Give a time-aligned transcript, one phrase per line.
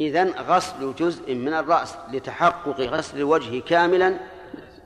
[0.00, 4.16] إذن غسل جزء من الرأس لتحقق غسل الوجه كاملا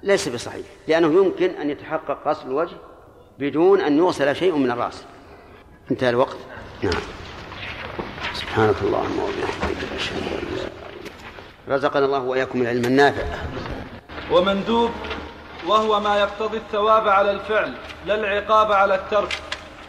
[0.02, 2.76] ليس بصحيح لأنه يمكن أن يتحقق غسل الوجه
[3.38, 5.04] بدون أن يغسل شيء من الرأس.
[5.90, 6.36] انتهى الوقت.
[6.82, 6.92] نعم.
[8.34, 10.72] سبحانك اللهم وبحمدك
[11.68, 13.24] رزقنا الله وإياكم العلم النافع.
[14.32, 14.90] ومندوب
[15.66, 17.74] وهو ما يقتضي الثواب على الفعل
[18.06, 19.42] لا العقاب على الترك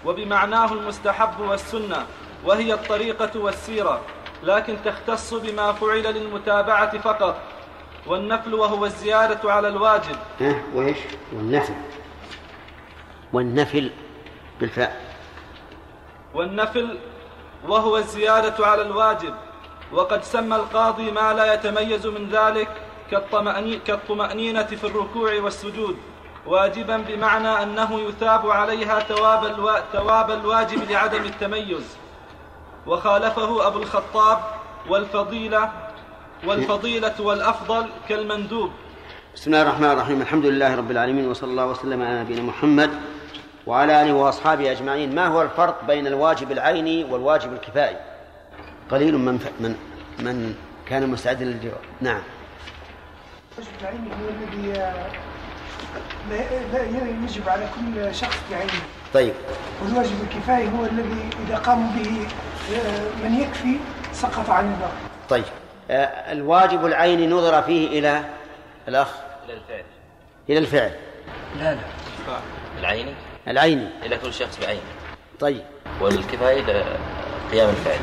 [0.05, 2.05] وبمعناه المستحب والسنة
[2.45, 4.01] وهي الطريقة والسيرة.
[4.43, 7.37] لكن تختص بما فعل للمتابعة فقط.
[8.07, 10.15] والنفل وهو الزيادة على الواجب.
[10.41, 10.97] ها وإيش؟
[11.33, 11.73] والنفل.
[13.33, 13.91] والنفل
[14.59, 15.15] بالفاء.
[16.33, 16.97] والنفل
[17.67, 19.33] وهو الزيادة على الواجب.
[19.91, 22.69] وقد سمى القاضي ما لا يتميز من ذلك
[23.86, 25.97] كالطمأنينة في الركوع والسجود.
[26.45, 29.79] واجبا بمعنى أنه يثاب عليها ثواب, الوا...
[29.93, 31.97] ثواب الواجب لعدم التميز.
[32.89, 34.39] وخالفه أبو الخطاب
[34.89, 35.72] والفضيلة
[36.45, 38.72] والفضيلة والأفضل كالمندوب.
[39.36, 40.22] بسم الله الرحمن الرحيم.
[40.22, 42.90] الحمد لله رب العالمين وصلى الله وسلم على نبينا محمد
[43.68, 45.16] وعلى آله وأصحابه أجمعين.
[45.16, 47.98] ما هو الفرق بين الواجب العيني والواجب الكفائي
[48.92, 49.48] قليل من ف...
[49.59, 49.76] من
[50.20, 51.81] من كان مستعدا للجواب.
[52.02, 52.22] نعم.
[53.58, 54.74] الواجب العيني هو الذي
[56.30, 58.81] لا يجب على كل شخص بعينه.
[59.14, 59.34] طيب.
[59.84, 62.28] والواجب الكفائي هو الذي إذا قاموا به
[63.24, 63.78] من يكفي
[64.14, 64.92] سقط عن الباقي.
[65.30, 65.44] طيب.
[65.92, 68.24] آه، الواجب العيني نظر فيه إلى
[68.88, 69.10] الأخ؟
[69.46, 69.84] إلى الفعل.
[70.50, 70.92] إلى الفعل.
[71.60, 71.82] لا لا.
[72.80, 73.14] العيني
[73.48, 74.82] العيني إلى كل شخص بعينه
[75.40, 75.62] طيب.
[76.02, 76.84] والكفاية إلى
[77.52, 78.00] قيام الفعل.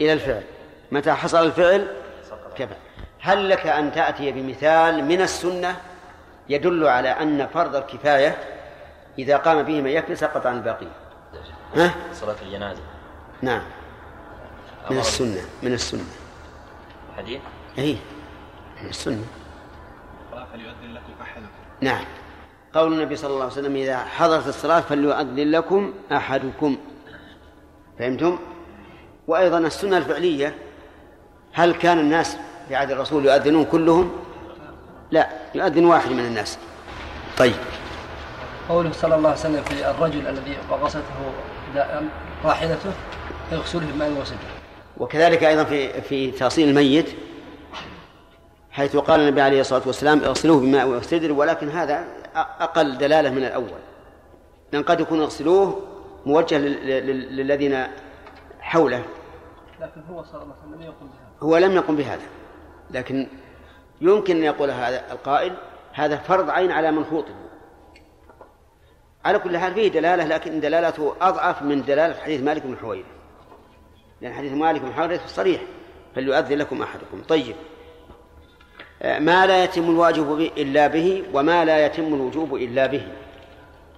[0.00, 0.42] إلى الفعل.
[0.92, 1.86] متى حصل الفعل؟
[2.56, 2.74] كفى.
[3.20, 5.76] هل لك أن تأتي بمثال من السنة
[6.48, 8.57] يدل على أن فرض الكفاية؟
[9.18, 10.90] إذا قام به من يكفي سقط عن الباقين
[11.76, 12.80] ها؟ صلاة الجنازة.
[13.42, 13.62] نعم.
[14.90, 16.04] من السنة من السنة.
[17.16, 17.40] حديث؟
[17.78, 17.98] أي
[18.82, 19.24] من السنة.
[20.52, 21.48] فليؤذن لكم أحدكم.
[21.80, 22.04] نعم.
[22.74, 26.76] قول النبي صلى الله عليه وسلم إذا حضرت الصلاة فليؤذن لكم أحدكم.
[27.98, 28.38] فهمتم؟
[29.26, 30.54] وأيضا السنة الفعلية
[31.52, 32.36] هل كان الناس
[32.68, 34.12] في عهد الرسول يؤذنون كلهم؟
[35.10, 36.58] لا يؤذن واحد من الناس.
[37.38, 37.56] طيب.
[38.68, 40.56] قوله صلى الله عليه وسلم في الرجل الذي
[41.74, 42.04] داء
[42.44, 42.90] راحلته
[43.52, 44.38] يغسله بماء وسدر
[44.96, 47.08] وكذلك أيضا في في تغسيل الميت
[48.70, 52.04] حيث قال النبي عليه الصلاة والسلام اغسلوه بماء وسدر ولكن هذا
[52.36, 53.78] أقل دلالة من الأول.
[54.72, 55.82] لأن قد يكون اغسلوه
[56.26, 57.86] موجه لل- لل- للذين
[58.60, 59.02] حوله.
[59.80, 61.42] لكن هو صلى الله عليه وسلم يقول بهذا.
[61.42, 62.22] هو لم يقم بهذا.
[62.90, 63.26] لكن
[64.00, 65.52] يمكن أن يقول هذا القائل
[65.92, 67.34] هذا فرض عين على من خوطب
[69.24, 73.06] على كل حال فيه دلالة لكن دلالته أضعف من دلالة حديث مالك بن حويرث.
[74.20, 75.62] لأن حديث مالك بن حويرث صريح
[76.14, 77.22] فليؤذن لكم أحدكم.
[77.28, 77.56] طيب.
[79.02, 83.08] آه، ما لا يتم الواجب به إلا به وما لا يتم الوجوب إلا به.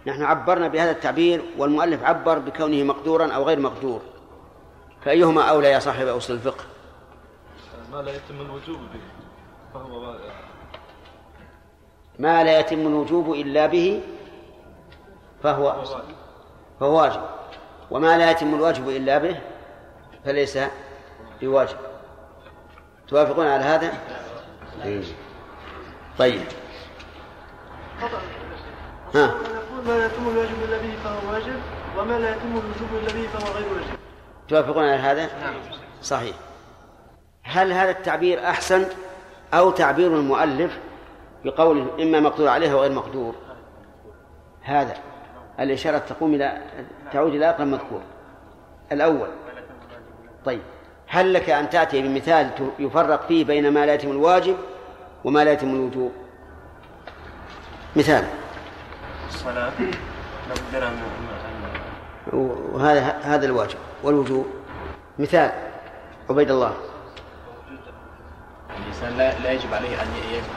[0.06, 4.00] نحن عبرنا بهذا التعبير والمؤلف عبر بكونه مقدورا أو غير مقدور.
[5.04, 6.64] فأيهما أولى يا صاحب أصل الفقه؟
[7.92, 9.00] ما لا يتم الوجوب به
[9.74, 10.16] فهو
[12.18, 14.00] ما لا يتم الوجوب إلا به
[15.42, 15.84] فهو
[16.80, 17.20] فهو واجب
[17.90, 19.40] وما لا يتم الواجب إلا به
[20.24, 20.58] فليس
[21.40, 21.76] بواجب.
[23.08, 23.92] توافقون على هذا؟
[24.84, 25.02] إيه.
[26.18, 26.42] طيب.
[29.14, 29.34] ها.
[29.86, 31.60] ما لا يتم الواجب إلا به فهو واجب
[31.98, 33.98] وما لا يتم الوجوب إلا به فهو غير واجب.
[34.48, 35.28] توافقون على هذا؟
[36.02, 36.36] صحيح.
[37.42, 38.86] هل هذا التعبير أحسن
[39.54, 40.78] أو تعبير المؤلف
[41.44, 43.34] بقوله إما مقدور عليه وغير مقدور؟
[44.62, 45.09] هذا.
[45.60, 46.58] الإشارة تقوم إلى
[47.12, 48.00] تعود إلى أقرب مذكور.
[48.92, 49.28] الأول.
[50.44, 50.60] طيب.
[51.08, 54.56] هل لك أن تأتي بمثال يفرق فيه بين ما لا يتم الواجب
[55.24, 56.12] وما لا يتم الوجوب؟
[57.96, 58.24] مثال.
[59.28, 59.72] الصلاة.
[62.32, 63.78] وهذا هذا الواجب.
[64.02, 64.46] والوجوب.
[65.18, 65.52] مثال.
[66.30, 66.74] عبيد الله.
[68.80, 70.08] الإنسان لا, يجب عليه أن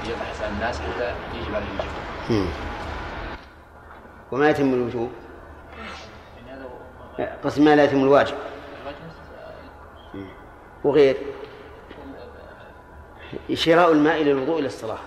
[0.06, 1.66] يبحث عن الناس حتى يجب عليه
[2.30, 2.48] الوجوب.
[4.34, 5.10] وما يتم الوجوب.
[7.44, 8.36] قسم ما لا يتم الواجب.
[10.84, 11.18] وغير.
[13.54, 14.98] شراء الماء للوضوء إلى الصلاة.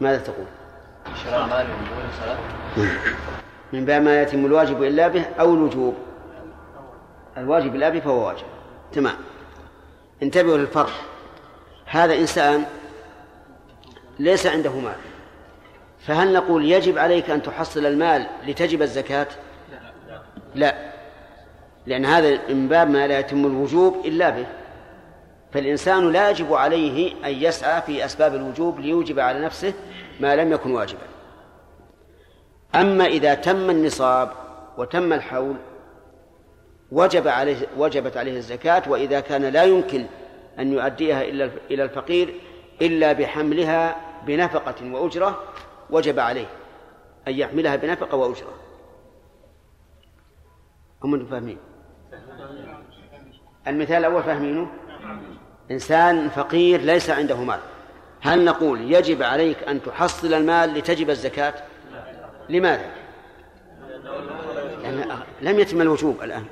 [0.00, 0.46] ماذا تقول؟
[1.24, 2.38] شراء المال والوضوء للصلاة
[3.72, 5.94] من باب ما يتم الواجب إلا به أو الوجوب.
[7.36, 8.46] الواجب إلا به فهو واجب.
[8.92, 9.16] تمام.
[10.22, 10.92] انتبهوا للفرق.
[11.86, 12.64] هذا إنسان
[14.18, 15.13] ليس عنده مال.
[16.06, 19.26] فهل نقول يجب عليك أن تحصل المال لتجب الزكاة؟
[20.54, 20.74] لا.
[21.86, 24.46] لأن هذا من باب ما لا يتم الوجوب إلا به.
[25.52, 29.72] فالإنسان لا يجب عليه أن يسعى في أسباب الوجوب ليوجب على نفسه
[30.20, 31.00] ما لم يكن واجبا.
[32.74, 34.30] أما إذا تم النصاب
[34.78, 35.56] وتم الحول
[36.92, 40.04] وجب عليه وجبت عليه الزكاة وإذا كان لا يمكن
[40.58, 42.34] أن يؤديها إلا إلى الفقير
[42.82, 43.96] إلا بحملها
[44.26, 45.42] بنفقة وأجرة
[45.90, 46.46] وجب عليه
[47.28, 48.52] أن يحملها بنفقة وأجرة.
[51.04, 51.58] هم فاهمين
[53.66, 54.70] المثال الأول فاهمينه؟
[55.70, 57.60] إنسان فقير ليس عنده مال.
[58.20, 61.54] هل نقول يجب عليك أن تحصل المال لتجب الزكاة؟
[62.48, 62.90] لماذا؟
[64.82, 66.44] لأن لم يتم الوجوب الآن.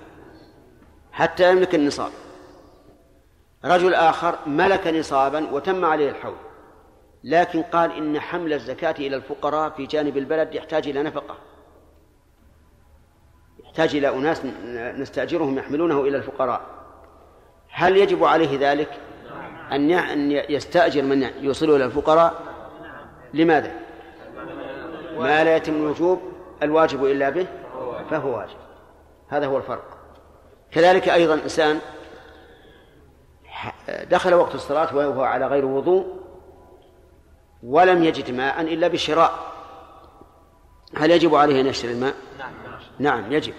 [1.12, 2.12] حتى يملك النصاب.
[3.64, 6.36] رجل آخر ملك نصابا وتم عليه الحول.
[7.24, 11.36] لكن قال إن حمل الزكاة إلى الفقراء في جانب البلد يحتاج إلى نفقة.
[13.64, 14.44] يحتاج إلى أناس
[15.00, 16.60] نستأجرهم يحملونه إلى الفقراء.
[17.70, 19.00] هل يجب عليه ذلك؟
[19.72, 22.42] أن يستأجر من يوصله إلى الفقراء؟
[23.34, 23.72] لماذا؟
[25.18, 26.20] ما لا يتم الوجوب
[26.62, 27.46] الواجب إلا به
[28.10, 28.56] فهو واجب.
[29.28, 29.98] هذا هو الفرق.
[30.70, 31.78] كذلك أيضا إنسان
[34.10, 36.21] دخل وقت الصلاة وهو على غير وضوء
[37.62, 39.32] ولم يجد ماء إلا بالشراء
[40.96, 42.14] هل يجب عليه أن يشتري الماء؟
[42.98, 43.54] نعم يجب.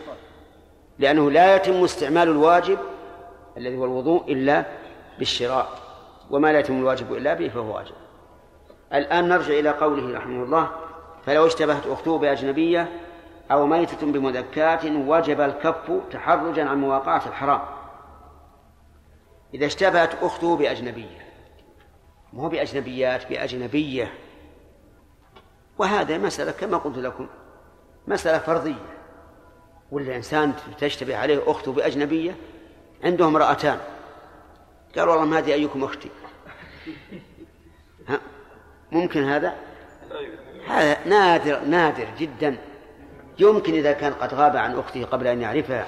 [1.00, 2.78] لأنه لا يتم استعمال الواجب
[3.58, 4.66] الذي هو الوضوء إلا
[5.20, 5.68] بالشراء
[6.30, 7.96] وما لا يتم الواجب إلا به فهو واجب.
[8.94, 10.70] الآن نرجع إلى قوله رحمه الله
[11.26, 12.90] فلو اشتبهت أخته بأجنبية
[13.52, 17.62] أو ميتة بمذكاة وجب الكف تحرجا عن مواقعة الحرام.
[19.54, 21.23] إذا اشتبهت أخته بأجنبية
[22.34, 24.14] مو بأجنبيات بأجنبية.
[25.78, 27.28] وهذا مسألة كما قلت لكم
[28.08, 28.86] مسألة فرضية.
[29.92, 32.36] ولا إنسان تشتبه عليه أخته بأجنبية؟
[33.04, 33.78] عنده امرأتان.
[34.98, 36.10] قال والله ما هذه أيكم أختي.
[38.08, 38.20] ها؟
[38.92, 39.54] ممكن هذا؟
[40.68, 42.58] هذا نادر نادر جدا.
[43.40, 45.88] يمكن إذا كان قد غاب عن أخته قبل أن يعرفها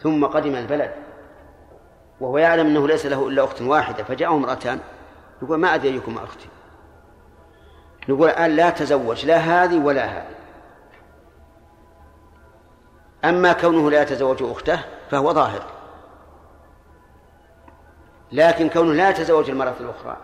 [0.00, 0.94] ثم قدم البلد.
[2.20, 4.80] وهو يعلم أنه ليس له إلا أخت واحدة فجاءه امرأتان.
[5.42, 6.48] يقول ما أدري أيكم أختي.
[8.08, 10.34] نقول الآن لا تزوج لا هذه ولا هذه.
[13.24, 14.80] أما كونه لا يتزوج أخته
[15.10, 15.62] فهو ظاهر.
[18.32, 20.16] لكن كونه لا يتزوج المرأة الأخرى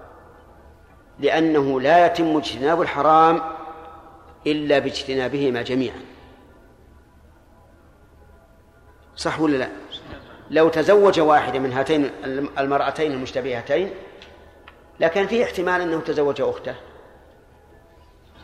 [1.18, 3.40] لأنه لا يتم اجتناب الحرام
[4.46, 6.00] إلا باجتنابهما جميعا.
[9.16, 9.68] صح ولا لا؟
[10.50, 12.10] لو تزوج واحدة من هاتين
[12.58, 13.90] المرأتين المشتبهتين
[15.00, 16.74] لكن في احتمال أنه تزوج أخته.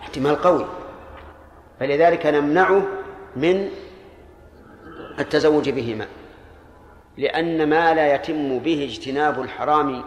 [0.01, 0.67] احتمال قوي.
[1.81, 2.83] فلذلك نمنعه
[3.37, 3.71] من
[5.19, 6.07] التزوج بهما.
[7.19, 10.05] لأن ما لا يتم به اجتناب الحرام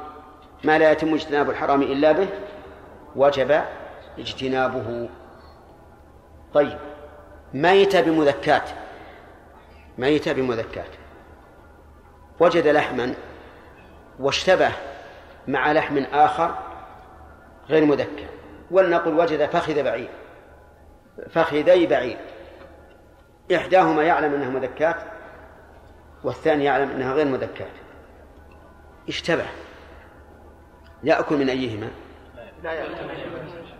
[0.63, 2.27] ما لا يتم اجتناب الحرام إلا به
[3.15, 3.61] وجب
[4.19, 5.09] اجتنابه.
[6.53, 6.77] طيب
[7.53, 8.69] ميت بمذكات.
[9.97, 10.89] ميت بمذكات.
[12.39, 13.13] وجد لحما
[14.19, 14.71] واشتبه
[15.47, 16.55] مع لحم آخر
[17.69, 18.27] غير مذكى
[18.71, 20.09] ولنقل وجد فخذ بعير
[21.29, 22.17] فخذي بعير.
[23.55, 24.95] إحداهما يعلم أنها مذكات
[26.23, 27.71] والثاني يعلم أنها غير مذكات
[29.07, 29.45] اشتبه.
[31.03, 31.87] يأكل من أيهما؟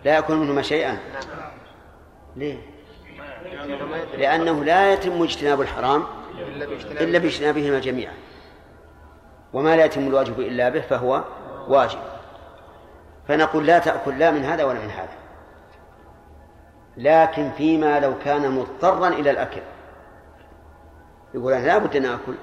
[0.04, 0.98] لا يأكل منهما شيئا.
[2.36, 2.58] ليه؟
[4.18, 6.04] لأنه لا يتم اجتناب الحرام
[7.00, 8.14] إلا باجتنابهما جميعا.
[9.52, 11.24] وما لا يتم الواجب إلا به فهو
[11.68, 11.98] واجب.
[13.28, 15.16] فنقول لا تأكل لا من هذا ولا من هذا.
[16.96, 19.60] لكن فيما لو كان مضطرا إلى الأكل.
[21.34, 22.34] يقول أنا لا بد أن آكل.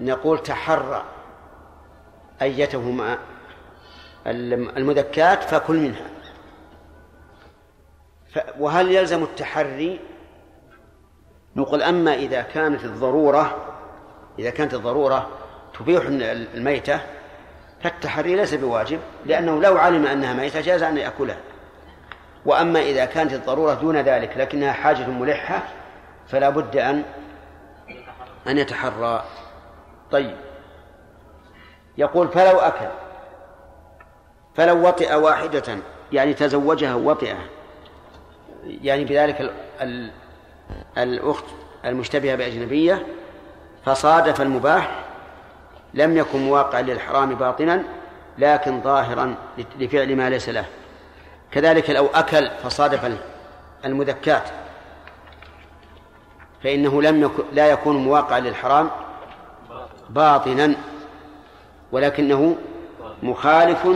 [0.00, 1.04] نقول تحرى
[2.42, 3.18] أيتهما
[4.76, 6.06] المذكات فكل منها.
[8.58, 10.00] وهل يلزم التحري؟
[11.56, 13.56] نقول أما إذا كانت الضرورة
[14.38, 15.28] إذا كانت الضرورة
[15.78, 17.00] تبيح الميتة
[17.86, 21.38] فالتحري ليس بواجب لأنه لو علم أنها ميتة جاز أن يأكلها.
[22.46, 25.62] وأما إذا كانت الضرورة دون ذلك لكنها حاجة ملحة
[26.28, 27.02] فلا بد أن
[28.46, 29.24] أن يتحرى.
[30.10, 30.36] طيب.
[31.98, 32.86] يقول فلو أكل
[34.54, 35.78] فلو وطئ واحدة
[36.12, 37.38] يعني تزوجها وطئة
[38.64, 39.52] يعني بذلك
[40.98, 41.44] الأخت
[41.84, 43.06] المشتبهة بأجنبية
[43.84, 45.05] فصادف المباح
[45.94, 47.82] لم يكن مواقعا للحرام باطنا
[48.38, 49.34] لكن ظاهرا
[49.78, 50.64] لفعل ما ليس له.
[51.50, 53.18] كذلك لو أكل فصادف
[53.84, 54.48] المذكات.
[56.62, 58.90] فإنه لم يكن لا يكون مواقعا للحرام
[60.10, 60.74] باطنا
[61.92, 62.56] ولكنه
[63.22, 63.86] مخالف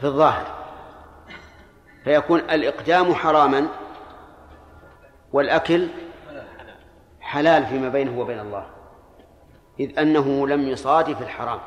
[0.00, 0.46] في الظاهر.
[2.04, 3.66] فيكون الإقدام حراما
[5.32, 5.88] والأكل
[7.20, 8.66] حلال فيما بينه وبين الله.
[9.80, 11.60] إذ أنه لم يصادف الحرام.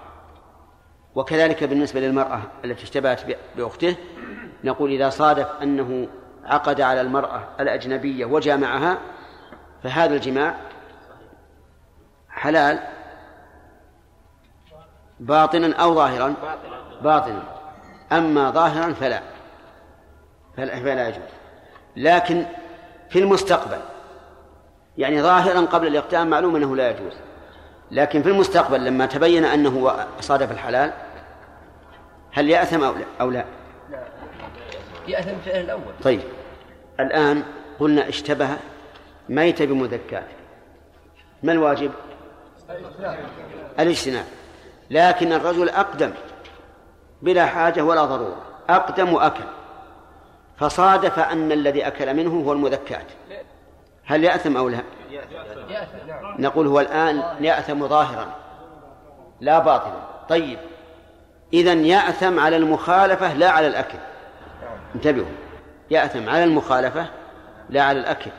[1.15, 3.96] وكذلك بالنسبة للمرأة التي اشتبهت بأخته
[4.63, 6.08] نقول إذا صادف أنه
[6.46, 8.98] عقد على المرأة الأجنبية وجامعها
[9.84, 10.55] فهذا الجماع
[12.29, 12.79] حلال
[15.20, 16.34] باطنا أو ظاهرا؟
[17.01, 17.43] باطنا.
[18.12, 19.22] أما ظاهرا فلا,
[20.55, 21.24] فلا يجوز.
[21.96, 22.46] لكن
[23.10, 23.79] في المستقبل
[24.98, 27.13] يعني ظاهرا قبل الإقدام معلوم أنه لا يجوز.
[27.93, 30.93] لكن في المستقبل لما تبين أنه صادف الحلال
[32.31, 33.45] هل يأثم أو لا, أو لا؟
[35.07, 35.93] يأثم فعل الأول.
[36.03, 36.21] طيب.
[37.00, 37.43] الآن
[37.79, 38.50] قلنا اشتبه
[39.29, 40.27] ميت بمذكات
[41.43, 41.91] ما الواجب؟
[43.79, 44.25] الاجتناب.
[44.89, 46.12] لكن الرجل أقدم
[47.21, 48.41] بلا حاجة ولا ضرورة.
[48.69, 49.43] أقدم وأكل.
[50.57, 53.05] فصادف أن الذي أكل منه هو المذكات
[54.05, 54.79] هل يأثم أو لا؟
[56.39, 58.27] نقول هو الآن يأثم ظاهرا
[59.41, 60.00] لا باطلا.
[60.29, 60.60] طيب
[61.53, 63.98] إذا يأثم على المخالفة لا على الأكل.
[64.96, 65.25] انتبهوا
[65.91, 67.05] يأثم على المخالفة
[67.70, 68.32] لا على الأكل.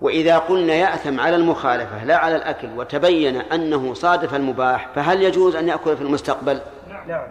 [0.00, 5.68] وإذا قلنا يأثم على المخالفة لا على الأكل وتبين أنه صادف المباح فهل يجوز أن
[5.68, 6.60] يأكل في المستقبل؟
[7.06, 7.22] نعم.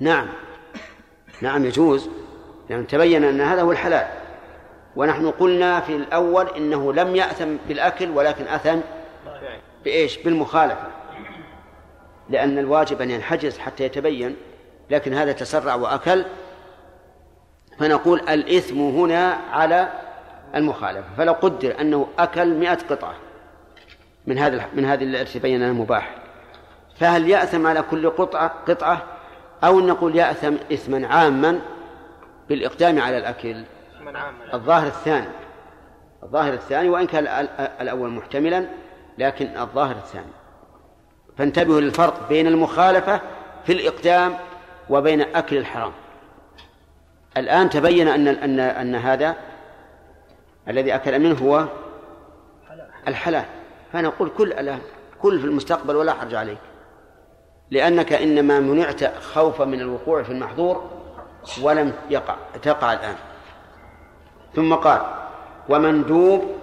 [0.00, 0.28] نعم.
[1.40, 2.08] نعم يجوز.
[2.70, 4.21] لأن تبين أن هذا هو الحلال.
[4.96, 8.78] ونحن قلنا في الأول إنه لم يأثم بالأكل ولكن أثم
[9.84, 10.86] بإيش؟ بالمخالفة.
[12.28, 14.36] لأن الواجب أن ينحجز حتى يتبين
[14.90, 16.24] لكن هذا تسرع وأكل.
[17.78, 19.88] فنقول الإثم هنا على
[20.54, 21.08] المخالفة.
[21.18, 23.14] فلو قدر أنه أكل مئة قطعة
[24.26, 26.14] من هذا من هذه التي تبين المباح
[26.96, 29.02] فهل يأثم على كل قطعة قطعة؟
[29.64, 31.60] أو نقول يأثم إثما عاما
[32.48, 33.64] بالإقدام على الأكل؟
[34.54, 35.28] الظاهر الثاني.
[36.22, 38.66] الظاهر الثاني وإن كان ال- ال- الأول محتملا
[39.18, 40.32] لكن الظاهر الثاني.
[41.38, 43.20] فانتبهوا للفرق بين المخالفة
[43.64, 44.36] في الإقدام
[44.90, 45.92] وبين أكل الحرام.
[47.36, 49.36] الآن تبين أن أن أن هذا
[50.68, 51.64] الذي أكل منه هو
[53.08, 53.44] الحلال.
[53.92, 54.80] فنقول كل الآن
[55.22, 56.58] كل في المستقبل ولا حرج عليك.
[57.70, 60.90] لأنك إنما منعت خوفا من الوقوع في المحظور
[61.62, 63.14] ولم يقع تقع الآن.
[64.56, 65.00] ثم قال
[65.68, 66.56] ومندوب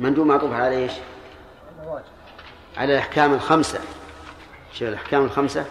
[0.00, 0.92] مندوب معطوف على إيش؟
[2.76, 3.78] على الأحكام الخمسة.
[4.72, 5.64] شوف الأحكام الخمسة.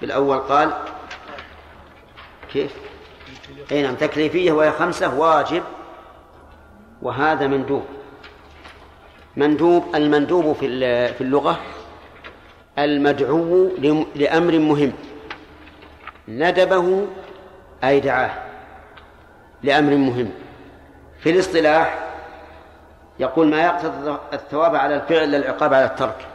[0.00, 0.72] بالأول قال
[2.52, 2.72] كيف؟
[3.72, 5.62] أي نعم تكليفية وهي خمسة واجب.
[7.02, 7.84] وهذا مندوب.
[9.36, 10.68] مندوب المندوب في
[11.14, 11.60] في اللغة
[12.78, 14.92] المدعو لم- لأمر مهم.
[16.28, 17.06] ندبه
[17.84, 18.49] أي دعاه.
[19.62, 20.30] لأمر مهم.
[21.20, 22.06] في الاصطلاح
[23.18, 26.26] يقول ما يقتضي الثواب على الفعل العقاب على الترك.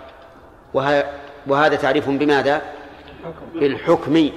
[0.73, 1.03] وه-
[1.47, 2.61] وهذا تعريف بماذا؟
[3.53, 4.29] بالحكم.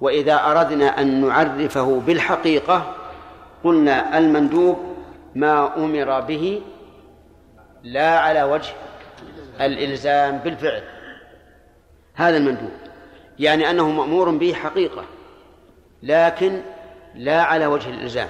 [0.00, 2.94] وإذا أردنا أن نعرفه بالحقيقة
[3.64, 4.78] قلنا المندوب
[5.34, 6.62] ما أمر به
[7.82, 8.72] لا على وجه
[9.60, 10.82] الإلزام بالفعل.
[12.14, 12.70] هذا المندوب.
[13.38, 15.04] يعني أنه مأمور به حقيقة.
[16.02, 16.60] لكن
[17.14, 18.28] لا على وجه الإلزام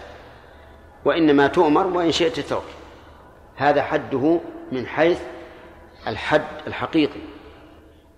[1.04, 2.62] وإنما تؤمر وإن شئت تترك.
[3.56, 4.40] هذا حده
[4.72, 5.22] من حيث
[6.06, 7.20] الحد الحقيقي.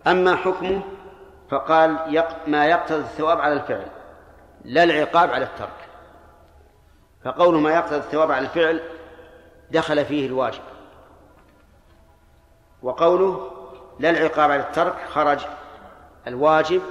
[0.06, 0.80] أما حكمه
[1.50, 2.22] فقال.
[2.46, 3.86] ما يقتضي الثواب على الفعل
[4.64, 5.88] لا العقاب على الترك.
[7.24, 8.82] فقول ما يقتضي الثواب على الفعل
[9.70, 10.62] دخل فيه الواجب.
[12.82, 13.50] وقوله
[13.98, 15.40] لا العقاب على الترك خرج
[16.26, 16.82] الواجب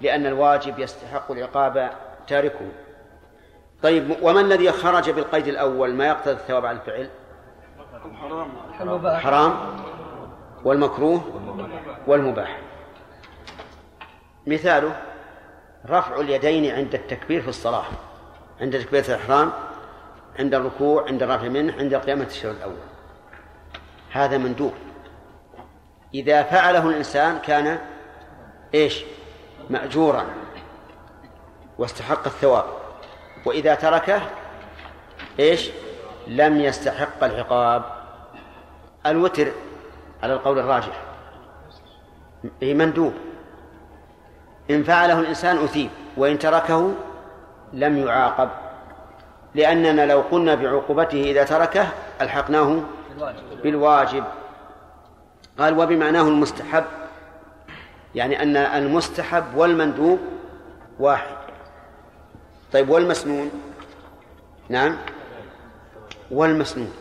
[0.00, 1.90] لأن الواجب يستحق العقاب
[2.26, 2.83] تاركه.
[3.84, 7.08] طيب وما الذي خرج بالقيد الأول؟ ما يقتضي الثواب على الفعل؟
[8.80, 9.54] المباح حرام.
[10.64, 11.22] والمكروه؟
[12.06, 12.58] والمباح.
[14.46, 14.96] مثاله
[15.88, 17.84] رفع اليدين عند التكبير في الصلاة.
[18.60, 19.52] عند تكبيرة الإحرام
[20.38, 22.76] عند الركوع عند الرفع منه عند قيامة التشهد الأول.
[24.10, 24.74] هذا مندوب.
[26.14, 27.78] إذا فعله الإنسان كان
[28.74, 29.04] إيش؟
[29.70, 30.24] مأجورا.
[31.78, 32.83] واستحق الثواب.
[33.44, 34.20] وإذا تركه
[35.40, 35.70] إيش؟
[36.26, 37.82] لم يستحق العقاب.
[39.06, 39.48] الوتر
[40.22, 41.02] على القول الراجح.
[42.62, 43.12] هي مندوب.
[44.70, 46.92] إن فعله الإنسان أثيب وإن تركه
[47.72, 48.48] لم يعاقب.
[49.54, 51.88] لأننا لو قلنا بعقوبته إذا تركه
[52.20, 52.80] ألحقناه
[53.62, 54.24] بالواجب.
[55.58, 56.84] قال وبمعناه المستحب.
[58.14, 60.18] يعني أن المستحب والمندوب
[60.98, 61.43] واحد.
[62.74, 63.50] طيب والمسنون؟
[64.68, 64.96] نعم.
[66.30, 66.92] والمسنون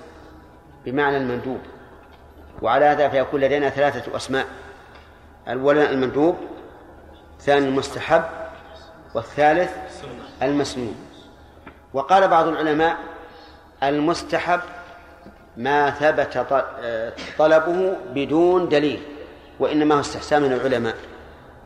[0.86, 1.60] بمعنى المندوب
[2.62, 4.46] وعلى هذا فيكون لدينا ثلاثة أسماء.
[5.48, 6.36] الأول المندوب
[7.40, 8.24] الثاني المستحب
[9.16, 9.72] والثالث
[10.42, 10.96] المسنون.
[11.94, 12.98] وقال بعض العلماء
[13.84, 14.60] المستحب
[15.58, 16.64] ما ثبت
[17.38, 19.02] طلبه بدون دليل
[19.60, 20.96] وإنما هو استحسان من العلماء.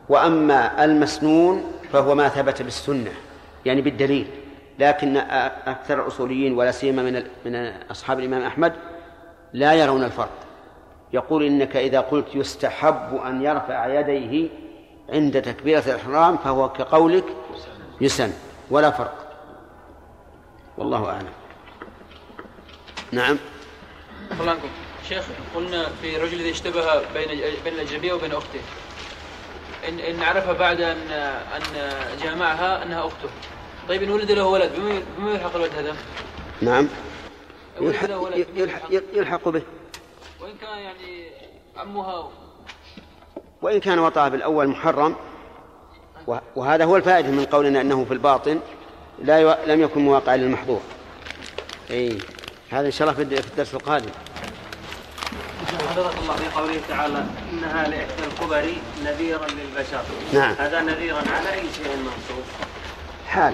[0.09, 3.11] وأما المسنون فهو ما ثبت بالسنة.
[3.67, 4.27] يعني بالدليل
[4.79, 5.17] لكن
[5.67, 7.55] أكثر الأصوليين ولا سيما من من
[7.91, 8.73] أصحاب الإمام أحمد
[9.53, 10.29] لا يرون الفرق.
[11.13, 14.49] يقول إنك إذا قلت يستحب أن يرفع يديه
[15.09, 17.23] عند تكبيرة الإحرام فهو كقولك
[18.01, 18.31] يسن
[18.69, 19.27] ولا فرق.
[20.77, 21.33] والله أعلم.
[23.11, 23.37] نعم.
[25.09, 25.23] شيخ
[25.55, 27.27] قلنا في رجل إذا اشتبه بين
[27.63, 28.59] بين الأجنبية وبين أخته
[29.87, 31.11] إن إن عرف بعد أن
[31.55, 31.91] أن
[32.23, 33.29] جامعها أنها أخته.
[33.89, 34.71] طيب إن ولد له ولد
[35.17, 35.95] بما يلحق الولد هذا؟
[36.61, 36.87] نعم.
[37.81, 38.09] يلحق,
[38.55, 39.49] يلحق, يلحق.
[39.49, 39.61] به.
[40.41, 41.29] وإن كان يعني
[41.77, 42.29] عمها
[43.61, 45.15] وإن كان وطأها بالأول محرم
[46.55, 48.59] وهذا هو الفائدة من قولنا أنه في الباطن
[49.23, 49.55] لا يو...
[49.67, 50.81] لم يكن مواقع للمحظور.
[51.91, 52.17] أي
[52.69, 54.09] هذا إن شاء الله في الدرس القادم.
[55.67, 60.03] حفظك الله في قوله تعالى إنها لإحدى الكبر نذيرا للبشر.
[60.33, 60.55] نعم.
[60.59, 62.43] هذا نذيرا على أي شيء منصوب
[63.27, 63.53] حال.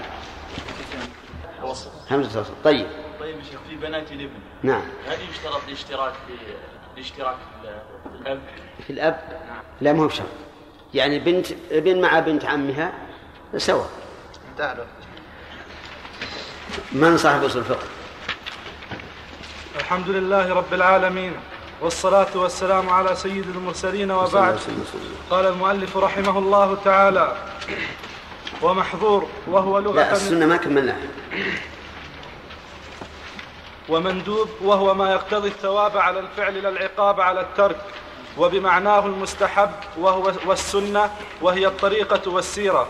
[2.10, 2.86] همزة وصل طيب.
[3.20, 4.82] طيب شيخ في بنات الابن نعم.
[5.06, 6.34] هل يشترط الاشتراك في
[6.96, 7.36] الاشتراك
[8.16, 8.40] في الأب؟
[8.86, 9.40] في الأب؟
[9.80, 10.26] لا ما هو بشرط.
[10.94, 12.92] يعني بنت ابن مع بنت عمها
[13.56, 13.84] سوا
[14.58, 14.86] تعرف
[16.92, 17.86] من صاحب أصول الفقه؟
[19.80, 21.32] الحمد لله رب العالمين
[21.80, 24.58] والصلاة والسلام على سيد المرسلين وبعد.
[25.30, 27.36] قال المؤلف رحمه الله تعالى
[28.62, 30.98] ومحظور وهو لغة لا السنة ما كملناها.
[33.88, 37.76] ومندوب وهو ما يقتضي الثواب على الفعل لا العقاب على الترك.
[38.38, 41.10] وبمعناه المستحب وهو والسنة
[41.42, 42.86] وهي الطريقة والسيرة.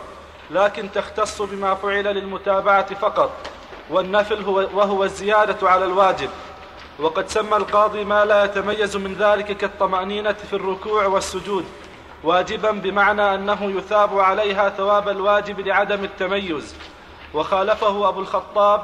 [0.51, 3.31] لكن تختص بما فعل للمتابعة فقط.
[3.91, 6.31] والنفل هو وهو الزيادة على الواجب.
[6.99, 11.65] وقد سمى القاضي ما لا يتميز من ذلك كالطمأنينة في الركوع والسجود.
[12.25, 16.75] واجبا بمعنى أنه يثاب عليها ثواب الواجب لعدم التميز.
[17.35, 18.83] وخالفه أبو الخطاب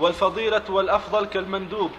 [0.00, 1.90] والفضيلة والأفضل كالمندوب.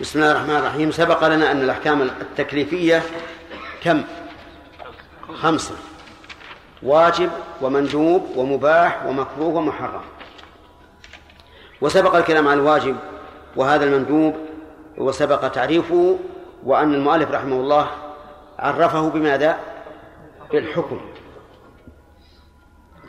[0.00, 0.90] بسم الله الرحمن الرحيم.
[0.90, 3.02] سبق لنا أن الأحكام التكليفية
[3.82, 4.02] كم؟
[5.34, 5.74] خمسة.
[6.82, 7.30] واجب
[7.62, 10.02] ومندوب ومباح ومكروه ومحرم.
[11.80, 12.96] وسبق الكلام عن الواجب
[13.56, 14.36] وهذا المندوب
[14.98, 16.18] وسبق تعريفه
[16.64, 17.90] وأن المؤلف رحمه الله
[18.58, 19.58] عرفه بماذا؟
[20.52, 21.00] بالحكم.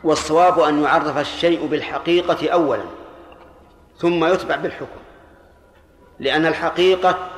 [0.03, 3.00] والصواب أن يعرف الشيء بالحقيقة أولا.
[4.01, 4.99] ثم يتبع بالحكم.
[6.19, 7.29] لأن الحقيقة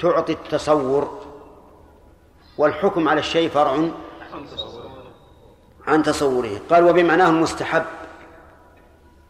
[0.00, 1.22] تعطي التصور
[2.58, 3.70] والحكم على الشيء فرع
[5.86, 6.60] عن تصوره.
[6.70, 7.84] قال وبمعناه المستحب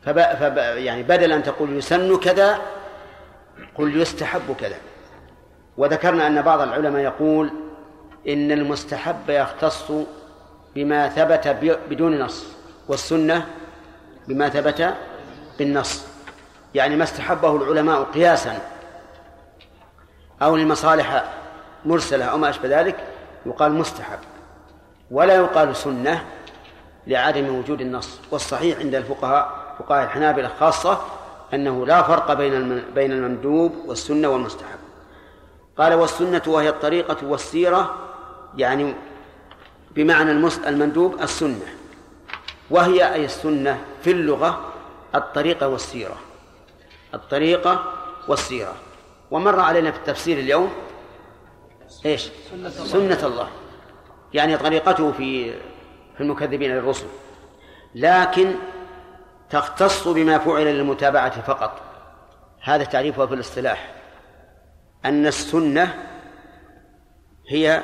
[0.05, 0.21] فب...
[0.21, 0.57] فب...
[0.57, 2.61] يعني بدل أن تقول يسن كذا
[3.75, 4.77] قل يستحب كذا.
[5.77, 7.51] وذكرنا أن بعض العلماء يقول
[8.29, 9.93] إن المستحب يختص
[10.75, 11.49] بما ثبت
[11.91, 12.47] بدون نص
[12.89, 13.47] والسنة
[14.29, 14.95] بما ثبت
[15.59, 16.12] بالنص.
[16.75, 18.59] يعني ما استحبه العلماء قياسا
[20.43, 21.25] أو لمصالح
[21.85, 22.97] مرسلة أو ما أشبه ذلك
[23.47, 24.19] يقال مستحب.
[25.11, 26.25] ولا يقال سنة
[27.07, 28.21] لعدم وجود النص.
[28.31, 31.01] والصحيح عند الفقهاء فقهاء الحنابلة خاصة
[31.55, 34.79] أنه لا فرق بين بين المندوب والسنة والمستحب.
[35.79, 37.95] قال والسنة وهي الطريقة والسيرة
[38.57, 38.95] يعني
[39.91, 40.31] بمعنى
[40.67, 41.67] المندوب السنة.
[42.71, 44.61] وهي أي السنة في اللغة
[45.15, 46.17] الطريقة والسيرة.
[47.15, 47.85] الطريقة
[48.29, 48.75] والسيرة.
[49.31, 50.73] ومر علينا في التفسير اليوم
[52.07, 53.49] إيش؟ سنة الله, سنة الله.
[54.35, 55.53] يعني طريقته في
[56.15, 57.07] في المكذبين للرسل.
[57.95, 58.55] لكن
[59.51, 61.81] تختص بما فعل للمتابعة فقط.
[62.63, 63.95] هذا تعريفها في الاصطلاح.
[65.05, 65.95] أن السنة
[67.49, 67.83] هي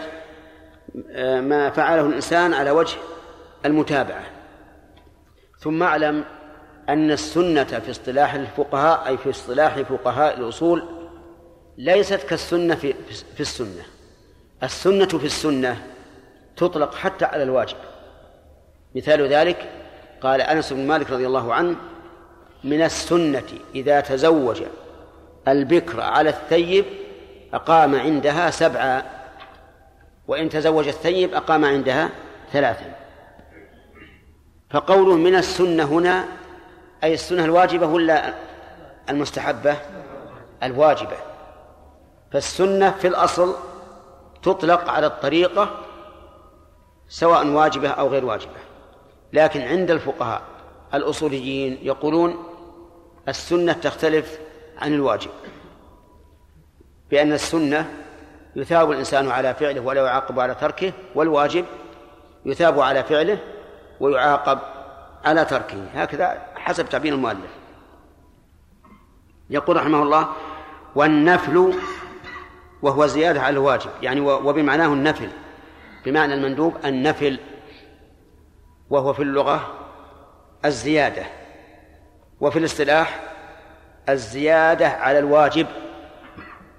[1.10, 2.96] آه، ما فعله الإنسان على وجه
[3.64, 4.24] المتابعة.
[5.58, 6.24] ثم اعلم
[6.88, 10.84] أن السنة في اصطلاح الفقهاء أي في اصطلاح فقهاء الأصول
[11.78, 12.94] ليست كالسنة في
[13.34, 13.82] في السنة.
[14.62, 15.82] السنة في السنة
[16.56, 17.76] تطلق حتى على الواجب.
[18.94, 19.70] مثال ذلك
[20.20, 21.76] قال أنس بن مالك رضي الله عنه
[22.64, 23.42] من السنة
[23.74, 24.62] إذا تزوج
[25.48, 26.84] البكر على الثيب
[27.54, 29.02] أقام عندها سبعا
[30.28, 32.10] وإن تزوج الثيب أقام عندها
[32.52, 32.94] ثلاثا
[34.70, 36.37] فقوله من السنة هنا
[37.04, 38.34] أي السنة الواجبة ولا
[39.10, 39.76] المستحبة؟
[40.62, 41.16] الواجبة.
[42.32, 43.54] فالسنة في الأصل
[44.42, 45.70] تطلق على الطريقة
[47.08, 48.52] سواء واجبة أو غير واجبة.
[49.32, 50.42] لكن عند الفقهاء
[50.94, 52.44] الأصوليين يقولون
[53.28, 54.38] السنة تختلف
[54.78, 55.30] عن الواجب
[57.10, 57.90] بأن السنة
[58.56, 61.64] يثاب الإنسان على فعله ولا يعاقب على تركه والواجب
[62.44, 63.38] يثاب على فعله
[64.00, 64.58] ويعاقب
[65.24, 65.84] على تركه.
[65.94, 67.50] هكذا حسب تعبير المؤلف.
[69.50, 70.28] يقول رحمه الله
[70.94, 71.74] والنفل
[72.82, 75.30] وهو زيادة على الواجب يعني وبمعناه النفل
[76.04, 77.38] بمعنى المندوب النفل
[78.90, 79.74] وهو في اللغة
[80.64, 81.26] الزيادة
[82.40, 83.20] وفي الاصطلاح
[84.08, 85.66] الزيادة على الواجب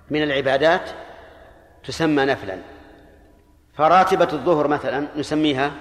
[0.10, 0.90] من العبادات
[1.84, 2.58] تسمى نفلا.
[3.78, 5.72] فراتبة الظهر مثلا نسميها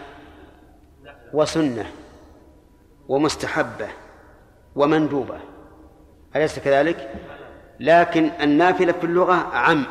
[1.32, 1.86] وسنة.
[3.08, 3.88] ومستحبة
[4.74, 5.38] ومندوبة.
[6.36, 7.10] أليس كذلك؟
[7.80, 9.84] لكن النافلة في اللغة عم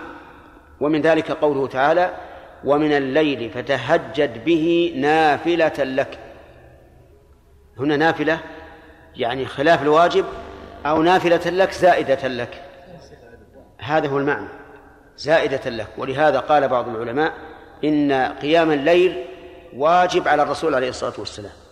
[0.80, 2.14] ومن ذلك قوله تعالى
[2.64, 6.20] ومن الليل فتهجد به نافلة لك.
[7.80, 8.40] هنا نافلة
[9.16, 10.26] يعني خلاف الواجب
[10.86, 12.62] أو نافلة لك زائدة لك.
[13.80, 14.48] هذا هو المعنى
[15.18, 15.88] زائدة لك.
[15.98, 17.34] ولهذا قال بعض العلماء
[17.84, 19.26] إن قيام الليل
[19.76, 21.67] واجب على الرسول عليه الصلاة والسلام.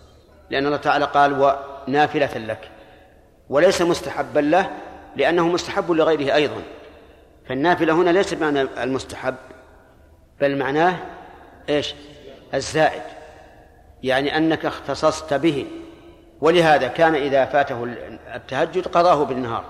[0.49, 2.69] لأن الله تعالى قال ونافلة لك
[3.49, 4.69] وليس مستحبا له
[5.15, 6.62] لأنه مستحب لغيره أيضا.
[7.49, 9.36] فالنافلة هنا ليس بمعنى المستحب
[10.41, 10.95] بل معناه
[11.69, 11.95] إيش؟
[12.53, 13.01] الزائد
[14.03, 15.65] يعني أنك اختصصت به.
[16.41, 17.84] ولهذا كان إذا فاته
[18.36, 19.63] التهجد قضاه بالنهار.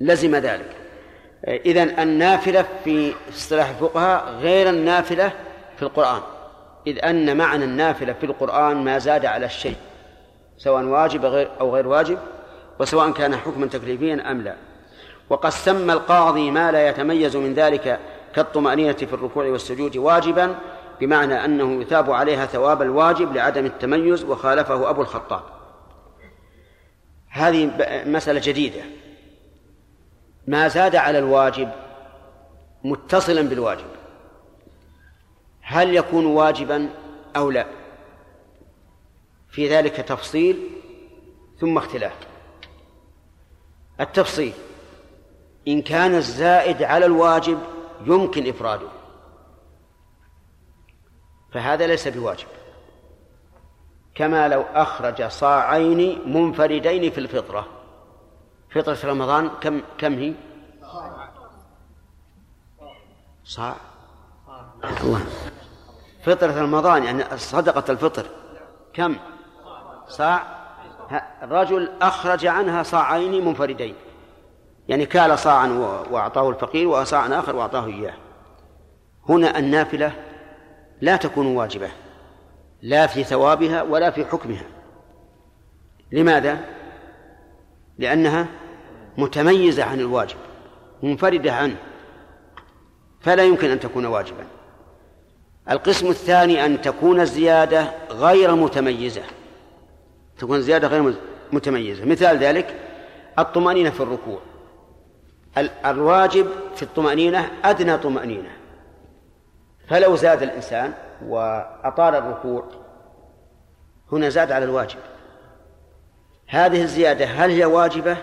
[0.00, 0.76] لزم ذلك.
[1.48, 5.32] إذن النافلة في اصطلاح الفقهاء غير النافلة
[5.76, 6.20] في القرآن.
[6.86, 9.76] إذ أن معنى النافلة في القرآن ما زاد على الشيء
[10.58, 11.24] سواء واجب
[11.60, 12.18] أو غير واجب
[12.78, 14.56] وسواء كان حكما تكليفيا أم لا.
[15.30, 18.00] وقد سمى القاضي ما لا يتميز من ذلك
[18.34, 20.54] كالطمأنينة في الركوع والسجود واجبا
[21.00, 25.42] بمعنى أنه يثاب عليها ثواب الواجب لعدم التميز وخالفه أبو الخطاب.
[27.30, 27.70] هذه
[28.06, 28.80] مسألة جديدة.
[30.46, 31.68] ما زاد على الواجب
[32.84, 33.99] متصلا بالواجب.
[35.70, 36.90] هل يكون واجبا
[37.36, 37.66] أو لا؟
[39.48, 40.70] في ذلك تفصيل
[41.60, 42.12] ثم اختلاف.
[44.00, 44.52] التفصيل
[45.68, 47.58] إن كان الزائد على الواجب
[48.06, 48.88] يمكن إفراده.
[51.52, 52.46] فهذا ليس بواجب.
[54.14, 57.66] كما لو أخرج صاعين منفردين في الفطرة.
[58.70, 60.34] فطرة رمضان كم كم هي؟
[63.44, 63.76] صاع.
[64.84, 65.26] الله.
[66.22, 68.26] فطرة رمضان يعني صدقة الفطر.
[68.94, 69.16] كم؟
[70.08, 70.60] صاع؟
[71.42, 73.94] الرجل أخرج عنها صاعين منفردين.
[74.88, 75.68] يعني كال صاعا
[76.10, 78.14] وأعطاه الفقير وصاعا آخر وأعطاه إياه.
[79.28, 80.12] هنا النافلة
[81.00, 81.90] لا تكون واجبة
[82.82, 84.64] لا في ثوابها ولا في حكمها.
[86.12, 86.58] لماذا؟
[87.98, 88.46] لأنها
[89.18, 90.36] متميزة عن الواجب
[91.02, 91.76] منفردة عنه.
[93.20, 94.44] فلا يمكن أن تكون واجبا.
[95.70, 99.22] القسم الثاني أن تكون الزيادة غير متميزة.
[100.38, 101.14] تكون الزيادة غير
[101.52, 102.04] متميزة.
[102.04, 102.74] مثال ذلك
[103.38, 104.40] الطمأنينة في الركوع.
[105.86, 106.46] الواجب
[106.76, 108.50] في الطمأنينة أدنى طمأنينة.
[109.88, 110.92] فلو زاد الإنسان
[111.26, 112.64] وأطال الركوع
[114.12, 114.98] هنا زاد على الواجب.
[116.46, 118.16] هذه الزيادة هل هي واجبة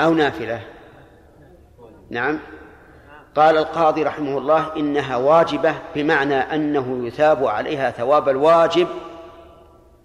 [0.00, 0.62] أو نافلة؟
[2.10, 2.38] نعم.
[3.36, 8.88] قال القاضي رحمه الله إنها واجبة بمعنى أنه يثاب عليها ثواب الواجب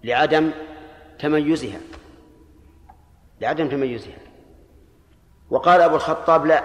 [0.04, 0.50] لعدم
[1.18, 1.78] تميزها.
[3.40, 4.18] لعدم تميزها.
[5.50, 6.62] وقال أبو الخطاب لا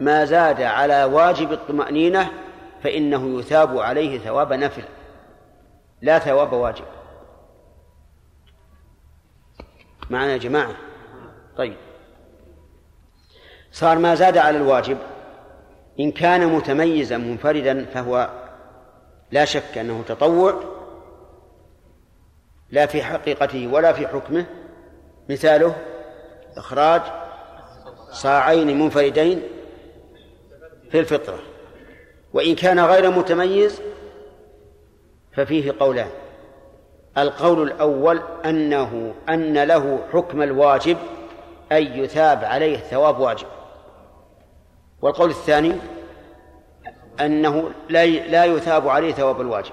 [0.00, 2.30] ما زاد على واجب الطمأنينة
[2.82, 4.84] فإنه يثاب عليه ثواب نفل
[6.02, 6.84] لا ثواب واجب.
[10.10, 10.74] معنا يا جماعة؟
[11.56, 11.76] طيب.
[13.72, 14.98] صار ما زاد على الواجب
[16.00, 18.30] إن كان متميزا منفردا فهو
[19.30, 20.60] لا شك أنه تطوع
[22.70, 24.46] لا في حقيقته ولا في حكمه.
[25.28, 25.74] مثاله
[26.56, 27.02] إخراج
[28.10, 29.42] صاعين منفردين
[30.90, 31.38] في الفطرة
[32.32, 33.82] وإن كان غير متميز
[35.32, 36.10] ففيه قولان.
[37.18, 40.96] القول الأول أنه أن له حكم الواجب
[41.72, 43.46] أن يثاب عليه ثواب واجب.
[45.02, 45.76] والقول الثاني
[47.20, 49.72] أنه لا لا يثاب عليه ثواب الواجب.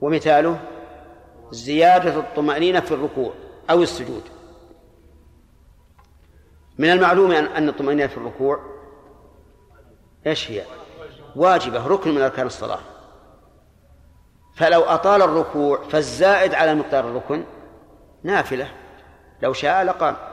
[0.00, 0.60] ومثاله
[1.50, 3.32] زيادة الطمأنينة في الركوع
[3.70, 4.22] أو السجود.
[6.78, 8.60] من المعلوم أن الطمأنينة في الركوع
[10.26, 10.62] إيش هي؟
[11.36, 12.80] واجبة ركن من أركان الصلاة.
[14.56, 17.44] فلو أطال الركوع فالزائد على مقدار الركن
[18.22, 18.70] نافلة
[19.42, 20.27] لو شاء لقام.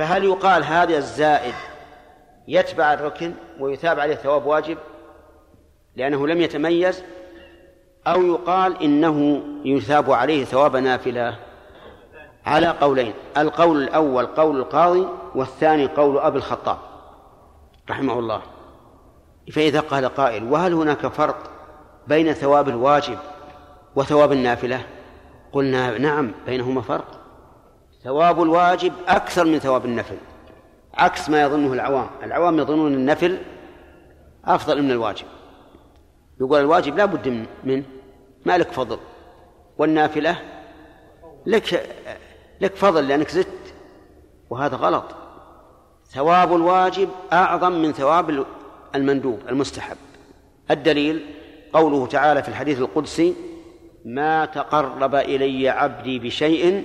[0.00, 1.54] فهل يقال هذا الزائد
[2.48, 4.78] يتبع الركن ويثاب عليه ثواب واجب
[5.96, 7.02] لأنه لم يتميز؟
[8.06, 11.36] أو يقال إنه يثاب عليه ثواب نافلة؟
[12.46, 16.78] على قولين القول الأول قول القاضي والثاني قول أبي الخطاب
[17.90, 18.42] رحمه الله.
[19.52, 21.50] فإذا قال قائل وهل هناك فرق
[22.06, 23.18] بين ثواب الواجب
[23.96, 24.86] وثواب النافلة؟
[25.52, 27.19] قلنا نعم بينهما فرق.
[28.04, 30.16] ثواب الواجب أكثر من ثواب النفل
[30.94, 32.10] عكس ما يظنه العوام.
[32.22, 33.38] العوام يظنون النفل
[34.44, 35.26] أفضل من الواجب.
[36.40, 37.84] يقول الواجب لا بد منه
[38.46, 38.98] ما لك فضل
[39.78, 40.36] والنافلة
[41.46, 41.96] لك
[42.60, 43.74] لك فضل لأنك زدت
[44.50, 45.04] وهذا غلط.
[46.06, 48.46] ثواب الواجب أعظم من ثواب
[48.94, 49.96] المندوب المستحب.
[50.70, 51.26] الدليل
[51.72, 53.34] قوله تعالى في الحديث القدسي
[54.04, 56.82] ما تقرب إلي عبدي بشيء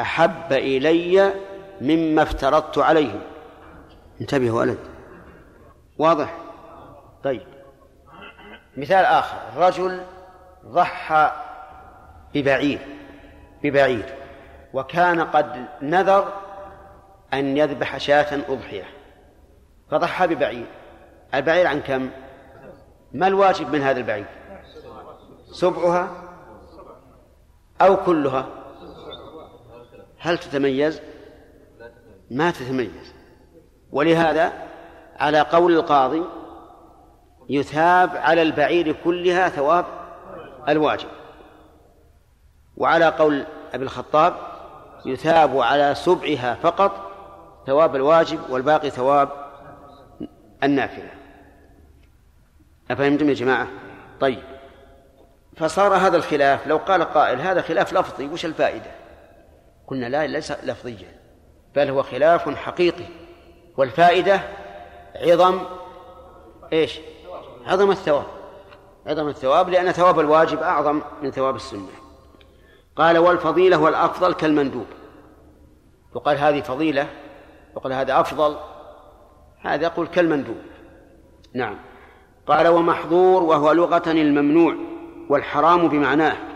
[0.00, 1.32] أحب إلي
[1.80, 3.20] مما افترضت عليه.
[4.20, 4.78] انتبه ولد
[5.98, 6.34] واضح؟
[7.24, 7.46] طيب.
[8.76, 9.38] مثال آخر.
[9.56, 10.00] رجل
[10.66, 11.32] ضحى
[12.34, 12.78] ببعير
[13.62, 14.14] ببعير
[14.72, 16.32] وكان قد نذر
[17.34, 18.84] أن يذبح شاة أضحية
[19.90, 20.66] فضحى ببعير.
[21.34, 22.10] البعير عن كم؟
[23.12, 24.26] ما الواجب من هذا البعير؟
[25.52, 26.08] سبعها
[27.80, 28.59] أو كلها؟
[30.20, 31.00] هل تتميز؟
[32.30, 33.14] ما تتميز
[33.92, 34.52] ولهذا
[35.18, 36.22] على قول القاضي
[37.48, 39.84] يثاب على البعير كلها ثواب
[40.68, 41.08] الواجب
[42.76, 44.36] وعلى قول أبي الخطاب
[45.06, 47.10] يثاب على سبعها فقط
[47.66, 49.28] ثواب الواجب والباقي ثواب
[50.62, 51.10] النافلة
[52.90, 53.68] أفهمتم يا جماعة؟
[54.20, 54.42] طيب
[55.56, 58.99] فصار هذا الخلاف لو قال قائل هذا خلاف لفظي وش الفائدة؟
[59.90, 61.20] قلنا لا ليس لفظيا
[61.76, 63.04] بل هو خلاف حقيقي.
[63.76, 64.40] والفائدة
[65.16, 65.60] عظم
[66.72, 67.00] إيش؟
[67.66, 68.26] عظم الثواب.
[69.06, 71.88] عظم الثواب لأن ثواب الواجب أعظم من ثواب السنة.
[72.96, 74.86] قال والفضيلة والأفضل كالمندوب.
[76.16, 77.06] يقال هذه فضيلة.
[77.76, 78.56] يقول هذا أفضل.
[79.60, 80.56] هذا يقول كالمندوب.
[81.54, 81.78] نعم.
[82.46, 84.74] قال ومحظور وهو لغة الممنوع
[85.28, 86.49] والحرام بمعناه.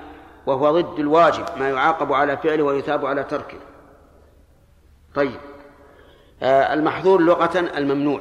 [0.47, 3.59] وهو ضد الواجب ما يعاقب على فعله ويثاب على تركه.
[5.15, 5.41] طيب.
[6.43, 8.21] آه المحظور لغة الممنوع.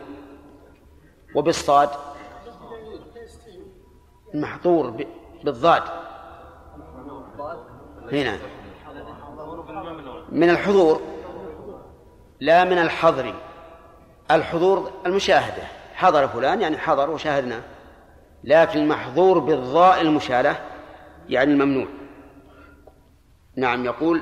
[1.36, 1.90] وبالصاد؟
[4.34, 5.06] المحظور
[5.44, 5.84] بالضاد.
[8.12, 8.38] هنا.
[10.32, 11.02] من الحضور.
[12.40, 13.34] لا من الحظر.
[14.32, 15.64] الحضور المشاهدة.
[15.94, 17.62] حضر فلان يعني حضر وشاهدناه
[18.44, 20.56] لكن المحظور بالضاء المشالة
[21.30, 21.88] يعني الممنوع.
[23.56, 24.22] نعم يقول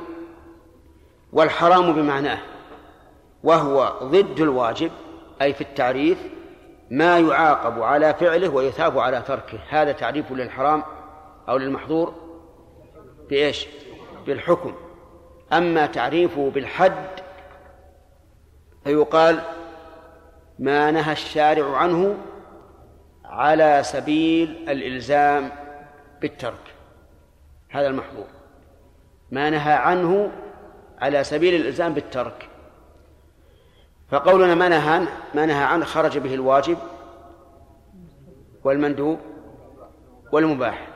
[1.34, 2.40] والحرام بمعناه
[3.44, 4.92] وهو ضد الواجب
[5.42, 6.18] أي في التعريف
[6.90, 9.60] ما يعاقب على فعله ويثاب على تركه.
[9.70, 10.84] هذا تعريف للحرام
[11.50, 12.14] أو للمحظور؟
[13.30, 13.68] بإيش؟
[14.26, 14.74] بالحكم.
[15.54, 17.10] أما تعريفه بالحد
[18.84, 19.40] فيقال
[20.60, 22.18] ما نهى الشارع عنه
[23.26, 25.52] على سبيل الإلزام
[26.22, 26.76] بالترك.
[27.70, 28.41] هذا المحظور.
[29.32, 30.32] ما نهى عنه
[31.00, 32.50] على سبيل الإلزام بالترك.
[34.10, 36.78] فقولنا ما نهى ما نهى عنه خرج به الواجب
[38.64, 39.20] والمندوب
[40.32, 40.88] والمباح.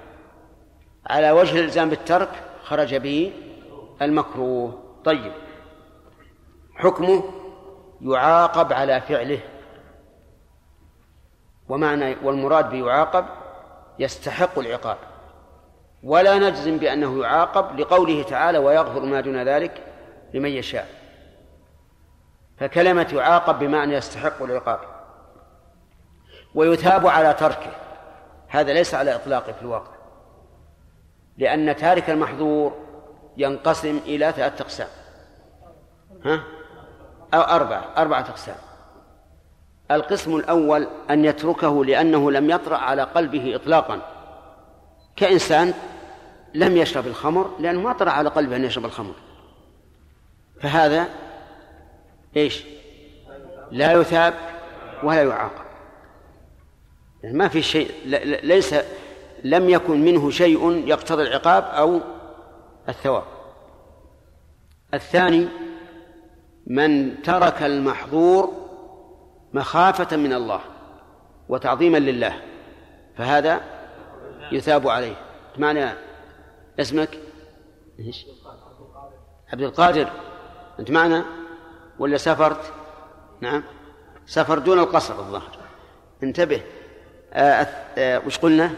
[1.08, 2.30] على وجه الإلزام بالترك
[2.64, 3.34] خرج به
[4.02, 4.84] المكروه.
[5.06, 5.34] طيب.
[6.76, 7.24] حكمه
[8.02, 9.40] يعاقب على فعله.
[11.70, 13.26] ومعنى والمراد بيعاقب
[14.00, 14.98] يستحق العقاب.
[16.06, 19.84] ولا نجزم بأنه يعاقب لقوله تعالى ويغفر ما دون ذلك
[20.34, 20.88] لمن يشاء.
[22.58, 24.80] فكلمة يعاقب بمعنى يستحق العقاب
[26.56, 27.72] ويثاب على تركه.
[28.48, 29.92] هذا ليس على إطلاقه في الواقع
[31.38, 32.74] لأن تارك المحظور
[33.38, 34.88] ينقسم إلى ثلاثة أقسام.
[36.26, 36.44] ها؟
[37.34, 38.56] أو أربعة أربعة أقسام.
[39.92, 44.02] القسم الأول أن يتركه لأنه لم يطرأ على قلبه إطلاقا.
[45.16, 45.74] كإنسان
[46.56, 49.14] لم يشرب الخمر لأنه ما طرأ على قلبه أن يشرب الخمر.
[50.62, 51.08] فهذا
[52.38, 52.64] إيش؟
[53.72, 54.34] لا يثاب
[55.04, 55.66] ولا يعاقب.
[57.24, 57.92] يعني ما في شيء
[58.44, 58.76] ليس
[59.44, 62.02] لم يكن منه شيء يقتضي العقاب أو
[62.90, 63.24] الثواب.
[64.94, 65.48] الثاني
[66.68, 68.54] من ترك المحظور
[69.54, 70.60] مخافة من الله
[71.50, 72.42] وتعظيما لله
[73.18, 73.62] فهذا
[74.52, 75.16] يثاب عليه.
[75.58, 76.05] معنى
[76.80, 77.10] اسمك؟
[78.00, 78.26] إيش؟
[79.54, 80.10] عبد القادر.
[80.80, 81.26] أنت معنا؟
[82.00, 82.74] ولا سافرت
[83.42, 83.64] نعم.
[84.26, 85.58] سفر دون القصر الظهر
[86.24, 86.62] انتبه.
[87.34, 88.72] آه آه وش قلنا؟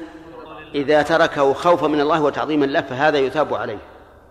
[0.75, 3.79] إذا تركه خوفا من الله وتعظيما له فهذا يثاب عليه.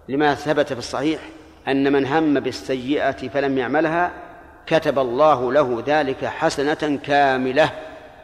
[0.09, 1.21] لما ثبت في الصحيح
[1.69, 4.13] أن من هم بالسيئة فلم يعملها
[4.67, 7.71] كتب الله له ذلك حسنة كاملة.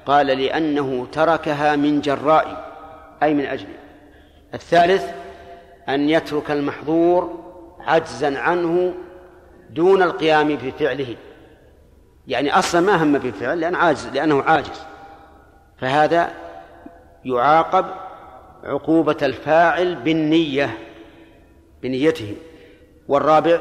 [0.06, 2.72] قال لأنه تركها من جراء
[3.22, 3.74] أي من أجله
[4.54, 5.21] الثالث
[5.88, 7.38] أن يترك المحظور
[7.80, 8.94] عجزا عنه
[9.70, 11.16] دون القيام بفعله.
[12.26, 14.82] يعني أصلا ما هم بالفعل لأن عاجز لأنه عاجز.
[15.78, 16.30] فهذا
[17.24, 17.84] يعاقب
[18.64, 20.78] عقوبة الفاعل بالنية
[21.82, 22.36] بنيته.
[23.08, 23.60] والرابع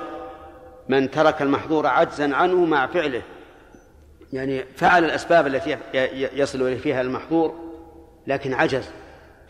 [0.90, 3.22] من ترك المحظور عجزا عنه مع فعله.
[4.34, 5.78] يعني فعل الأسباب التي
[6.34, 7.56] يصل إليه فيها المحظور
[8.28, 8.90] لكن عجز.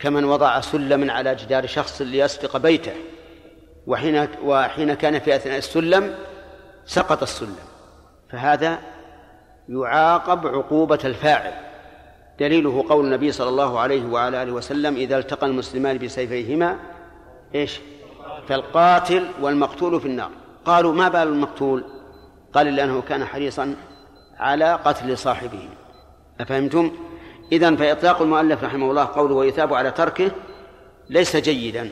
[0.02, 2.94] كمن وضع سلما على جدار شخص ليسبق بيته.
[3.88, 6.16] وحين وحين كان في أثناء السلم
[6.86, 7.56] سقط السلم.
[8.30, 8.80] فهذا
[9.70, 11.54] يعاقب عقوبة الفاعل.
[12.40, 16.80] دليله قول النبي صلى الله عليه وعلى آله وسلم إذا التقى المسلمان بسيفيهما
[17.56, 17.80] إيش؟
[18.48, 20.32] فالقاتل والمقتول في النار.
[20.66, 21.84] قالوا ما بال المقتول؟
[22.54, 23.76] قال لأنه كان حريصا
[24.38, 25.70] على قتل صاحبه.
[26.40, 26.92] أفهمتم؟
[27.52, 30.32] إذن فإطلاق المؤلف رحمه الله قوله ويثاب على تركه
[31.10, 31.92] ليس جيدا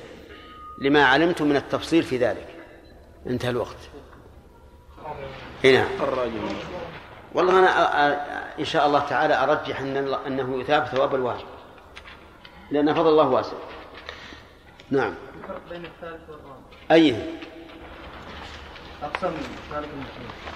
[0.82, 2.48] لما علمتم من التفصيل في ذلك.
[3.28, 3.78] انتهى الوقت.
[5.64, 5.88] هنا.
[7.34, 7.70] والله أنا
[8.60, 11.48] إن شاء الله تعالى أرجح أن أنه يثاب ثواب الواجب.
[12.72, 13.58] لأن فضل الله واسع.
[14.92, 15.14] نعم.
[15.44, 16.60] الفرق بين الثالث والرابع.
[16.92, 17.40] أيه
[19.04, 19.32] أقسم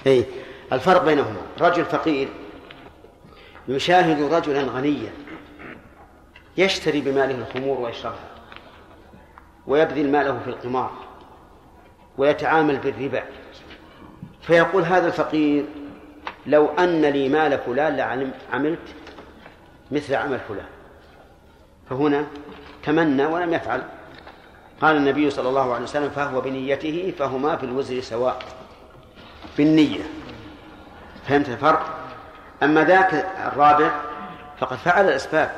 [0.06, 0.24] أي.
[0.72, 1.40] الفرق بينهما.
[1.60, 2.28] رجل فقير
[3.68, 5.12] يشاهد رجلا غنيا
[6.56, 8.30] يشتري بماله الخمور ويشربها
[9.66, 10.90] ويبذل ماله في القمار
[12.18, 13.22] ويتعامل بالربا.
[14.42, 15.64] فيقول هذا الفقير
[16.46, 18.94] لو أن لي مال فلان لعملت
[19.90, 20.66] مثل عمل فلان.
[21.90, 22.26] فهنا
[22.82, 23.82] تمنى ولم يفعل.
[24.80, 28.42] قال النبي صلى الله عليه وسلم فهو بنيته فهما في الوزر سواء.
[29.58, 30.02] بالنية.
[31.28, 32.03] فهمت الفرق؟
[32.62, 33.14] أما ذاك
[33.52, 33.90] الرابع
[34.58, 35.50] فقد فعل الأسباب.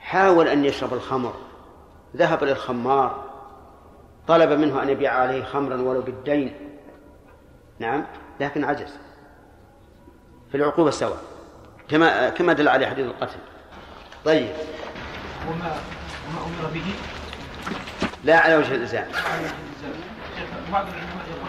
[0.00, 1.34] حاول أن يشرب الخمر.
[2.16, 3.24] ذهب للخمار
[4.28, 6.78] طلب منه أن يبيع عليه خمرا ولو بالدين.
[7.78, 8.04] نعم
[8.40, 8.98] لكن عجز.
[10.50, 11.22] في العقوبة سواء.
[11.88, 13.38] كما كما دل عليه حديث القتل.
[14.24, 14.50] طيب.
[15.48, 15.76] وما
[16.28, 16.94] وما أمر به؟
[18.24, 19.06] لا على وجه الإلزام.
[20.72, 21.39] بعض العلماء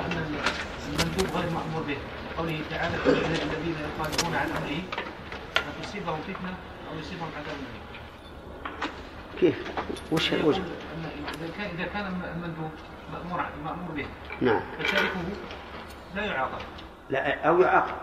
[1.21, 1.97] أن المندوب غير مأمور به
[2.37, 4.81] قوله تعالى الذين يخالفون عن أمره
[5.55, 6.53] فتصيبهم فتنة
[6.91, 7.55] أو يصيبهم عذاب
[9.39, 9.55] كيف؟
[10.11, 10.55] وش وش؟
[11.59, 12.71] إذا كان المندوب
[13.13, 14.05] مأمور مأمور به
[14.41, 15.19] نعم فتاركه
[16.15, 16.61] لا يعاقب
[17.09, 17.95] لا أو يعاقب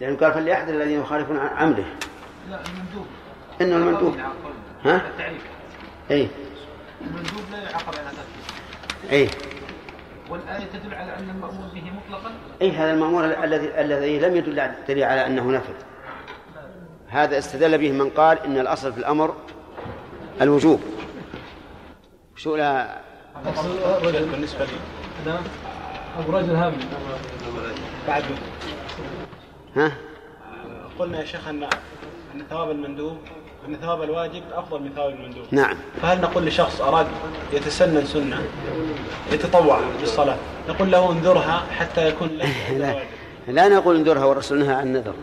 [0.00, 1.84] لأنه قال فليحذر الذين يخالفون عن أمره
[2.50, 3.06] لا المندوب
[3.60, 4.18] إنه المندوب
[4.84, 5.42] ها؟ التعريف
[6.10, 6.28] أي
[7.00, 9.28] المندوب لا يعاقب على تركه أي
[10.30, 12.30] والآية تدل على أن المأمور به مطلقا؟
[12.62, 15.74] أي هذا المأمور الذي الذي لم يدل دليل على أنه نفذ
[17.08, 19.34] هذا استدل به من قال إن الأصل في الأمر
[20.40, 20.80] الوجوب.
[22.36, 23.00] شو لا؟
[24.04, 24.72] بالنسبة لي.
[25.26, 25.42] نعم.
[26.18, 26.74] أبو رجل هم
[28.08, 28.24] بعد.
[29.76, 29.92] ها؟
[30.98, 31.62] قلنا يا شيخ أن
[32.34, 33.18] أن ثواب المندوب
[33.68, 35.44] أن ثواب الواجب أفضل من ثواب المندوب.
[35.50, 35.76] نعم.
[36.02, 37.06] فهل نقول لشخص أراد
[37.52, 38.42] يتسنن سنة
[39.32, 40.36] يتطوع بالصلاة
[40.68, 42.48] نقول له انذرها حتى يكون له
[42.78, 43.02] لا,
[43.48, 45.14] لا نقول انذرها والرسول نهى عن النذر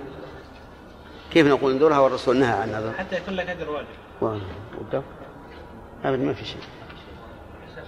[1.33, 3.83] كيف نقول انذرها والرسول نهى عن النذر حتى يكون لك أجر
[4.21, 5.03] واجب.
[6.05, 6.61] أبدا ما في شيء.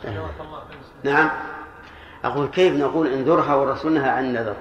[1.03, 1.29] نعم.
[2.23, 4.55] أقول كيف نقول انذرها والرسول نهى عن النذر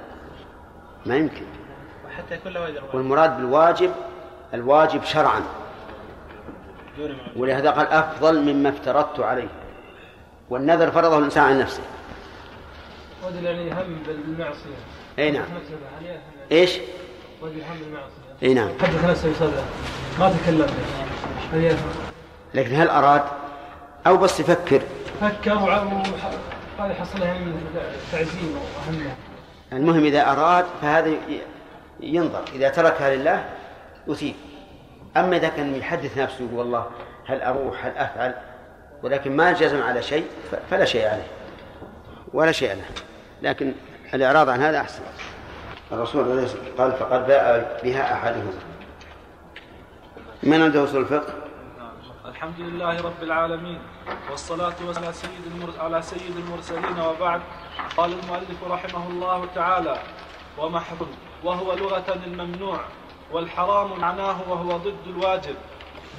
[1.06, 1.44] ما يمكن.
[2.16, 3.90] حتى يكون له أجر والمراد بالواجب
[4.54, 5.42] الواجب شرعا.
[7.36, 9.48] ولهذا قال أفضل مما افترضت عليه.
[10.50, 11.82] والنذر فرضه الإنسان عن نفسه.
[13.26, 14.76] رجل يعني هم بالمعصية.
[15.18, 15.44] أي نعم.
[16.52, 16.78] إيش؟
[17.42, 18.24] رجل هم بالمعصية.
[18.42, 18.68] أي نعم.
[18.80, 19.62] حدث نفسه يصلي
[20.18, 20.66] ما تكلم؟
[22.54, 23.22] لكن هل أراد؟
[24.06, 24.82] أو بس يفكر.
[25.20, 27.80] فكر وقال يحصلها من
[28.12, 29.16] تعزيم وأهمها
[29.72, 31.12] المهم إذا أراد فهذا
[32.00, 32.42] ينظر.
[32.54, 33.44] إذا تركها لله
[34.08, 34.34] يثيب.
[35.16, 36.90] أما إذا كان يحدث نفسه يقول والله
[37.26, 38.34] هل أروح؟ هل أفعل؟
[39.02, 40.26] ولكن ما جزم على شيء
[40.70, 41.26] فلا شيء عليه.
[42.32, 42.84] ولا شيء له
[43.42, 43.72] لكن
[44.14, 45.02] الإعراض عن هذا أحسن.
[45.92, 48.52] الرسول عليه الصلاة والسلام قال فقد باء بها أحدهما
[50.42, 51.34] من عنده أصول الفقه؟
[52.28, 53.78] الحمد لله رب العالمين
[54.30, 55.70] والصلاة والسلام على سيد المر...
[55.80, 57.40] على سيد المرسلين وبعد.
[57.96, 59.98] قال المؤلف رحمه الله تعالى
[60.58, 61.06] ومحظ
[61.44, 62.80] وهو لغة الممنوع
[63.34, 65.56] والحرام معناه وهو ضد الواجب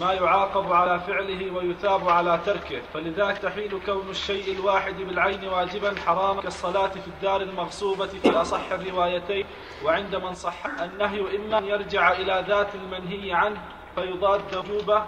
[0.01, 2.81] ما يعاقب على فعله ويثاب على تركه.
[2.93, 9.45] فلذلك تحيل كون الشيء الواحد بالعين واجبا حراما كالصلاة في الدار المغصوبة في أصح الروايتين.
[9.83, 13.61] وعند من صح النهي إما أن يرجع إلى ذات المنهي عنه
[13.95, 15.03] فيضاد وجوبه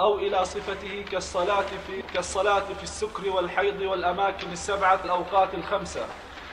[0.00, 6.06] أو إلى صفته كالصلاة في كالصلاة في السكر والحيض والأماكن السبعة الأوقات الخمسة.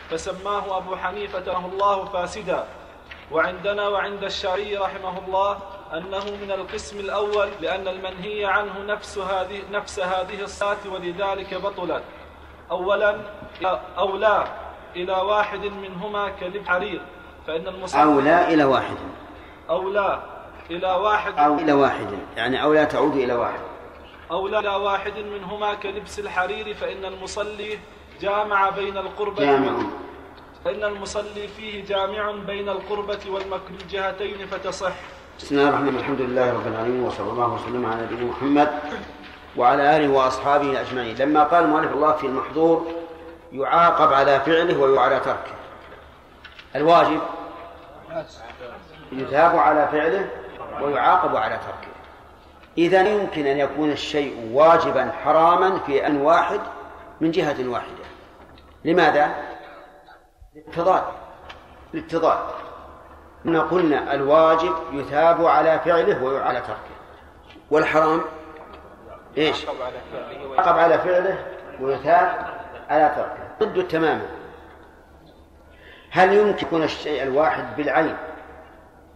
[0.10, 2.68] فسماه أبو حنيفة الله فاسدا.
[3.32, 5.60] وعندنا وعند الشافعي رحمه الله
[5.94, 12.04] أنه من القسم الأول لأن المنهي عنه نفس هذه نفس هذه الصلاة ولذلك بطلت.
[12.72, 13.18] أولا
[13.98, 14.44] أو لا
[14.96, 17.02] إلى واحد منهما كلب حرير
[17.48, 18.98] فإن المصلي أو لا إلى واحد.
[19.70, 20.20] أو لا
[20.72, 22.08] إلى واحد أو إلى واحد.
[22.38, 23.60] يعني أو لا تعود إلى واحد.
[24.32, 27.80] أو لا إلى واحد منهما كلبس الحرير فإن المصلي
[28.22, 29.84] جامع بين القربة جامع.
[30.66, 34.92] فإن المصلي فيه جامع بين القربة والمكر الجهتين فتصح.
[35.40, 36.00] بسم الله الرحمن الرحيم.
[36.00, 38.70] الحمد لله رب العالمين وصلى الله وسلم على نبينا محمد
[39.58, 41.16] وعلى آله وأصحابه أجمعين.
[41.16, 42.88] لما قال المؤلف الله في المحظور
[43.52, 45.54] يعاقب على فعله وعلى تركه.
[46.76, 47.22] الواجب
[49.12, 50.30] يثاب على فعله
[50.82, 51.90] ويعاقب على تركه.
[52.78, 56.60] إذا يمكن أن يكون الشيء واجبا حراما في أن واحد
[57.22, 58.04] من جهة واحدة.
[58.86, 59.36] لماذا؟
[60.70, 61.04] للتضاد
[61.94, 62.40] للتضاد
[63.46, 66.96] إن قلنا الواجب يثاب على فعله وعلى تركه.
[67.72, 68.22] والحرام؟
[69.38, 71.46] إيش؟ يعاقب على فعله
[71.82, 72.48] ويثاب.
[72.90, 73.70] على تركه.
[73.70, 74.26] ضد تماما.
[76.12, 78.18] هل يمكن يكون الشيء الواحد بالعين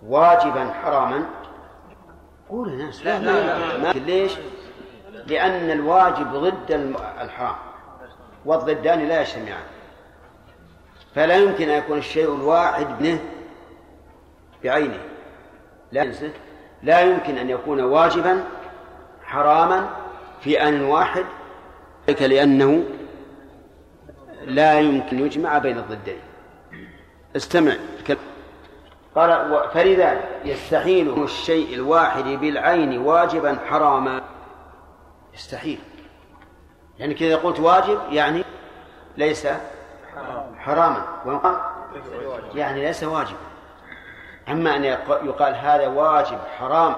[0.05, 1.25] واجبا حراما؟
[2.49, 3.05] قول الناس.
[3.05, 3.77] لا لا لا.
[3.77, 4.37] ما ليش؟
[5.27, 6.71] لأن الواجب ضد
[7.21, 7.55] الحرام.
[8.45, 9.63] والضدان لا يجتمعان.
[11.15, 13.19] فلا يمكن أن يكون الشيء الواحد منه
[14.63, 14.99] بعينه.
[15.91, 16.13] لا
[16.83, 18.43] لا يمكن أن يكون واجبا
[19.23, 19.89] حراما
[20.41, 21.25] في آن واحد
[22.09, 22.83] ذلك لأنه
[24.45, 26.19] لا يمكن يجمع بين الضدين.
[27.35, 27.73] استمع
[29.15, 34.21] قال فلذلك يستحيل الشيء الواحد بالعين واجبا حراما.
[35.33, 35.79] يستحيل.
[36.99, 38.43] يعني كذا قلت واجب يعني
[39.17, 39.47] ليس
[40.59, 41.55] حراما وإن قال؟
[42.55, 43.37] يعني ليس واجبا
[44.49, 46.95] أما أن يق- يقال هذا واجب حرام.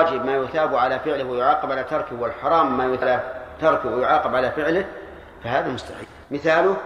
[0.00, 3.20] واجب ما يثاب على فعله ويعاقب على تركه والحرام ما يثاب
[3.60, 4.84] تركه ويعاقب على فعله
[5.44, 6.06] فهذا مستحيل.
[6.30, 6.76] مثاله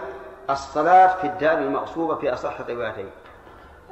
[0.49, 3.09] الصلاة في الدار المغصوبة في أصح الروايتين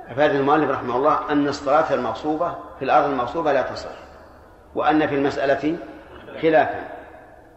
[0.08, 3.90] أفاد المؤلف رحمه الله أن الصلاة المغصوبة في الأرض المغصوبة لا تصح
[4.76, 5.78] وأن في المسألة
[6.42, 6.88] خلافا.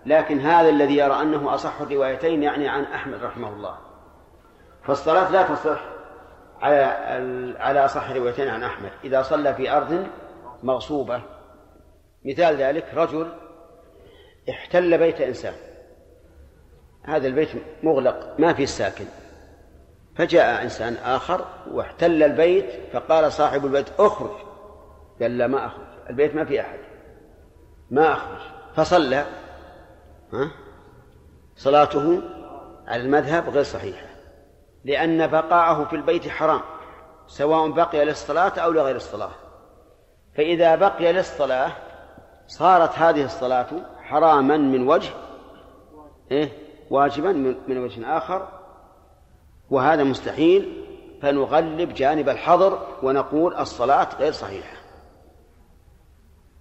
[0.06, 3.74] لكن هذا الذي يرى أنه أصح الروايتين يعني عن أحمد رحمه الله.
[4.82, 5.80] فالصلاة لا تصح
[6.60, 6.84] على
[7.58, 8.90] على أصح الروايتين عن أحمد.
[9.04, 10.06] إذا صلى في أرض
[10.62, 11.22] مغصوبة.
[12.24, 13.32] مثال ذلك رجل
[14.50, 15.54] احتل بيت إنسان.
[17.02, 17.48] هذا البيت
[17.82, 19.04] مغلق ما فيه ساكن.
[20.16, 24.36] فجاء إنسان آخر واحتل البيت فقال صاحب البيت اخرج.
[25.20, 25.86] قال لا ما أخرج.
[26.10, 26.78] البيت ما فيه أحد.
[27.90, 28.40] ما أخرج.
[28.76, 29.24] فصلى
[30.32, 30.50] ها؟
[31.56, 32.22] صلاته
[32.86, 34.09] على المذهب غير صحيحة
[34.84, 36.60] لأن بقاءه في البيت حرام
[37.26, 39.30] سواء بقي للصلاة أو لغير الصلاة.
[40.36, 41.72] فإذا بقي للصلاة
[42.46, 43.66] صارت هذه الصلاة
[44.02, 45.10] حراما من وجه
[46.30, 46.52] إيه؟
[46.90, 47.32] واجبا
[47.68, 48.48] من وجه آخر.
[49.70, 50.86] وهذا مستحيل
[51.22, 54.76] فنغلب جانب الحظر ونقول الصلاة غير صحيحة.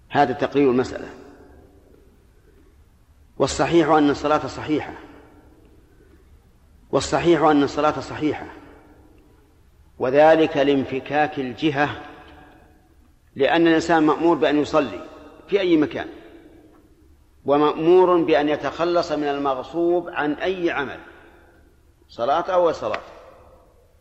[0.10, 1.08] هذا تقرير المسألة.
[3.38, 4.94] والصحيح أن الصلاة صحيحة.
[6.92, 8.46] والصحيح أن الصلاة صحيحة.
[10.00, 11.90] وذلك لانفكاك الجهة
[13.36, 15.00] لأن الإنسان مأمور بأن يصلي
[15.48, 16.08] في أي مكان
[17.46, 21.00] ومأمور بأن يتخلص من المغصوب عن أي عمل
[22.10, 23.02] صلاة أو صلاة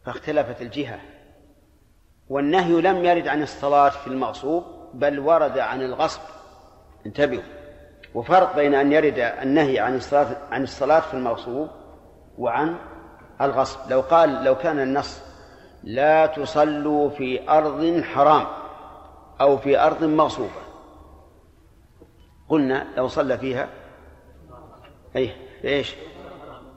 [0.05, 1.01] فاختلفت الجهة.
[2.29, 4.65] والنهي لم يرد عن الصلاة في المغصوب
[4.95, 6.21] بل ورد عن الغصب.
[7.07, 7.43] انتبهوا.
[8.15, 11.69] وفرق بين أن يرد النهي عن الصلاة عن الصلاة في المغصوب
[12.39, 12.77] وعن
[13.41, 13.91] الغصب.
[13.91, 15.21] لو قال لو كان النص
[15.85, 18.47] لا تصلوا في أرض حرام
[19.41, 20.69] أو في أرض مغصوبة
[22.49, 23.69] قلنا لو صلى فيها
[25.17, 25.33] أي
[25.65, 25.95] إيش؟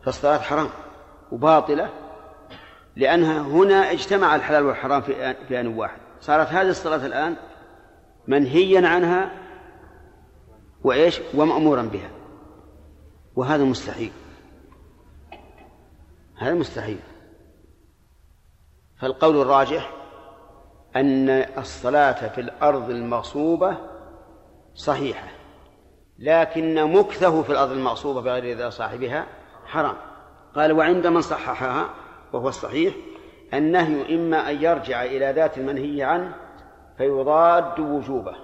[0.03, 0.69] فالصلاة حرام
[1.31, 1.89] وباطلة
[2.95, 5.97] لأنها هنا اجتمع الحلال والحرام في في آن واحد.
[6.21, 7.35] صارت هذه الصلاة الآن
[8.27, 9.31] منهيا عنها
[10.83, 12.09] وإيش؟ ومأمورا بها.
[13.35, 14.11] وهذا مستحيل.
[16.41, 16.99] هذا مستحيل.
[18.97, 19.91] فالقول الراجح
[20.95, 23.77] أن الصلاة في الأرض المغصوبة
[24.75, 25.27] صحيحة
[26.19, 29.25] لكن مكثه في الأرض المغصوبة بغير رضا صاحبها
[29.65, 29.95] حرام.
[30.55, 31.89] قال وعند من صححها
[32.33, 32.93] وهو الصحيح
[33.53, 36.35] النهي إما أن يرجع إلى ذات المنهي عنه
[36.97, 38.35] فيضاد وجوبه.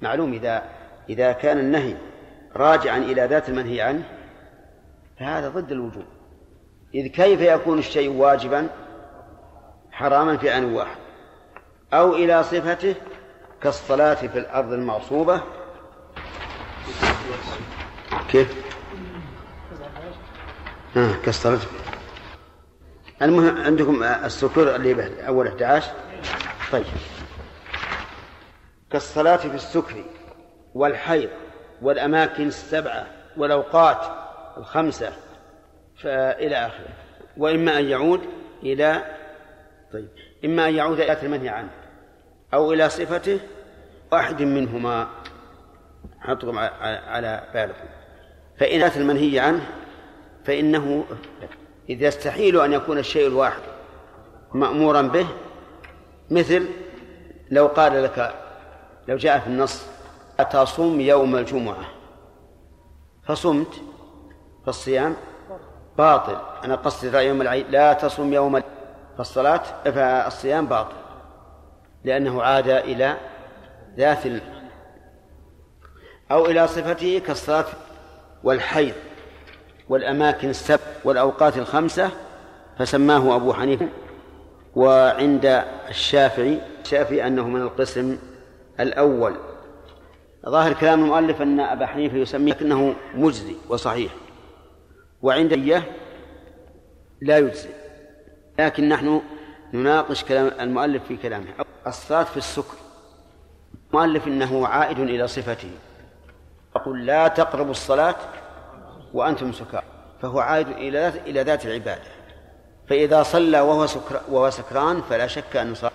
[0.00, 0.62] معلوم إذا
[1.08, 1.96] إذا كان النهي
[2.56, 4.02] راجعا إلى ذات المنهي عنه
[5.18, 6.17] فهذا ضد الوجوب.
[6.94, 8.68] إذ كيف يكون الشيء واجبا
[9.92, 10.96] حراما في آن واحد؟
[11.92, 12.94] أو إلى صفته
[13.62, 15.40] كالصلاة في الأرض المغصوبة
[18.28, 18.54] كيف؟
[20.96, 21.58] آه كالصلاة.
[23.22, 25.92] المهم عندكم السكور اللي أول 11
[26.72, 26.84] طيب.
[28.90, 30.04] كالصلاة في السكر
[30.74, 31.30] والحيض
[31.82, 33.98] والأماكن السبعة والأوقات
[34.56, 35.12] الخمسة
[36.02, 36.88] فإلى آخره.
[37.36, 38.20] وإما أن يعود
[38.62, 39.04] إلى
[39.92, 40.08] طيب
[40.44, 41.70] إما أن يعود إلى المنهي عنه
[42.54, 43.40] أو إلى صفته
[44.12, 45.08] واحد منهما.
[46.20, 47.88] حطكم على بالكم.
[48.58, 49.66] فإن أتى المنهي عنه
[50.44, 51.04] فإنه
[51.90, 53.62] إذ يستحيل أن يكون الشيء الواحد
[54.54, 55.26] مأمورا به
[56.30, 56.66] مثل
[57.50, 58.34] لو قال لك
[59.08, 59.86] لو جاء في النص
[60.40, 61.84] أتصوم يوم الجمعة؟
[63.24, 63.82] فصمت
[64.66, 65.16] فالصيام
[65.98, 66.36] باطل.
[66.64, 68.62] أنا قصدي يوم العيد لا تصوم يوم
[69.18, 70.94] فالصلاة فالصيام باطل.
[72.04, 73.16] لأنه عاد إلى
[73.96, 74.18] ذات
[76.30, 77.64] أو إلى صفته كالصلاة
[78.44, 78.94] والحيض
[79.88, 82.10] والأماكن السبع والأوقات الخمسة
[82.78, 83.88] فسماه أبو حنيفة.
[84.76, 88.18] وعند الشافعي الشافعي أنه من القسم
[88.80, 89.34] الأول.
[90.48, 94.12] ظاهر كلام المؤلف أن أبا حنيفة يسميه لكنه مجزي وصحيح.
[95.22, 95.82] وعند إياه
[97.20, 97.68] لا يجزي
[98.58, 99.22] لكن نحن
[99.72, 101.46] نناقش كلام المؤلف في كلامه.
[101.86, 102.76] الصلاة في السكر.
[103.90, 105.70] المؤلف إنه عائد إلى صفته.
[106.76, 108.16] يقول لا تقربوا الصلاة
[109.14, 109.84] وأنتم سكارى.
[110.22, 112.10] فهو عائد إلى إلى ذات العبادة.
[112.88, 115.90] فإذا صلى وهو سكر وهو سكران فلا شك أن صلى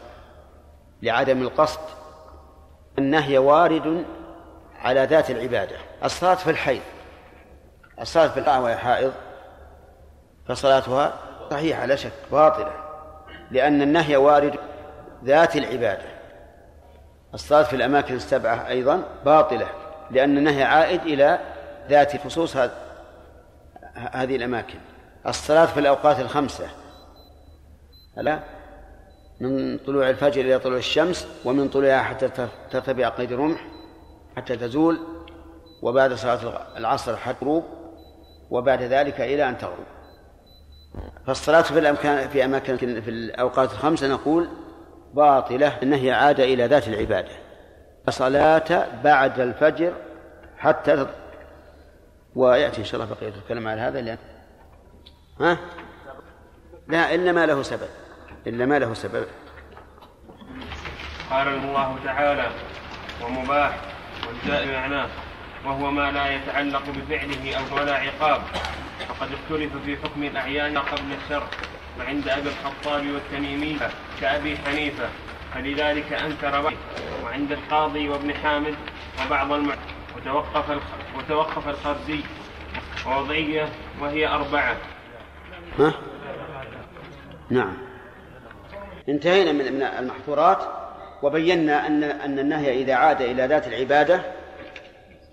[1.01, 1.80] لعدم القصد.
[2.97, 4.05] النهي وارد
[4.76, 5.76] على ذات العبادة.
[6.03, 6.82] الصلاة في الحيض.
[8.04, 9.14] الصلاة في القاعة وهي حائض
[10.47, 11.14] فصلاتها
[11.51, 12.74] صحيحة لا شك باطلة
[13.51, 14.56] لأن النهي وارد
[15.24, 16.06] ذات العبادة.
[17.34, 19.68] الصلاة في الأماكن السبعة أيضا باطلة
[20.12, 21.39] لأن النهي عائد إلى
[21.89, 22.58] ذات خصوص
[23.95, 24.80] هذه الأماكن.
[25.28, 26.68] الصلاة في الأوقات الخمسة
[28.18, 28.39] لا
[29.39, 32.30] من طلوع الفجر إلى طلوع الشمس ومن طلوعها حتى
[32.72, 33.66] ترتفع قيد الرمح
[34.38, 34.99] حتى تزول
[35.82, 37.82] وبعد صلاة العصر حتى تغرب.
[38.54, 39.86] وبعد ذلك إلى أن تغرب.
[41.28, 44.49] فالصلاة في الأمكان في أماكن في الأوقات الخمسة نقول
[45.14, 47.32] باطلة النهي عاد إلى ذات العبادة.
[48.10, 49.93] صلاة بعد الفجر
[50.58, 51.08] حتى
[52.36, 54.18] ويأتي إن شاء الله بقية الكلام على هذا لأن
[55.39, 55.58] ها؟
[56.88, 57.89] لا إلا ما له سبب.
[58.47, 59.26] إلا ما له سبب.
[61.30, 62.51] قال الله تعالى
[63.24, 63.80] ومباح
[64.28, 65.08] والجاء معناه
[65.66, 68.41] وهو ما لا يتعلق بفعله أو ولا عقاب.
[69.09, 71.43] فقد اختلف في حكم الأعيان قبل الشر
[71.99, 73.78] وعند أبي الخطاب والتميمي
[74.22, 75.09] كأبي حنيفة
[75.53, 76.74] فلذلك أنكر
[77.24, 78.76] وعند القاضي وابن حامد
[79.26, 79.76] وبعض المع
[80.18, 80.82] وتوقف
[81.18, 82.20] وتوقف الخرزي
[83.07, 83.70] ووضعية
[84.01, 84.78] وهي أربعة.
[85.80, 85.93] ها؟
[87.49, 87.78] نعم.
[89.09, 90.64] انتهينا من من المحظورات
[91.24, 94.22] وبينا أن أن النهي إذا عاد إلى ذات العبادة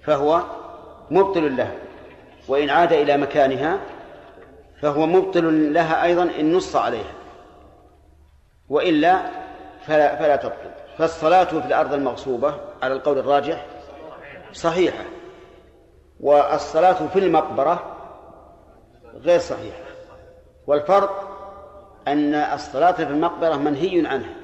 [0.02, 0.42] فهو
[1.10, 1.74] مبطل لها
[2.48, 3.80] وإن عاد إلى مكانها
[4.82, 7.12] فهو مبطل لها أيضا إن نص عليها.
[8.68, 9.22] وإلا
[9.86, 10.70] فلا, فلا تبطل.
[10.98, 13.66] فالصلاة في الأرض المغصوبة على القول الراجح
[14.52, 15.04] صحيحة
[16.20, 17.96] والصلاة في المقبرة
[19.14, 19.84] غير صحيحة.
[20.66, 21.28] والفرق
[22.08, 24.39] أن الصلاة في المقبرة منهي عنها.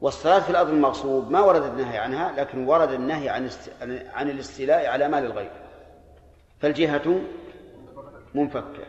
[0.00, 3.50] والصلاة في الأرض المغصوب ما ورد النهي عنها لكن ورد النهي عن
[4.14, 5.50] عن الاستيلاء على مال الغير
[6.60, 7.20] فالجهة
[8.34, 8.84] منفكة.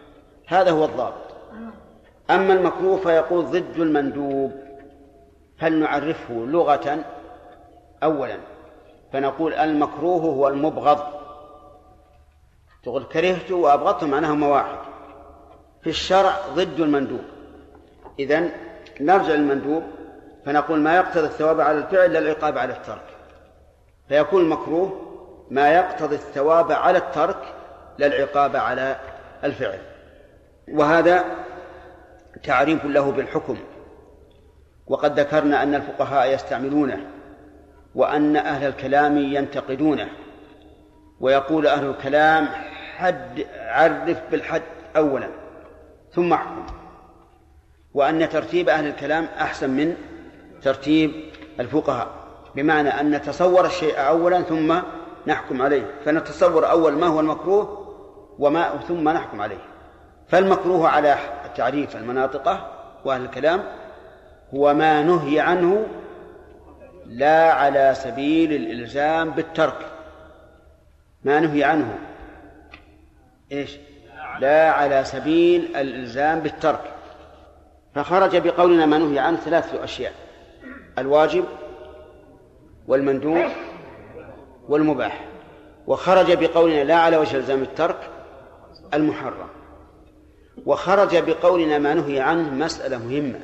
[0.48, 1.36] هذا هو الضابط.
[2.30, 4.52] أما المكروه فيقول ضد المندوب.
[5.58, 7.06] فلنعرفه لغة
[8.04, 8.38] أولا.
[9.14, 11.00] فنقول المكروه هو المبغض.
[12.84, 14.78] تقول كرهت وأبغضت معناهما واحد
[15.82, 17.24] في الشرع ضد المندوب.
[18.20, 18.52] إذن
[19.02, 19.84] نرجع للمندوب.
[20.46, 23.16] فنقول ما يقتضي الثواب على الفعل لا العقاب على الترك.
[24.08, 25.02] فيكون المكروه
[25.52, 27.38] ما يقتضي الثواب على الترك
[27.98, 28.96] لا العقاب على
[29.44, 29.80] الفعل.
[30.68, 31.26] وهذا
[32.44, 33.58] تعريف له بالحكم.
[34.88, 37.06] وقد ذكرنا أن الفقهاء يستعملونه
[37.96, 40.10] وأن أهل الكلام ينتقدونه.
[41.20, 42.48] ويقول أهل الكلام
[42.98, 44.62] حد عرف بالحد
[44.98, 45.28] أولا
[46.12, 46.66] ثم احكم.
[47.94, 49.96] وأن ترتيب أهل الكلام أحسن من
[50.66, 51.12] ترتيب
[51.60, 52.08] الفقهاء
[52.56, 54.80] بمعنى أن نتصور الشيء أولا ثم
[55.28, 57.86] نحكم عليه فنتصور أول ما هو المكروه
[58.40, 59.58] وما ثم نحكم عليه.
[60.28, 61.16] فالمكروه على
[61.56, 62.72] تعريف المناطقة
[63.06, 63.64] وأهل الكلام
[64.54, 65.88] هو ما نهي عنه
[67.06, 69.86] لا على سبيل الإلزام بالترك.
[71.24, 71.98] ما نهي عنه
[73.52, 73.78] إيش؟
[74.40, 76.94] لا على سبيل الإلزام بالترك.
[77.96, 80.25] فخرج بقولنا ما نهي عنه ثلاثة أشياء.
[80.98, 81.46] الواجب
[82.88, 83.46] والمندوب
[84.70, 85.26] والمباح.
[85.88, 88.10] وخرج بقولنا لا على وجه الزام الترك
[88.94, 89.48] المحرم.
[90.66, 93.40] وخرج بقولنا ما نهي عنه مسألة مهمة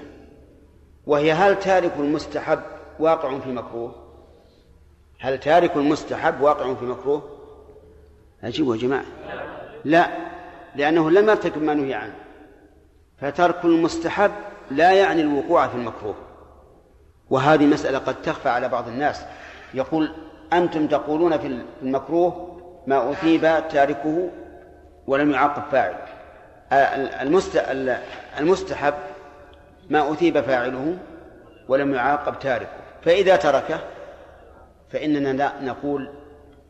[1.05, 2.59] وهي هل تارك المستحب
[2.99, 3.95] واقع في مكروه؟
[5.19, 7.23] هل تارك المستحب واقع في مكروه؟
[8.43, 9.05] أجيبوا يا جماعة.
[9.85, 10.07] لا
[10.75, 12.15] لأنه لم يرتكب ما نهي عنه.
[13.21, 14.31] فترك المستحب
[14.71, 16.15] لا يعني الوقوع في المكروه.
[17.31, 19.25] وهذه مسألة قد تخفى على بعض الناس.
[19.73, 20.11] يقول
[20.53, 22.57] أنتم تقولون في المكروه
[22.87, 24.29] ما أثيب تاركه
[25.07, 25.95] ولم يعاقب فاعل.
[28.39, 28.93] المستحب
[29.89, 30.97] ما أثيب فاعله
[31.67, 32.77] ولم يعاقب تاركه.
[33.01, 33.79] فإذا تركه
[34.89, 36.09] فإننا لا نقول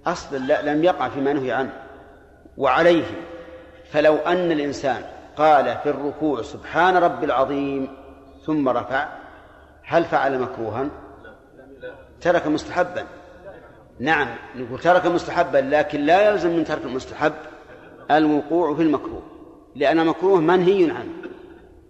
[0.06, 1.74] أصلا لا لم يقع فيما نهي عنه.
[2.58, 3.06] وعليه
[3.92, 5.02] فلو أن الإنسان
[5.38, 7.88] قال في الركوع سبحان رب العظيم
[8.46, 9.21] ثم رفع
[9.84, 10.90] هل فعل مكروها؟
[12.22, 13.04] ترك مستحبا.
[14.00, 17.34] نعم نقول ترك مستحبا لكن لا يلزم من ترك المستحب
[18.12, 19.22] الوقوع في المكروه
[19.76, 21.14] لأن المكروه منهي عنه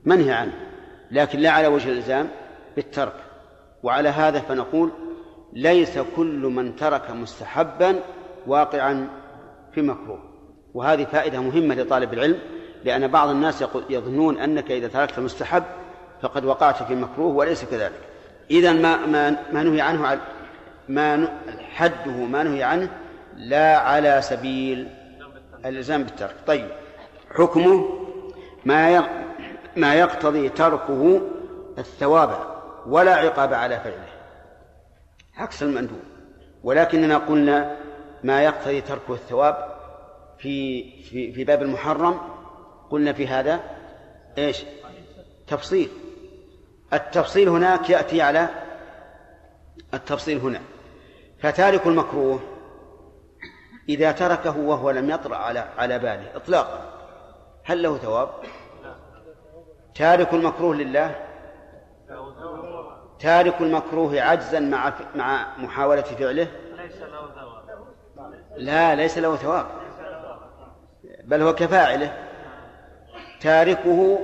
[0.05, 0.53] منهي عنه
[1.11, 2.27] لكن لا على وجه الإلزام
[2.75, 3.13] بالترك.
[3.83, 4.91] وعلى هذا فنقول
[5.53, 7.99] ليس كل من ترك مستحبا
[8.47, 9.07] واقعا
[9.71, 10.19] في مكروه.
[10.73, 12.39] وهذه فائدة مهمة لطالب العلم
[12.83, 15.63] لأن بعض الناس يظنون أنك إذا تركت المستحب
[16.22, 17.99] فقد وقعت في مكروه وليس كذلك.
[18.51, 20.19] إذا ما ما ما نهي عنه
[20.89, 21.28] ما
[21.59, 22.89] حده ما نهي عنه
[23.36, 24.89] لا على سبيل
[25.65, 26.36] الإلزام بالترك.
[26.47, 26.69] طيب
[27.36, 27.99] حكمه
[28.65, 29.09] ما
[29.76, 31.22] ما يقتضي تركه
[31.78, 32.30] الثواب
[32.88, 34.11] ولا عقاب على فعله.
[35.38, 35.99] عكس المندوب.
[36.63, 37.78] ولكننا قلنا
[38.24, 39.72] ما يقتضي تركه الثواب
[40.38, 42.19] في في في باب المحرم
[42.89, 43.59] قلنا في هذا
[44.38, 44.63] إيش؟
[45.47, 45.89] تفصيل.
[46.93, 48.49] التفصيل هناك يأتي على
[49.93, 50.61] التفصيل هنا.
[51.39, 52.39] فتارك المكروه
[53.89, 56.81] إذا تركه وهو لم يطرأ على على باله إطلاقا.
[57.63, 58.29] هل له ثواب؟
[59.95, 61.15] تارك المكروه لله؟
[63.19, 66.47] تارك المكروه عجزا مع مع محاولة فعله؟
[68.57, 69.65] لا ليس له ثواب.
[71.23, 72.17] بل هو كفاعله.
[73.41, 74.19] تاركه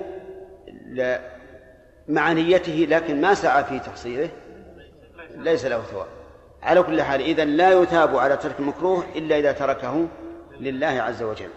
[2.07, 4.29] مع نيته لكن ما سعى في تحصيله
[5.35, 6.07] ليس له ثواب.
[6.63, 10.07] على كل حال إذا لا يثاب على ترك المكروه إلا إذا تركه
[10.59, 11.49] لله عز وجل.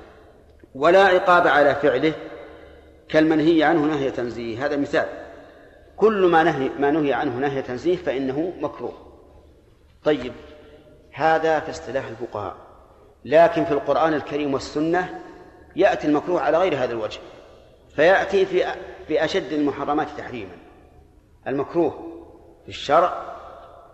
[0.75, 2.13] ولا عقاب على فعله
[3.09, 4.67] كالمنهي عنه نهي تنزيه.
[4.67, 5.07] هذا مثال.
[5.97, 8.93] كل ما نهي ما نهي عنه نهي تنزيه فإنه مكروه.
[10.05, 10.33] طيب
[11.13, 12.57] هذا في اصطلاح الفقهاء.
[13.25, 15.21] لكن في القرآن الكريم والسنة
[15.77, 17.21] يأتي المكروه على غير هذا الوجه.
[17.97, 18.65] فيأتي في
[19.11, 20.57] في أشد المحرمات تحريما.
[21.47, 21.91] المكروه
[22.63, 23.15] في الشرع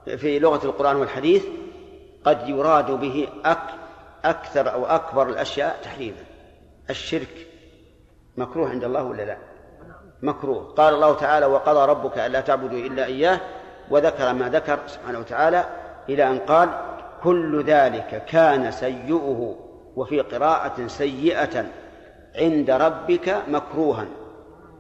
[0.05, 1.45] في لغة القرآن والحديث
[2.25, 3.69] قد يراد به أك
[4.25, 6.25] أكثر أو أكبر الأشياء تحريما.
[6.91, 7.47] الشرك
[8.37, 9.37] مكروه عند الله ولا لا؟
[10.23, 10.75] مكروه.
[10.75, 13.41] قال الله تعالى وقضى ربك ألا تعبدوا إلا إياه
[13.91, 15.65] وذكر ما ذكر سبحانه وتعالى
[16.09, 16.69] إلى أن قال
[17.23, 19.57] كل ذلك كان سيئه
[19.97, 21.67] وفي قراءة سيئة
[22.39, 24.07] عند ربك مكروها.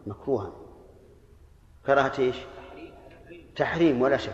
[0.06, 0.52] مكروها.
[1.86, 2.36] كراهة إيش؟
[3.56, 4.32] تحريم ولا شك.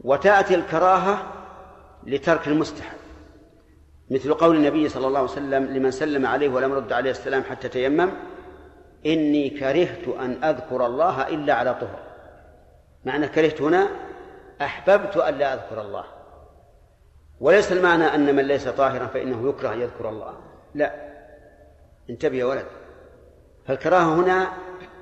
[0.00, 1.32] وتأتي الكراهة
[2.06, 2.98] لترك المستحب.
[4.10, 7.68] مثل قول النبي صلى الله عليه وسلم لمن سلم عليه ولم يرد عليه السلام حتى
[7.68, 8.10] تيمم
[9.06, 11.98] إني كرهت أن أذكر الله إلا على طهر.
[13.04, 13.88] معنى كرهت هنا
[14.62, 16.04] أحببت أن لا أذكر الله.
[17.40, 20.34] وليس المعنى أن من ليس طاهرا فإنه يكره أن يذكر الله.
[20.74, 21.10] لا.
[22.10, 22.66] انتبه يا ولد.
[23.66, 24.52] فالكراهة هنا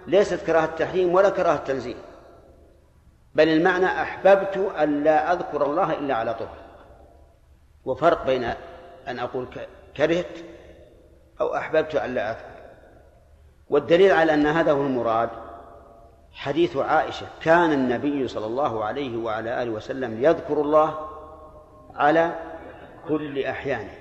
[0.09, 1.97] ليست كراهة تحريم ولا كراهة تنزيل.
[3.35, 6.57] بل المعنى أحببت أن لا أذكر الله إلا على طهر
[7.85, 8.45] وفرق بين
[9.09, 9.47] أن أقول
[9.97, 10.39] كرهت
[11.41, 12.59] أو أحببت أن لا أذكر.
[13.71, 15.31] والدليل على أن هذا هو المراد
[16.33, 21.09] حديث عائشة كان النبي صلى الله عليه وعلى آله وسلم يذكر الله
[21.95, 22.33] على
[23.09, 23.95] كل أحيانه.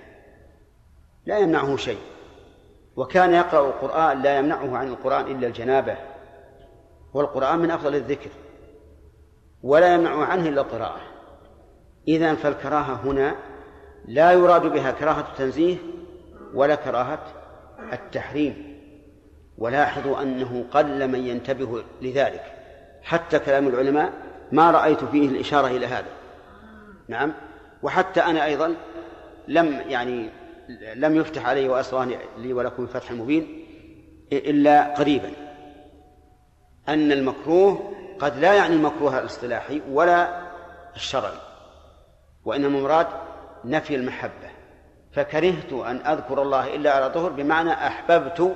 [1.25, 1.99] لا يمنعه شيء.
[2.97, 5.97] وكان يقرأ القرآن لا يمنعه عن القرآن إلا الجنابة.
[7.13, 8.29] والقرآن من أفضل الذكر
[9.63, 11.01] ولا يمنع عنه إلا القراءة.
[12.07, 13.35] إذا فالكراهة هنا
[14.07, 15.77] لا يراد بها كراهة التنزيه
[16.53, 17.23] ولا كراهة
[17.93, 18.77] التحريم.
[19.57, 22.43] ولاحظوا أنه قل من ينتبه لذلك.
[23.03, 24.13] حتى كلام العلماء
[24.51, 26.09] ما رأيت فيه الإشارة إلى هذا.
[27.07, 27.33] نعم.
[27.83, 28.75] وحتى أنا أيضا
[29.47, 30.29] لم يعني
[30.95, 33.65] لم يفتح علي وأسراني لي ولكم فتح مبين
[34.33, 35.31] إلا قريبا.
[36.89, 40.41] أن المكروه قد لا يعني المكروه الاصطلاحي ولا
[40.95, 41.37] الشرعي
[42.45, 43.07] وإنما المراد
[43.65, 44.49] نفي المحبة.
[45.11, 48.55] فكرهت أن أذكر الله إلا على طهر بمعنى أحببت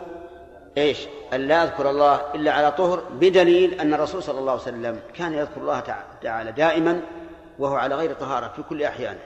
[0.78, 5.00] إيش؟ أن لا أذكر الله إلا على طهر بدليل أن الرسول صلى الله عليه وسلم
[5.14, 5.80] كان يذكر الله
[6.22, 7.02] تعالى دائما
[7.60, 9.20] وهو على غير طهارة في كل أحيانه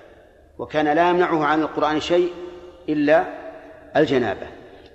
[0.58, 2.34] وكان لا يمنعه عن القرآن شيء
[2.90, 3.26] إلا
[3.96, 4.48] الجنابة.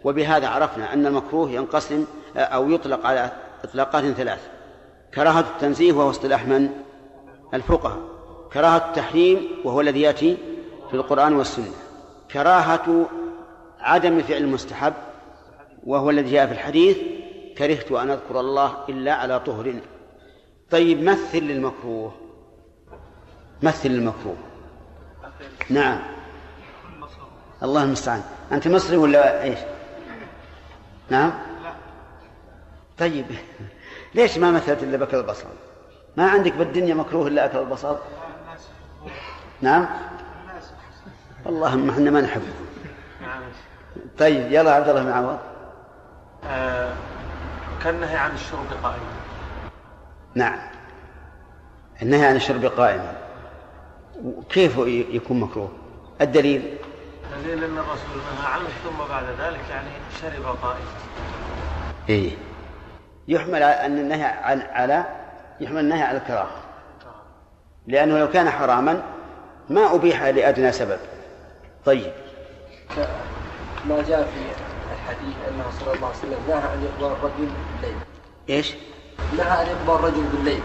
[0.05, 2.05] وبهذا عرفنا أن المكروه ينقسم
[2.37, 3.31] أو يطلق على
[3.65, 4.49] إطلاقات ثلاث.
[5.15, 6.71] كراهة التنزيه وهو اصطلاح من؟
[7.55, 7.99] الفقهاء.
[8.53, 10.37] كراهة التحريم وهو الذي يأتي
[10.91, 11.75] في القرآن والسنة.
[12.31, 13.07] كراهة
[13.81, 14.93] عدم فعل المستحب
[15.87, 16.99] وهو الذي جاء في الحديث
[17.59, 19.75] كرهت أن أذكر الله إلا على طهر.
[20.71, 22.13] طيب مثل للمكروه.
[23.63, 24.37] مثل المكروه
[25.71, 26.20] نعم.
[27.63, 28.23] الله المستعان.
[28.53, 29.59] أنت مصري ولا إيش؟
[31.11, 31.33] نعم؟
[32.99, 33.27] طيب.
[34.15, 35.47] ليش ما مثلت إلا بكر البصل؟
[36.17, 37.99] ما عندك بالدنيا مكروه إلا أكل البصل؟
[39.61, 39.87] نعم؟
[41.47, 42.53] اللهم إحنا ما نحبه
[44.19, 45.39] طيب يلا عبد الله بن عوض.
[46.45, 46.93] آه
[47.85, 49.21] كالنهي عن الشرب قائما
[50.35, 50.59] نعم.
[52.03, 53.15] النهي عن الشرب قائما
[54.51, 55.73] كيف يكون مكروه؟
[56.21, 56.79] الدليل؟
[57.37, 59.89] دليل أن الرسول نهى عنه ثم بعد ذلك يعني
[60.21, 60.91] شرب قائما
[62.09, 62.31] إيه.
[63.29, 65.05] يحمل أن النهي عن على
[65.61, 66.57] يحمل النهي على الكراهة.
[67.87, 69.03] لأنه لو كان حراما
[69.69, 70.99] ما أبيح لأدنى سبب.
[71.85, 72.13] طيب.
[73.89, 74.41] ما جاء في
[74.95, 77.99] الحديث أنه صلى الله عليه وسلم نهى ان يقبل الرجل بالليل.
[78.49, 78.75] إيش؟
[79.39, 80.63] نهى ان يقبل الرجل بالليل.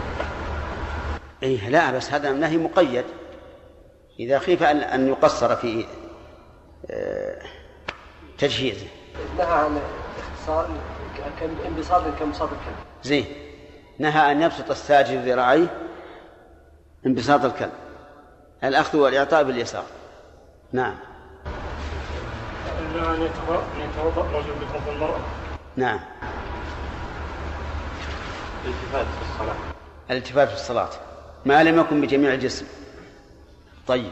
[1.43, 3.05] إيه لا بس هذا نهي مقيد.
[4.19, 5.85] إذا خيف ان أن يقصر في
[8.37, 8.87] تجهيزه
[9.37, 9.81] نهى عن
[10.19, 10.69] اختصار
[11.65, 12.75] انبساط كانبساط الكلب.
[13.03, 13.25] زين.
[13.99, 15.67] نهى أن يبسط الساجد ذراعيه
[17.05, 17.71] انبساط الكلب.
[18.63, 19.83] الأخذ والإعطاء باليسار.
[20.71, 20.95] نعم.
[22.95, 23.21] أن
[23.77, 25.19] يتوضأ الرجل بفضل المرأة.
[25.75, 25.99] نعم.
[28.65, 29.55] الالتفات في الصلاة.
[30.11, 30.89] الالتفات في الصلاة.
[31.45, 32.65] ما لم يكن بجميع الجسم.
[33.87, 34.11] طيب.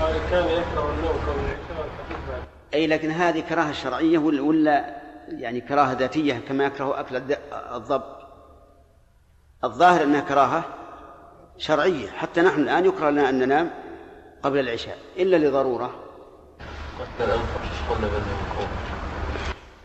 [0.00, 4.96] قال كان يكره النوم قبل العشاء أي لكن هذه كراهة شرعية ولا-
[5.28, 7.38] يعني كراهة ذاتية كما يكره الد-
[7.74, 8.02] الضب؟
[9.64, 10.64] الظاهر أنها كراهة
[11.58, 12.08] شرعية.
[12.08, 13.70] حتى نحن الآن يكره لنا أن ننام
[14.42, 15.90] قبل العشاء إلا لضرورة.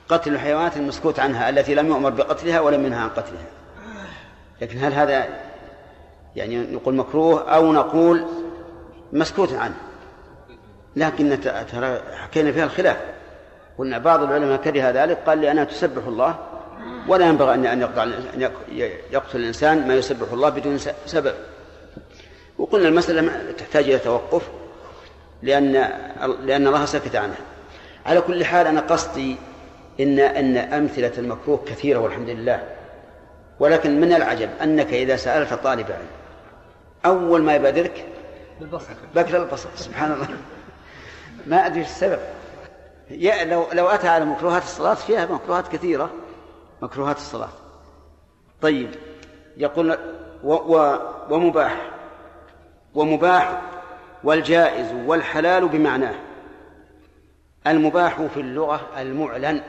[0.10, 3.46] قتل الحيوانات المسكوت عنها التي لم يؤمر بقتلها ولم ينهى عن قتلها.
[4.62, 5.28] لكن هل هذا
[6.36, 8.26] يعني نقول مكروه أو نقول
[9.14, 9.76] مسكوت عنه.
[10.96, 11.40] لكن
[11.72, 12.98] ترى حكينا فيها الخلاف.
[13.78, 16.36] قلنا بعض العلماء كره ذلك قال لأنها تسبح الله.
[17.08, 18.50] ولا ينبغي أن أن
[19.12, 21.34] يقتل الإنسان ما يسبح الله بدون سبب.
[22.58, 24.50] وقلنا المسألة تحتاج إلى توقف
[25.42, 25.72] لأن
[26.46, 27.42] لأن الله سكت عنها.
[28.06, 29.36] على كل حال أنا قصدي
[30.00, 32.64] إن أن أمثلة المكروه كثيرة والحمد لله.
[33.60, 36.08] ولكن من العجب أنك إذا سألت طالب علم
[37.06, 38.06] أول ما يبادرك
[38.62, 40.28] بالبصر بكر البصر سبحان الله.
[41.48, 42.20] ما أدري السبب.
[43.10, 46.10] يا لو لو أتى على مكروهات الصلاة فيها مكروهات كثيرة.
[46.82, 47.50] مكروهات الصلاة.
[48.62, 48.96] طيب
[49.58, 49.98] يقول
[50.44, 51.00] و و
[51.30, 51.92] ومباح.
[52.96, 53.62] ومباح
[54.24, 56.16] والجائز والحلال بمعناه.
[57.68, 59.62] المباح في اللغة المعلن.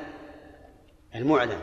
[1.14, 1.60] المعلن.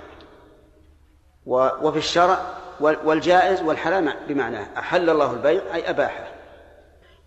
[1.46, 2.40] وفي الشرع
[2.80, 4.68] والجائز والحلال بمعناه.
[4.78, 6.29] أحل الله البيع أي أباحه.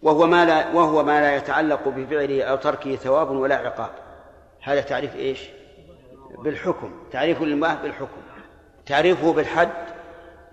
[0.02, 3.90] وهو ما لا وهو ما لا يتعلق بفعله أو تركه ثواب ولا عقاب.
[4.62, 5.48] هذا تعريف إيش؟
[6.38, 6.92] بالحكم.
[7.12, 8.20] تعريف للمباح بالحكم.
[8.86, 9.68] تعريفه بالحد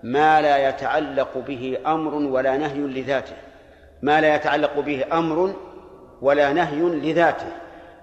[0.02, 3.36] ما لا يتعلق به أمر ولا نهي لذاته.
[4.02, 5.54] ما لا يتعلق به أمر
[6.22, 7.52] ولا نهي لذاته.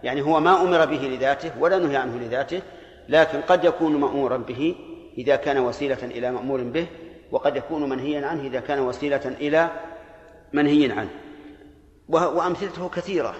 [0.03, 2.61] يعني هو ما أمر به لذاته ولا نهي عنه لذاته
[3.09, 4.75] لكن قد يكون مأمورا به
[5.17, 6.85] إذا كان وسيلة إلى مأمور به
[7.31, 9.69] وقد يكون منهيا عنه إذا كان وسيلة إلى
[10.53, 11.09] منهي عنه.
[12.09, 13.35] وأمثلته كثيرة.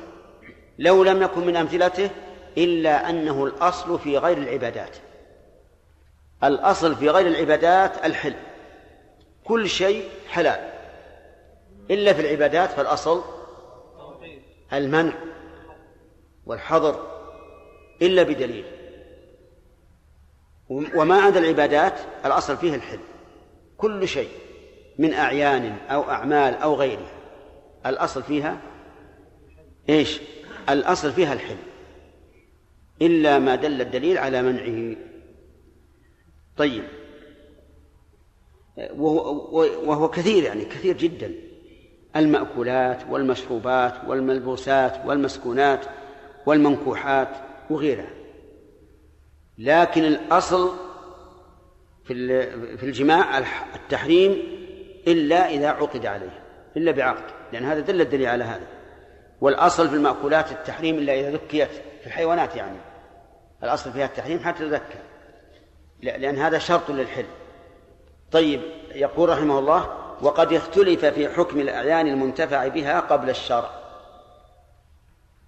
[0.79, 2.09] لو لم يكن من أمثلته
[2.57, 4.97] إلا أنه الأصل في غير العبادات.
[6.43, 8.35] الأصل في غير العبادات الحل.
[9.43, 10.73] كل شيء حلال.
[11.91, 13.23] إلا في العبادات فالأصل
[14.73, 15.13] المنع
[16.45, 17.07] والحظر.
[18.01, 18.65] إلا بدليل.
[20.69, 21.93] وما عدا العبادات
[22.25, 22.99] الأصل فيه الحل.
[23.77, 24.29] كل شيء
[24.97, 27.16] من أعيان أو أعمال أو غيرها.
[27.89, 28.57] الأصل فيها
[29.89, 30.21] إيش؟
[30.69, 31.57] الأصل فيها الحل.
[33.01, 34.95] إلا ما دل الدليل على منعه.
[36.57, 36.83] طيب.
[38.97, 41.33] وهو, كثير يعني كثير جدا.
[42.15, 45.85] المأكولات والمشروبات والملبوسات والمسكونات
[46.45, 47.29] والمنكوحات
[47.69, 48.09] وغيرها.
[49.57, 50.73] لكن الأصل
[52.05, 52.41] في
[52.77, 53.37] في الجماع
[53.75, 54.31] التحريم
[55.07, 56.46] إلا إذا عقد عليه.
[56.77, 58.67] إلا بعقد لأن هذا دل الدليل على هذا.
[59.41, 62.77] والأصل في المأكولات التحريم إلا إذا ذكيت في الحيوانات يعني.
[63.63, 64.99] الأصل فيها التحريم حتى تذكى
[66.01, 67.25] لأن هذا شرط للحل.
[68.31, 68.61] طيب
[68.95, 69.89] يقول رحمه الله
[70.21, 73.69] وقد اختلف في حكم الأعيان المنتفع بها قبل الشرع.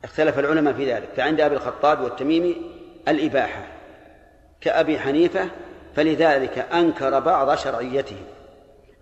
[0.03, 1.09] اختلف العلماء في ذلك.
[1.17, 2.55] فعند أبي الخطاب والتميمي
[3.07, 3.67] الإباحة.
[4.61, 5.49] كأبي حنيفة
[5.95, 8.17] فلذلك أنكر بعض شرعيته.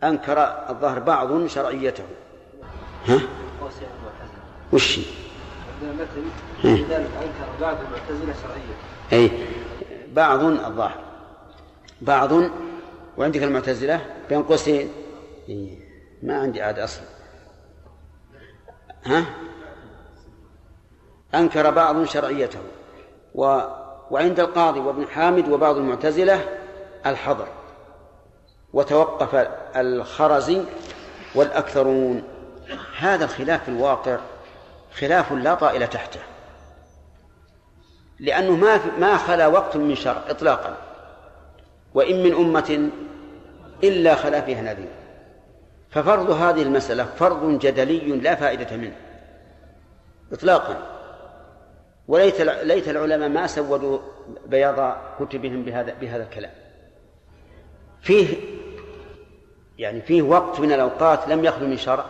[0.03, 0.39] أنكر
[0.69, 2.03] الظهر بعض شرعيته.
[3.07, 3.19] ها؟
[4.73, 4.99] وش؟
[6.63, 8.75] لذلك أنكر بعض المعتزلة شرعية
[9.13, 9.31] أي
[10.13, 11.03] بعض الظاهر.
[12.01, 12.31] بعض
[13.17, 14.89] وعندك المعتزلة بين قوسين.
[16.23, 17.05] ما عندي عاد أصلا
[19.05, 19.25] ها؟
[21.35, 22.59] أنكر بعض شرعيته.
[23.35, 23.59] و
[24.11, 26.59] وعند القاضي وابن حامد وبعض المعتزلة
[27.05, 27.47] الحظر.
[28.77, 30.61] وتوقف الخرزي
[31.35, 32.23] والأكثرون.
[32.97, 34.17] هذا الخلاف في الواقع
[34.93, 36.19] خلاف لا طائل تحته
[38.19, 40.77] لأنه ما ما خلا وقت من شرع إطلاقا
[41.93, 42.89] وإن من أمة
[43.83, 44.89] إلا خلا فيها نذير.
[45.89, 48.95] ففرض هذه المسألة فرض جدلي لا فائدة منه
[50.31, 50.77] إطلاقا.
[52.07, 53.99] وليت ليت العلماء ما سودوا
[54.45, 56.51] بياض كتبهم بهذا بهذا الكلام.
[58.01, 58.56] فيه
[59.77, 62.05] يعني فيه وقت من الأوقات لم يخلو من شرع.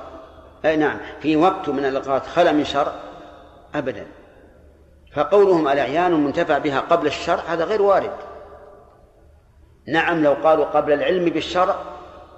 [0.66, 2.92] أي نعم في وقت من الأوقات خلا من شرع
[3.76, 4.06] أبدا.
[5.14, 8.14] فقولهم الأعيان منتفع بها قبل الشرع هذا غير وارد.
[9.88, 11.76] نعم لو قالوا قبل العلم بالشرع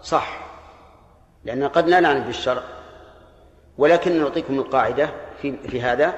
[0.03, 0.39] صح
[1.45, 2.61] لأن قد لا نعلم بالشرع.
[3.77, 5.09] ولكن نعطيكم القاعدة
[5.41, 6.13] في, في هذا.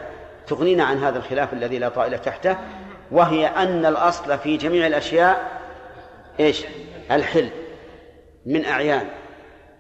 [0.48, 2.58] تغنينا عن هذا الخلاف الذي لا طائل تحته
[3.12, 5.62] وهي أن الأصل في جميع الأشياء
[6.40, 6.66] إيش؟
[7.12, 7.50] الحل.
[8.46, 9.10] من أعيان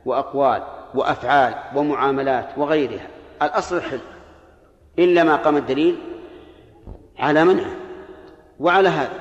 [0.05, 3.07] وأقوال وأفعال ومعاملات وغيرها.
[3.41, 3.99] الأصل الحل
[4.99, 5.99] إلا ما قام الدليل
[7.17, 7.75] على منعه
[8.59, 9.19] وعلى هذا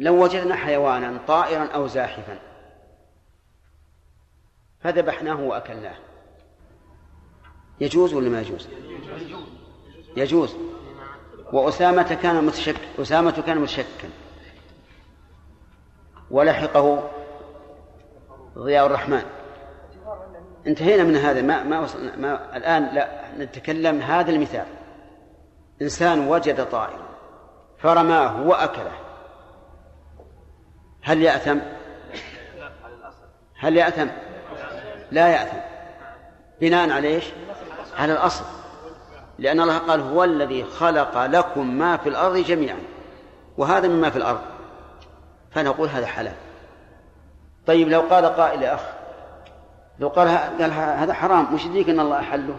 [0.00, 2.38] لو وجدنا حيوانا طائرا أو زاحفا
[4.80, 5.96] فذبحناه وأكلناه.
[7.80, 8.68] يجوز ولا ما يجوز؟
[10.16, 10.56] يجوز.
[11.52, 14.08] وأسامة كان متشك أسامة كان متشكا
[16.30, 17.10] ولحقه
[18.58, 19.22] ضياء الرحمن.
[20.66, 21.42] انتهينا من هذا.
[21.42, 24.66] ما ما وصلنا ما الآن لا نتكلم هذا المثال.
[25.82, 27.08] إنسان وجد طائرا
[27.78, 28.92] فرماه وأكله.
[31.02, 31.58] هل يأثم؟
[33.58, 34.08] هل يأثم؟
[35.10, 35.56] لا يأثم.
[36.60, 37.24] بناء على إيش؟
[37.96, 38.44] على الأصل.
[39.38, 42.78] لأن الله قال هو الذي خلق لكم ما في الأرض جميعا
[43.56, 44.40] وهذا مما في الأرض.
[45.50, 46.34] فنقول هذا حلال.
[47.66, 48.80] طيب لو قال قائل يا أخ
[49.98, 52.56] لو قال قال هذا حرام وش يدريك أن الله أحله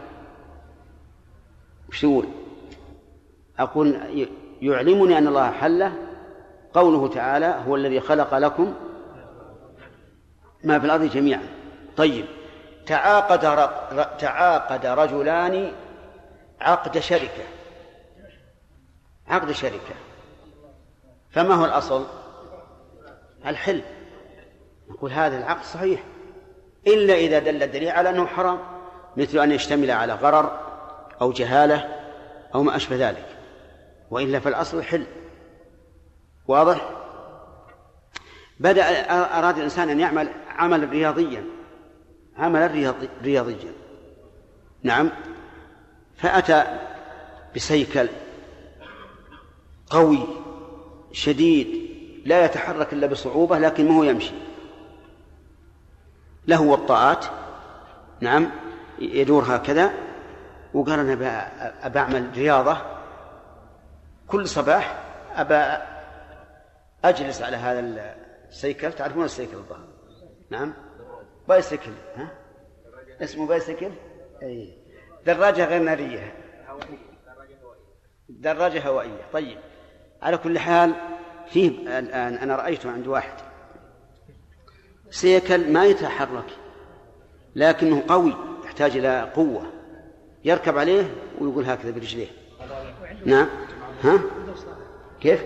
[1.89, 2.25] وش تقول
[3.59, 4.27] أقول
[4.61, 5.93] يعلمني أن الله حله
[6.73, 8.73] قوله تعالى هو الذي خلق لكم
[10.63, 11.47] ما في الأرض جميعا
[11.97, 12.25] طيب
[12.85, 13.39] تعاقد.
[14.19, 15.71] تعاقد رجلان
[16.61, 17.43] عقد شركة
[19.27, 19.95] عقد شركة
[21.31, 22.05] فما هو الأصل؟
[23.45, 23.81] الحل
[24.89, 26.03] نقول هذا العقد صحيح.
[26.87, 28.59] إلا إذا دل الدليل على أنه حرام
[29.17, 30.59] مثل أن يشتمل على غرر
[31.21, 31.95] أو جهالة
[32.55, 33.25] أو ما أشبه ذلك.
[34.11, 35.05] وإلا فالأصل حل.
[36.47, 36.89] واضح؟
[38.59, 38.83] بدأ
[39.39, 41.43] أراد الإنسان أن يعمل عملا رياضيا.
[42.37, 43.73] عملا رياضي رياضيا.
[44.83, 45.11] نعم.
[46.17, 46.79] فأتى
[47.55, 48.07] بسيكل
[49.89, 50.19] قوي
[51.11, 51.85] شديد
[52.25, 54.44] لا يتحرك إلا بصعوبة لكن ما هو يمشي.
[56.47, 57.25] له وطاءات
[58.21, 58.51] نعم
[58.99, 59.91] يدور هكذا.
[60.73, 61.13] وقال أنا
[61.83, 62.77] أبى أعمل رياضة.
[64.27, 65.03] كل صباح
[65.35, 65.83] أبى
[67.05, 67.79] أجلس على هذا
[68.49, 68.93] السيكل.
[68.93, 69.87] تعرفون السيكل الظاهر؟
[70.49, 70.73] نعم.
[71.47, 72.27] بايسكل ها؟
[73.21, 73.91] اسمه بايسكل
[74.43, 74.77] إي.
[75.25, 76.33] دراجة غير نارية.
[78.29, 79.21] دراجة هوائية.
[79.33, 79.57] طيب
[80.21, 80.93] على كل حال
[81.47, 83.44] فيه الآن أنا رأيته عند واحد.
[85.11, 86.45] سيكل ما يتحرك
[87.55, 88.35] لكنه قوي
[88.65, 89.63] يحتاج إلى قوة.
[90.45, 92.27] يركب عليه ويقول هكذا برجليه.
[93.25, 93.47] نعم.
[94.03, 94.19] ها؟
[95.21, 95.43] كيف؟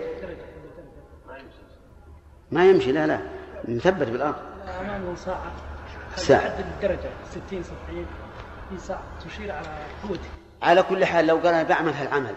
[2.50, 3.20] ما يمشي لا لا.
[3.68, 4.34] مثبت بالأرض.
[5.16, 5.52] ساعة.
[6.16, 8.06] ساعة الدرجة 60 70
[8.70, 9.66] في ساعة تشير على
[10.08, 10.28] قوته
[10.62, 12.34] على كل حال لو قال أنا بعمل هالعمل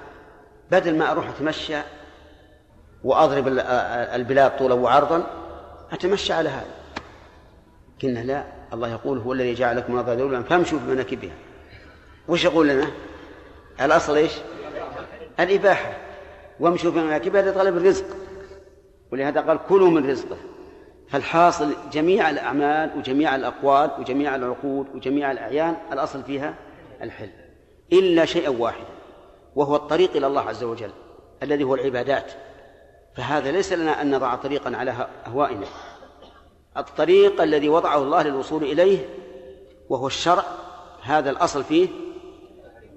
[0.72, 1.78] بدل ما أروح أتمشى
[3.04, 5.28] وأضرب البلاد طولا وعرضا
[5.92, 6.83] أتمشى على هذا.
[8.04, 8.44] قلنا لا
[8.74, 11.34] الله يقول هو الذي جعل لكم الأرض ذلولا فامشوا في مناكبها.
[12.28, 12.88] وش يقول لنا؟
[13.82, 14.32] الأصل إيش؟
[15.40, 15.98] الإباحة.
[16.60, 18.06] وامشوا في مناكبها لطلب الرزق.
[19.12, 20.38] ولهذا قال كلوا من رزقه.
[21.10, 26.54] فالحاصل جميع الأعمال وجميع الأقوال وجميع العقود وجميع الأعيان الأصل فيها
[27.02, 27.30] الحل.
[27.94, 28.94] إلا شيئا واحدا
[29.56, 30.92] وهو الطريق إلى الله عز وجل
[31.44, 32.32] الذي هو العبادات.
[33.16, 35.66] فهذا ليس لنا أن نضع طريقا على أهوائنا
[36.78, 39.10] الطريق الذي وضعه الله للوصول إليه
[39.90, 40.44] وهو الشرع
[41.02, 41.88] هذا الأصل فيه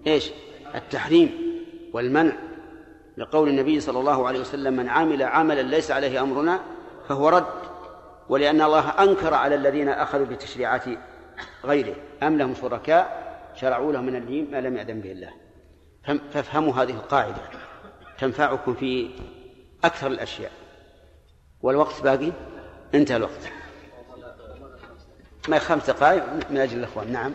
[0.06, 0.30] إيش؟
[0.74, 1.30] التحريم
[1.92, 2.32] والمنع.
[3.16, 6.60] لقول النبي صلى الله عليه وسلم من عمل عملا ليس عليه أمرنا
[7.08, 7.46] فهو رد
[8.28, 10.84] ولأن الله أنكر على الذين أخذوا بتشريعات
[11.64, 11.94] غيره.
[12.22, 15.30] أم لهم شركاء شرعوا لهم من الدين ما لم يأذن به الله.
[16.30, 17.42] فافهموا هذه القاعدة.
[18.18, 19.10] تنفعكم في
[19.84, 20.52] أكثر الأشياء.
[21.62, 22.32] والوقت باقي؟
[22.94, 23.52] انتهى الوقت.
[25.48, 27.12] ما خمس دقائق من أجل الإخوان.
[27.12, 27.32] نعم.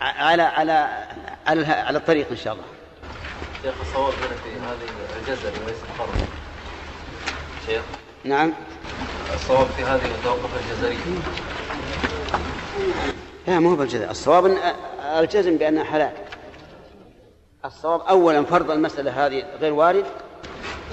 [0.00, 1.06] على على
[1.46, 2.64] على على الطريق إن شاء الله.
[3.62, 4.88] شيخ الصواب هنا في هذه
[5.20, 6.26] الجزر وليس الفرض.
[7.66, 7.82] شيخ.
[8.24, 8.52] نعم.
[9.34, 10.98] الصواب في هذه التوقف الجزري
[13.46, 14.56] لا مو بالجزم الصواب ان
[15.18, 16.12] الجزم بانها حلال.
[17.64, 20.04] الصواب اولا فرض المسألة هذه غير وارد.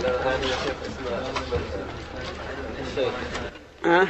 [0.03, 1.23] لا هذه يا شيخ اسمها
[2.87, 3.13] الشيخ
[3.85, 4.07] ها؟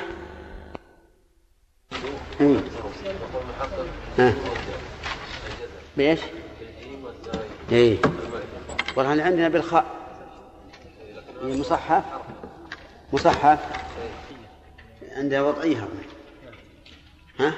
[4.20, 4.34] ها.
[5.98, 6.20] بإيش؟
[7.72, 7.98] إيه.
[8.96, 9.86] والله عندنا بالخاء.
[11.44, 12.04] مصحف
[13.14, 13.60] مصحف
[15.12, 15.88] عندها وضعية
[17.40, 17.54] ها؟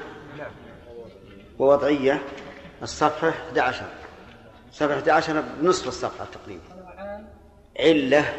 [1.59, 2.21] ووضعية.
[2.83, 3.85] الصفحة 11
[4.71, 6.61] صفحة 11 بنصف الصفحة تقريبا.
[7.79, 8.33] علة.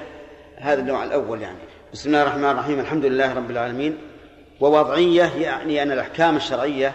[0.56, 1.58] هذا النوع الأول يعني.
[1.92, 2.80] بسم الله الرحمن الرحيم.
[2.80, 3.98] الحمد لله رب العالمين.
[4.62, 6.92] ووضعية يعني أن الأحكام الشرعية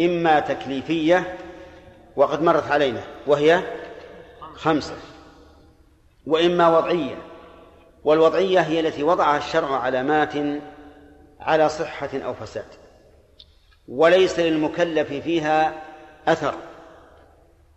[0.00, 1.36] إما تكليفية
[2.16, 3.62] وقد مرت علينا وهي
[4.54, 4.94] خمسة
[6.26, 7.16] وإما وضعية
[8.04, 10.32] والوضعية هي التي وضعها الشرع علامات
[11.40, 12.64] على صحة أو فساد
[13.88, 15.82] وليس للمكلف فيها
[16.28, 16.54] أثر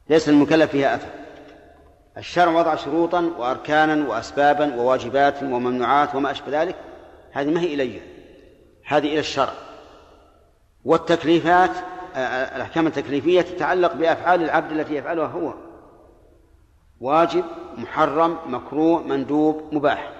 [0.09, 1.09] ليس للمكلف فيها أثر.
[2.17, 6.75] الشرع وضع شروطا وأركانا وأسبابا وواجبات وممنوعات وما أشبه ذلك
[7.32, 8.18] هذه ما هي إلي.
[8.89, 9.53] هذه إلى الشرع.
[10.85, 11.71] والتكليفات
[12.55, 15.53] الأحكام التكليفية تتعلق بأفعال العبد التي يفعلها هو.
[17.01, 17.45] واجب
[17.77, 20.11] محرم مكروه مندوب مباح.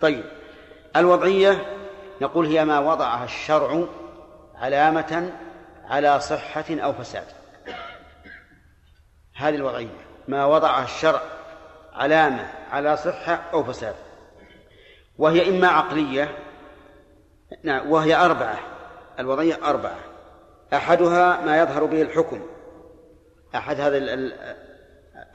[0.00, 0.24] طيب
[0.96, 1.66] الوضعية
[2.20, 3.84] نقول هي ما وضعها الشرع
[4.54, 5.32] علامة
[5.84, 7.26] على صحة أو فساد.
[9.34, 11.22] هذه الوضعية ما وضعها الشرع
[11.92, 13.94] علامة على صحة أو فساد.
[15.18, 16.38] وهي إما عقلية
[17.62, 18.58] نعم وهي أربعة.
[19.18, 19.98] الوضعية أربعة.
[20.74, 22.40] أحدها ما يظهر به الحكم.
[23.54, 24.32] أحد هذه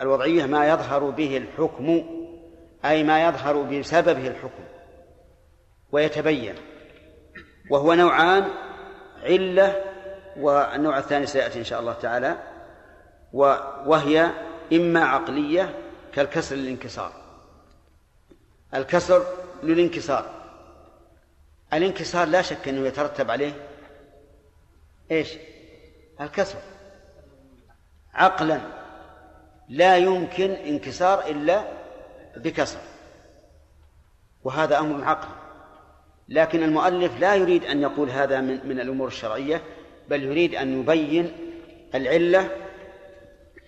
[0.02, 2.04] الوضعية ما يظهر به الحكم
[2.86, 4.64] أي ما يظهر بسببه الحكم.
[5.92, 6.56] ويتبين.
[7.70, 8.50] وهو نوعان
[9.24, 9.84] علة
[10.38, 12.38] والنوع الثاني سيأتي إن شاء الله تعالى.
[13.86, 14.30] وهي
[14.74, 15.80] إما عقلية
[16.14, 17.12] كالكسر للانكسار.
[18.76, 19.26] الكسر
[19.64, 20.43] للانكسار.
[21.78, 23.54] الانكسار لا شك أنه يترتب عليه
[25.12, 25.38] إيش؟
[26.22, 26.60] الكسر.
[28.14, 28.60] عقلا.
[29.70, 31.64] لا يمكن انكسار إلا
[32.38, 32.80] بكسر.
[34.44, 35.44] وهذا أمر عقلي
[36.30, 39.62] لكن المؤلف لا يريد أن يقول هذا من, من الأمور الشرعية
[40.10, 41.32] بل يريد أن يبين
[41.96, 42.50] العلة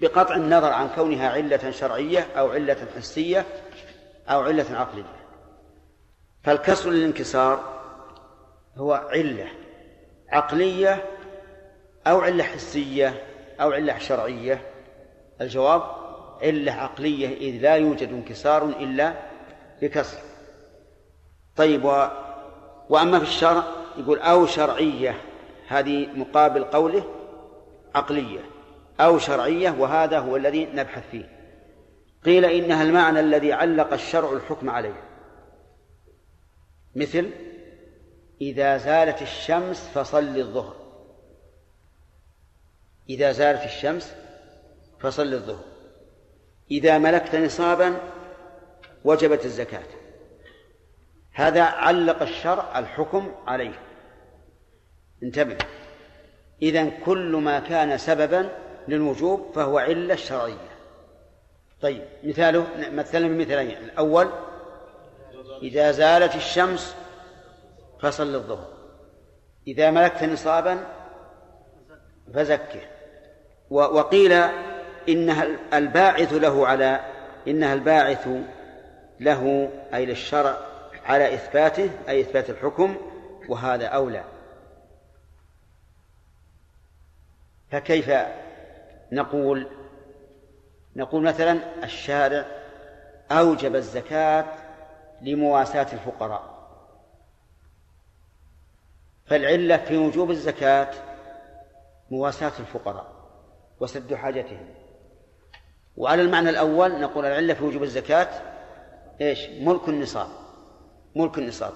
[0.02, 3.46] بقطع النظر عن كونها علة شرعية أو علة حسية
[4.30, 5.16] أو علة عقلية.
[6.44, 7.75] فالكسر للانكسار
[8.78, 9.48] هو علة
[10.30, 11.06] عقلية
[12.08, 13.24] أو علة حسية
[13.62, 14.62] أو علة شرعية.
[15.42, 15.82] الجواب
[16.42, 19.14] علة عقلية إذ لا يوجد انكسار إلا
[19.82, 20.20] بكسر.
[21.56, 22.08] طيب و...
[22.90, 23.64] وأما في الشرع
[23.98, 25.16] يقول أو شرعية
[25.68, 27.04] هذه مقابل قوله
[27.96, 28.40] عقلية.
[29.00, 31.30] أو شرعية وهذا هو الذي نبحث فيه.
[32.26, 35.04] قيل إنها المعنى الذي علق الشرع الحكم عليه.
[36.96, 37.30] مثل
[38.42, 40.76] إذا زالت الشمس فصل الظهر.
[43.10, 44.16] إذا زالت الشمس
[45.00, 45.64] فصل الظهر.
[46.72, 47.98] إذا ملكت نصابا
[49.06, 49.84] وجبت الزكاة.
[51.32, 53.80] هذا علق الشرع الحكم عليه.
[55.24, 55.58] انتبه.
[56.62, 58.50] إذا كل ما كان سببا
[58.88, 60.76] للوجوب فهو علة شرعية.
[61.82, 63.78] طيب مثاله مثلا بمثالين.
[63.78, 64.30] الأول
[65.62, 66.96] إذا زالت الشمس
[68.06, 68.68] فصل الظهر
[69.68, 70.78] إذا ملكت نصابا
[72.34, 72.82] فزكه.
[73.70, 74.32] وقيل
[75.10, 77.00] إنها الباعث له على
[77.48, 78.28] إنها الباعث
[79.20, 80.58] له أي للشرع
[81.06, 82.96] على إثباته أي إثبات الحكم
[83.50, 84.24] وهذا أولى.
[87.72, 88.12] فكيف
[89.12, 89.68] نقول؟
[90.96, 92.46] نقول مثلا الشارع
[93.32, 94.46] أوجب الزكاة
[95.22, 96.55] لمواساة الفقراء.
[99.26, 100.92] فالعلة في وجوب الزكاة
[102.12, 103.16] مواساة الفقراء
[103.80, 104.74] وسد حاجتهم.
[105.98, 108.28] وعلى المعنى الأول نقول العلة في وجوب الزكاة
[109.22, 110.28] إيش؟ ملك النصاب.
[111.16, 111.74] ملك النصاب.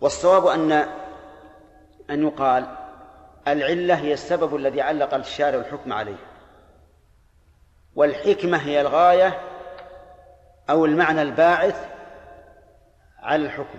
[0.00, 0.72] والصواب أن
[2.10, 2.66] أن يقال
[3.48, 6.16] العلة هي السبب الذي علق الشارع الحكم عليه.
[7.94, 9.40] والحكمة هي الغاية
[10.70, 11.88] أو المعنى الباعث
[13.18, 13.78] على الحكم.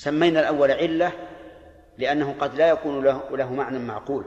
[0.00, 1.12] سمينا الأول علة
[1.98, 4.24] لأنه قد لا يكون له, له معنى معقول.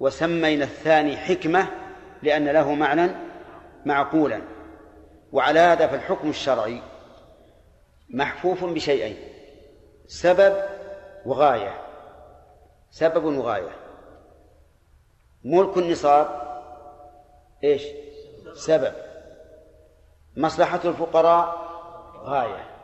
[0.00, 1.66] وسمينا الثاني حكمة
[2.22, 3.10] لأن له معنى
[3.86, 4.42] معقولا.
[5.32, 6.82] وعلى هذا فالحكم الشرعي
[8.10, 9.16] محفوف بشيئين
[10.06, 10.62] سبب
[11.26, 11.84] وغاية.
[12.90, 13.76] سبب وغاية.
[15.44, 16.28] ملك النصاب
[17.64, 17.82] إيش؟
[18.54, 18.92] سبب.
[20.36, 21.68] مصلحة الفقراء
[22.16, 22.77] غاية.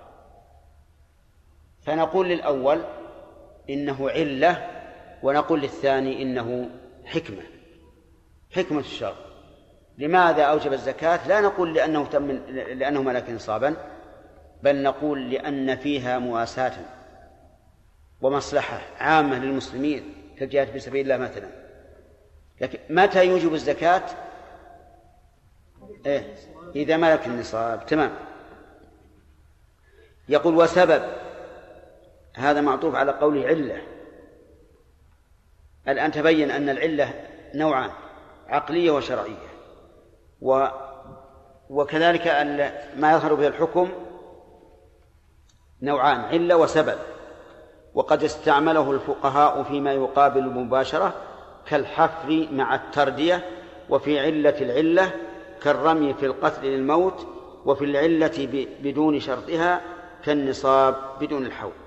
[1.87, 2.80] فنقول للأول
[3.70, 4.70] إنه علة
[5.22, 6.70] ونقول للثاني إنه
[7.05, 7.43] حكمة
[8.51, 9.14] حكمة الشرع
[9.99, 13.76] لماذا أوجب الزكاة لا نقول لأنه تم لأنه ملك نصابا
[14.62, 16.72] بل نقول لأن فيها مواساة
[18.20, 21.48] ومصلحة عامة للمسلمين كالجهاد في سبيل الله مثلا
[22.61, 24.02] لكن متى يوجب الزكاة؟
[26.06, 26.35] إيه؟
[26.77, 28.11] إذا ملك النصاب تمام
[30.28, 31.24] يقول وسبب
[32.36, 33.82] هذا معطوف على قوله علة
[35.89, 37.15] الآن تبين أن العلة
[37.55, 37.90] نوعان
[38.48, 39.55] عقلية وشرعية.
[40.40, 40.66] و
[41.70, 42.27] وكذلك
[42.97, 43.89] ما يظهر به الحكم
[45.82, 46.98] نوعان علة وسبب.
[47.94, 51.15] وقد استعمله الفقهاء فيما يقابل المباشرة
[51.66, 53.44] كالحفر مع التردية
[53.90, 55.11] وفي علة العلة
[55.62, 57.27] كالرمي في القتل للموت
[57.65, 59.81] وفي العلة بدون شرطها
[60.24, 61.84] كالنصاب بدون الحول.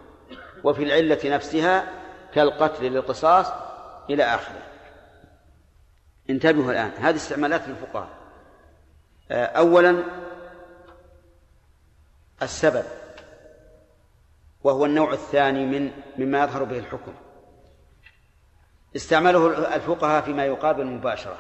[0.63, 1.87] وفي العلة نفسها
[2.33, 3.47] كالقتل للقصاص
[4.09, 4.61] إلى آخره.
[6.29, 8.09] انتبهوا الآن هذه استعمالات الفقهاء.
[9.31, 10.03] أولا
[12.41, 12.85] السبب
[14.63, 17.13] وهو النوع الثاني من مما يظهر به الحكم.
[18.95, 21.37] استعمله الفقهاء فيما يقابل المباشرة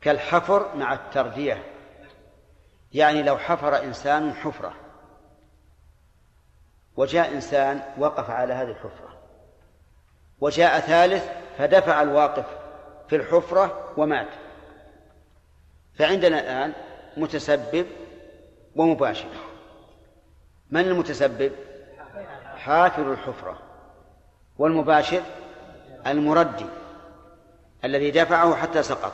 [0.00, 1.64] كالحفر مع التردية
[2.92, 4.74] يعني لو حفر إنسان حفرة
[6.96, 9.16] وجاء إنسان وقف على هذه الحفرة.
[10.40, 11.28] وجاء ثالث
[11.58, 12.44] فدفع الواقف
[13.08, 14.28] في الحفرة ومات.
[15.94, 16.72] فعندنا الآن
[17.16, 17.86] متسبب
[18.76, 19.28] ومباشر.
[20.70, 21.52] من المتسبب؟
[22.56, 23.58] حافر الحفرة.
[24.58, 25.22] والمباشر
[26.06, 26.66] المردي
[27.84, 29.12] الذي دفعه حتى سقط.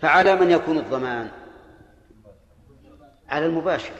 [0.00, 1.30] فعلى من يكون الضمان؟
[3.28, 3.92] على المباشر.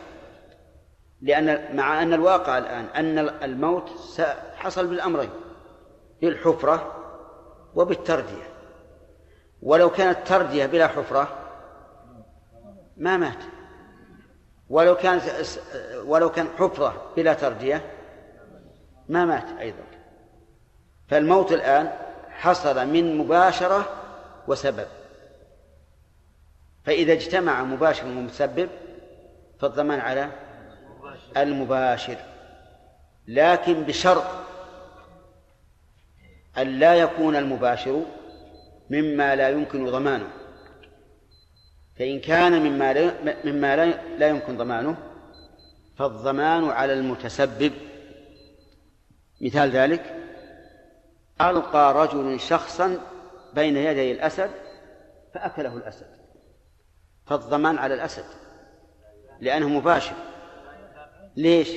[1.22, 3.90] لأن مع أن الواقع الآن أن الموت
[4.56, 5.30] حصل بالأمرين
[6.20, 6.94] بالحفرة
[7.74, 8.48] وبالتردية.
[9.62, 11.28] ولو كانت تردية بلا حفرة
[12.96, 13.38] ما مات.
[14.68, 15.22] ولو كانت
[16.04, 17.92] ولو كان حفرة بلا تردية
[19.08, 19.84] ما مات أيضا.
[21.08, 21.92] فالموت الآن
[22.30, 23.86] حصل من مباشرة
[24.48, 24.86] وسبب.
[26.84, 28.68] فإذا اجتمع مباشر ومسبب
[29.60, 30.30] فالضمان على
[31.42, 32.16] المباشر
[33.28, 34.24] لكن بشرط
[36.58, 38.02] أن لا يكون المباشر
[38.90, 40.28] مما لا يمكن ضمانه.
[41.98, 43.76] فإن كان مما لا مما
[44.18, 44.96] لا يمكن ضمانه
[45.96, 47.72] فالضمان على المتسبب.
[49.40, 50.14] مثال ذلك
[51.40, 52.98] ألقى رجل شخصا
[53.54, 54.50] بين يدي الأسد
[55.34, 56.06] فأكله الأسد.
[57.26, 58.24] فالضمان على الأسد
[59.40, 60.14] لأنه مباشر.
[61.38, 61.68] ليش؟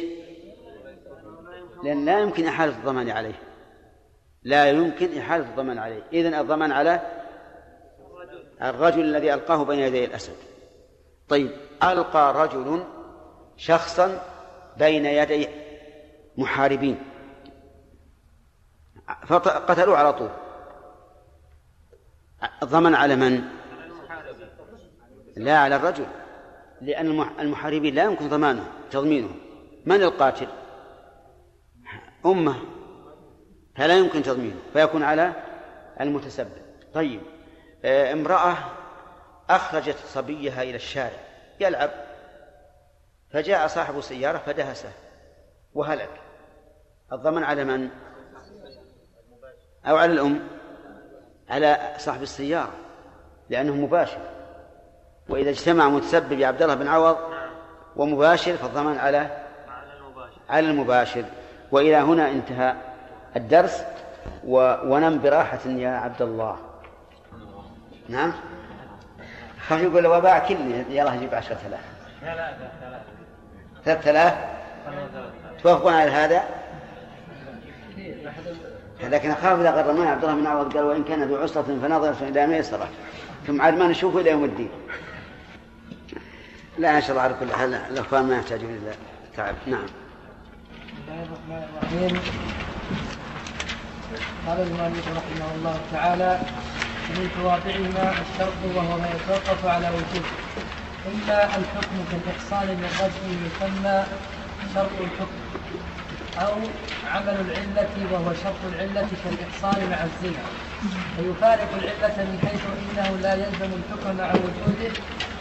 [1.84, 3.40] لأن لا يمكن إحالة الضمان عليه.
[4.44, 6.04] لا يمكن إحالة الضمان عليه.
[6.14, 7.02] إذن الضمان على
[8.62, 10.36] الرجل الذي ألقاه بين يدي الأسد.
[11.30, 11.52] طيب
[11.84, 12.84] ألقى رجل
[13.58, 14.24] شخصا
[14.78, 15.48] بين يدي
[16.38, 17.00] محاربين.
[19.28, 20.30] فقتلوه على طول.
[22.64, 23.42] الضمن على من؟
[25.38, 26.06] لا على الرجل.
[26.82, 29.30] لأن المحاربين لا يمكن ضمانه تضمينه.
[29.86, 30.48] من القاتل؟
[32.26, 32.56] أمة.
[33.76, 35.34] فلا يمكن تضمينه فيكون على
[36.02, 36.62] المتسبب.
[36.94, 37.22] طيب
[37.86, 38.58] آه، امرأة
[39.50, 41.20] أخرجت صبيها إلى الشارع
[41.60, 41.90] يلعب
[43.32, 44.92] فجاء صاحب سيارة فدهسه
[45.74, 46.22] وهلك.
[47.14, 47.90] الضمن على من؟
[49.86, 50.48] أو على الأم؟
[51.50, 52.74] على صاحب السيارة
[53.50, 54.22] لأنه مباشر.
[55.30, 57.18] وإذا اجتمع متسبب عبد الله بن عوض
[57.96, 59.41] ومباشر فالضمان على
[60.52, 61.24] على المباشر.
[61.72, 62.74] وإلى هنا انتهى
[63.36, 63.84] الدرس.
[64.46, 64.76] و...
[64.84, 66.58] ونم براحة يا عبد الله
[68.10, 68.34] نعم؟
[69.68, 71.80] خاف يقول وباع كلي يلا جيب عشرة آلاف.
[72.24, 72.54] لا لا
[73.86, 74.34] ثلاثة آلاف.
[75.64, 76.44] توافقون على هذا؟
[79.04, 82.48] لكن أخاف إذا غرمنا عبد الله بن عوض قال وإن كان ذو عسرة فنظرة إلى
[82.48, 82.88] ميسرة.
[83.48, 84.70] ثم عاد ما نشوفه إلى يوم الدين.
[86.78, 88.92] لا إن شاء الله على كل حال الأخوان ما يحتاجون إلى
[89.38, 89.56] تعب.
[89.68, 89.86] نعم.
[91.12, 92.16] الله الرحمن الرحيم.
[94.48, 96.32] قال المؤلف رحمه الله تعالى
[97.10, 100.28] من توابعهما الشرط وهو ما يتوقف على وجوه
[101.12, 103.98] إما الحكم كالإحصان للرجل يسمى
[104.76, 105.42] شرط الحكم
[106.46, 106.54] أو
[107.14, 110.44] عمل العلة وهو شرط العلة كالإحصان مع الزنا.
[111.18, 114.94] فيفارق العلة من حيث إنه لا يلزم الحكم مع وجوده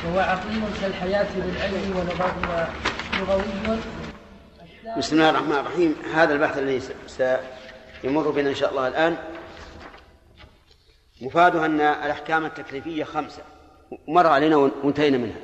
[0.04, 3.78] وهو عقيم كالحياة بالعلم ولغوي
[4.98, 5.96] بسم الله الرحمن الرحيم.
[6.14, 9.16] هذا البحث الذي سيمر بنا إن شاء الله الآن.
[11.22, 13.42] مفاده أن الأحكام التكليفية خمسة.
[14.08, 15.36] مر علينا وانتهينا منها.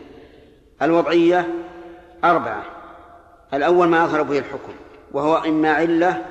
[0.83, 1.49] الوضعية
[2.25, 2.63] أربعة.
[3.55, 4.73] الأول ما أظهر به الحكم
[5.13, 6.25] وهو إما علة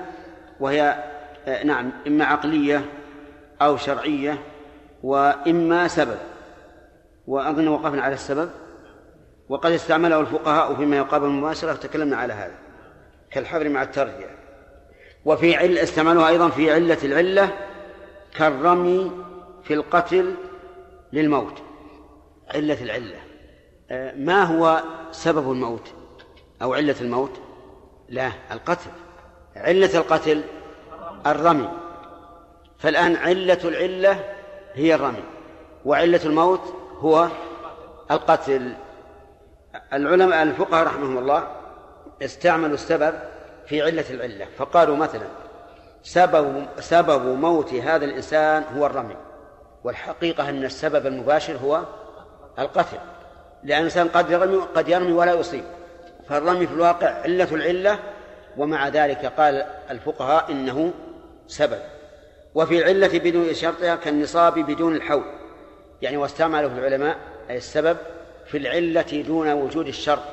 [0.60, 1.04] وهي
[1.48, 2.86] آه، نعم إما عقلية
[3.62, 4.44] أو شرعية
[5.04, 6.18] وإما سبب.
[7.28, 8.50] وأظن وقفنا على السبب.
[9.50, 12.65] وقد استعمله الفقهاء فيما يقابل المباشرة تكلمنا على هذا.
[13.32, 14.30] كالحبر مع الترجيع.
[15.26, 17.50] وفي علة استعملوها أيضا في علة العلة
[18.38, 19.12] كالرمي
[19.64, 20.36] في القتل
[21.14, 21.54] للموت.
[22.56, 23.18] علة العلة.
[23.92, 25.94] آه، ما هو سبب الموت؟
[26.62, 27.32] أو علة الموت؟
[28.10, 28.90] لا القتل.
[29.56, 30.44] علة القتل
[31.28, 31.70] الرمي.
[32.78, 34.36] فالآن علة العلة
[34.74, 35.24] هي الرمي
[35.86, 37.28] وعلة الموت هو
[38.12, 38.74] القتل.
[39.94, 41.65] العلماء الفقهاء رحمهم الله
[42.22, 43.14] استعملوا السبب
[43.68, 44.48] في علة العلة.
[44.58, 45.28] فقالوا مثلا
[46.04, 49.16] سبب سبب موت هذا الإنسان هو الرمي.
[49.84, 51.82] والحقيقة أن السبب المباشر هو
[52.60, 52.98] القتل.
[53.64, 55.64] لأن الإنسان قد يرمي قد يرمي ولا يصيب.
[56.30, 58.00] فالرمي في الواقع علة العلة
[58.58, 60.94] ومع ذلك قال الفقهاء إنه
[61.48, 61.80] سبب.
[62.56, 65.24] وفي العلة بدون شرطها كالنصاب بدون الحول.
[66.02, 67.18] يعني واستعمله العلماء
[67.50, 67.98] أي السبب
[68.46, 70.24] في العلة دون وجود الشرط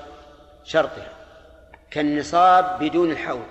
[0.65, 1.22] شرطها.
[1.93, 3.43] كالنصاب بدون الحول.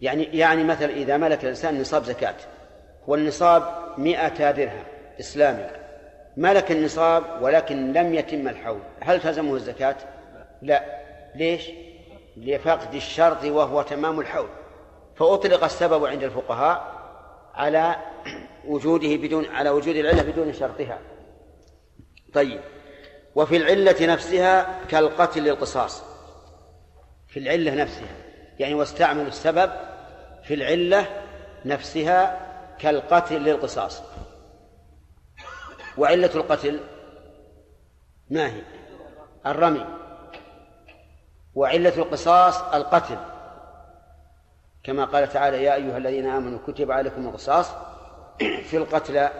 [0.00, 2.34] يعني يعني مثلا إذا ملك الإنسان نصاب زكاة
[3.06, 3.62] والنصاب
[3.98, 4.84] مئة درهم
[5.20, 5.66] إسلامي.
[6.36, 9.96] ملك النصاب ولكن لم يتم الحول هل تلزمه الزكاة؟
[10.62, 10.84] لا.
[11.34, 11.70] ليش؟
[12.36, 14.48] لفقد الشرط وهو تمام الحول.
[15.16, 16.98] فأطلق السبب عند الفقهاء
[17.54, 17.96] على
[18.64, 20.98] وجوده بدون على وجود العلة بدون شرطها.
[22.34, 22.60] طيب.
[23.34, 26.07] وفي العلة نفسها كالقتل للقصاص.
[27.28, 28.16] في العلة نفسها.
[28.58, 29.70] يعني واستعمل السبب
[30.42, 31.06] في العلة
[31.64, 32.40] نفسها
[32.78, 34.02] كالقتل للقصاص.
[35.98, 36.80] وعلة القتل
[38.30, 38.62] ما هي؟
[39.46, 39.86] الرمي.
[41.54, 43.18] وعلة القصاص القتل.
[44.82, 47.70] كما قال تعالى يا أيها الذين آمنوا كتب عليكم القصاص
[48.38, 49.30] في القتلى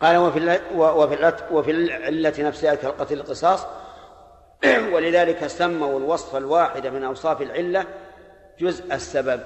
[0.00, 3.66] قال وفي وفي وفي العلة نفسها كالقتل القصاص
[4.64, 7.84] ولذلك سموا الوصف الواحد من أوصاف العلة
[8.60, 9.40] جزء السبب.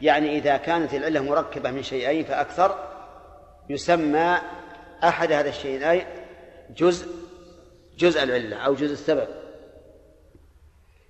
[0.00, 2.74] يعني إذا كانت العلة مركبة من شيئين فأكثر
[3.68, 4.38] يسمى
[5.04, 6.04] أحد هذا الشيئين
[6.76, 7.06] جزء
[7.98, 9.28] جزء العلة أو جزء السبب.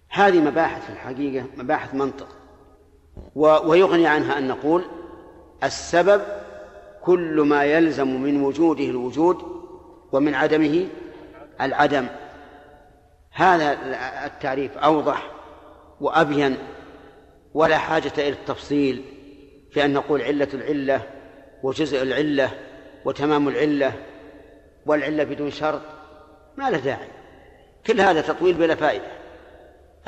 [0.09, 2.28] هذه مباحث في الحقيقة مباحث منطق.
[3.35, 4.85] ويغني عنها أن نقول
[5.65, 6.23] السبب
[7.03, 9.39] كل ما يلزم من وجوده الوجود
[10.12, 10.86] ومن عدمه
[11.61, 12.07] العدم.
[13.39, 13.78] هذا
[14.27, 15.31] التعريف أوضح
[16.01, 16.59] وأبين
[17.55, 19.05] ولا حاجة إلى التفصيل
[19.70, 21.02] في أن نقول علة العلة
[21.62, 22.51] وجزء العلة
[23.05, 23.93] وتمام العلة
[24.86, 25.81] والعلة بدون شرط
[26.56, 27.09] ما له داعي.
[27.86, 29.06] كل هذا تطويل بلا فائدة.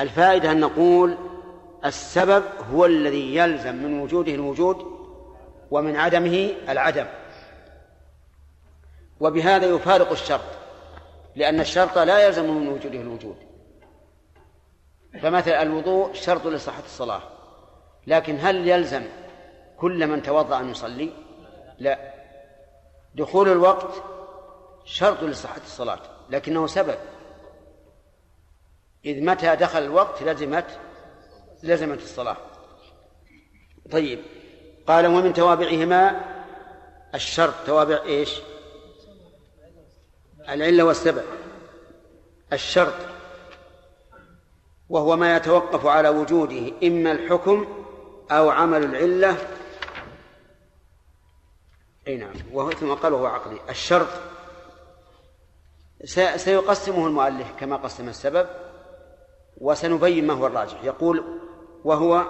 [0.01, 1.17] الفائدة أن نقول
[1.85, 4.87] السبب هو الذي يلزم من وجوده الوجود
[5.71, 7.07] ومن عدمه العدم.
[9.21, 10.60] وبهذا يفارق الشرط.
[11.37, 13.37] لأن الشرط لا يلزم من وجوده الوجود.
[15.23, 17.23] فمثلا الوضوء شرط لصحة الصلاة.
[18.07, 19.03] لكن هل يلزم
[19.77, 21.13] كل من توضأ أن يصلي؟
[21.79, 22.15] لا.
[23.15, 24.03] دخول الوقت
[24.85, 26.01] شرط لصحة الصلاة
[26.31, 26.99] لكنه سبب.
[29.05, 30.79] إذ متى دخل الوقت لزمت
[31.63, 32.37] لزمت الصلاة.
[33.91, 34.19] طيب.
[34.87, 36.21] قال ومن توابعهما
[37.15, 37.55] الشرط.
[37.67, 38.41] توابع إيش؟
[40.51, 41.25] العلة والسبب
[42.53, 42.95] الشرط
[44.89, 47.67] وهو ما يتوقف على وجوده إما الحكم
[48.31, 49.37] أو عمل العلة.
[52.09, 52.35] أي نعم.
[52.53, 53.61] وهو ثم قال وهو عقلي.
[53.69, 54.09] الشرط
[56.37, 58.47] سيقسمه المؤلف كما قسم السبب
[59.61, 60.85] وسنبين ما هو الراجح.
[60.85, 61.25] يقول
[61.85, 62.25] وهو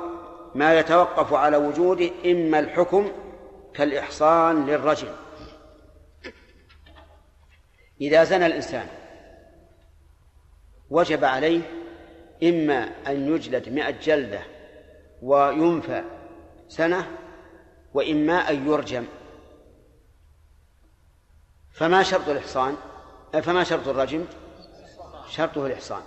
[0.55, 3.13] ما يتوقف على وجوده إما الحكم
[3.75, 5.09] كالإحصان للرجل.
[8.01, 8.87] إذا زنى الإنسان
[10.91, 11.61] وجب عليه
[12.43, 14.41] إما أن يجلد مئة جلدة
[15.23, 16.03] وينفى
[16.69, 17.07] سنة
[17.95, 19.05] وإما أن يرجم.
[21.73, 22.77] فما شرط الإحصان؟
[23.43, 24.25] فما شرط الرجم؟
[25.29, 26.03] شرطه الإحصان.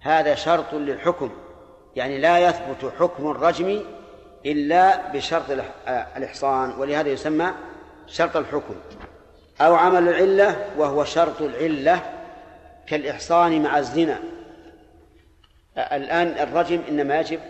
[0.00, 1.30] هذا شرط للحكم
[1.96, 3.82] يعني لا يثبت حكم الرجم
[4.46, 5.50] إلا بشرط
[6.16, 7.52] الإحصان ولهذا يسمى
[8.06, 8.74] شرط الحكم.
[9.60, 12.00] أو عمل العلة وهو شرط العلة
[12.86, 14.18] كالإحصان مع الزنا.
[15.76, 17.40] الآن الرجم إنما يجب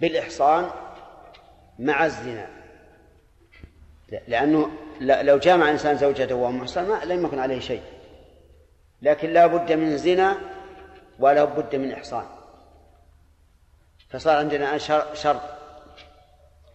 [0.00, 0.70] بالإحصان
[1.78, 2.46] مع الزنا.
[4.28, 4.70] لأنه
[5.00, 7.82] لو جامع إنسان زوجته وهو محصن لم يكن عليه شيء.
[9.02, 10.38] لكن لا بد من زنا
[11.18, 12.24] ولا بد من إحصان.
[14.10, 14.78] فصار عندنا
[15.14, 15.40] شرط.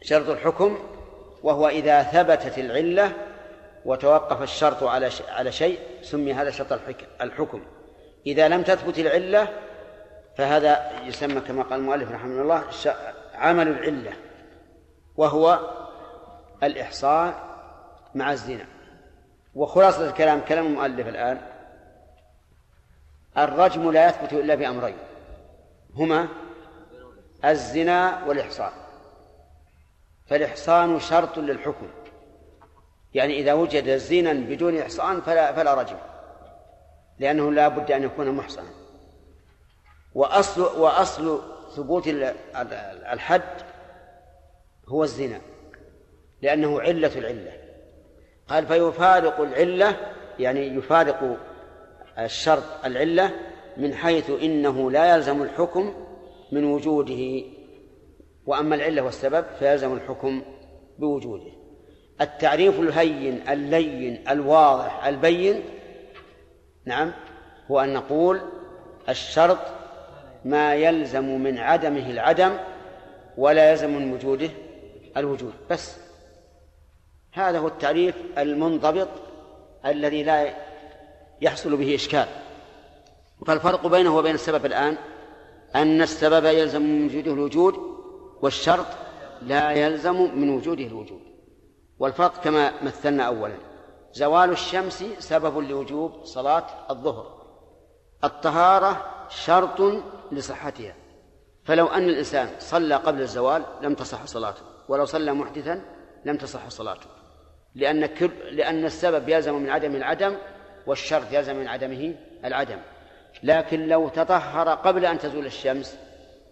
[0.02, 0.80] شرط الحكم
[1.44, 3.11] وهو إذا ثبتت العلة
[3.85, 6.80] وتوقف الشرط على على شيء سمي هذا شرط
[7.22, 7.61] الحكم.
[8.26, 9.47] إذا لم تثبت العلة
[10.38, 12.64] فهذا يسمى كما قال المؤلف رحمه الله
[13.34, 14.11] عمل العلة
[15.15, 15.60] وهو
[16.64, 17.34] الإحصان
[18.15, 18.65] مع الزنا.
[19.55, 21.41] وخلاصة الكلام كلام المؤلف الآن
[23.38, 24.97] الرجم لا يثبت إلا بأمرين
[25.95, 26.27] هما
[27.45, 28.72] الزنا والإحصان
[30.26, 31.88] فالإحصان شرط للحكم.
[33.14, 35.98] يعني إذا وجد زنا بدون إحصان فلا فلا رجم
[37.19, 38.69] لأنه لا بد أن يكون محصنا.
[40.15, 41.41] وأصل وأصل
[41.76, 42.03] ثبوت
[43.14, 43.61] الحد
[44.88, 45.41] هو الزنا
[46.41, 47.52] لأنه علة العلة.
[48.48, 49.98] قال فيفارق العلة
[50.40, 51.38] يعني يفارق
[52.19, 53.31] الشرط العلة
[53.77, 55.94] من حيث إنه لا يلزم الحكم
[56.52, 57.44] من وجوده.
[58.45, 60.41] وأما العلة والسبب فيلزم الحكم
[60.99, 61.62] بوجوده.
[62.22, 65.64] التعريف الهين اللين الواضح البين
[66.85, 67.11] نعم
[67.72, 68.41] هو أن نقول
[69.10, 69.60] الشرط
[70.45, 72.57] ما يلزم من عدمه العدم
[73.38, 74.49] ولا يلزم من وجوده
[75.18, 75.98] الوجود بس.
[77.34, 79.10] هذا هو التعريف المنضبط
[79.85, 80.53] الذي لا
[81.41, 82.27] يحصل به إشكال.
[83.48, 84.98] فالفرق بينه وبين السبب الآن
[85.76, 87.76] أن السبب يلزم من وجوده الوجود
[88.41, 88.88] والشرط
[89.41, 91.32] لا يلزم من وجوده الوجود.
[91.99, 93.57] والفرق كما مثلنا أولا.
[94.14, 97.44] زوال الشمس سبب لوجوب صلاة الظهر.
[98.24, 100.95] الطهارة شرط لصحتها.
[101.64, 104.61] فلو أن الإنسان صلى قبل الزوال لم تصح صلاته.
[104.90, 105.82] ولو صلى محدثا
[106.26, 107.07] لم تصح صلاته.
[107.76, 110.36] لأن كل لأن السبب يلزم من عدم العدم
[110.88, 112.15] والشرط يلزم من عدمه
[112.45, 112.78] العدم.
[113.44, 115.98] لكن لو تطهر قبل أن تزول الشمس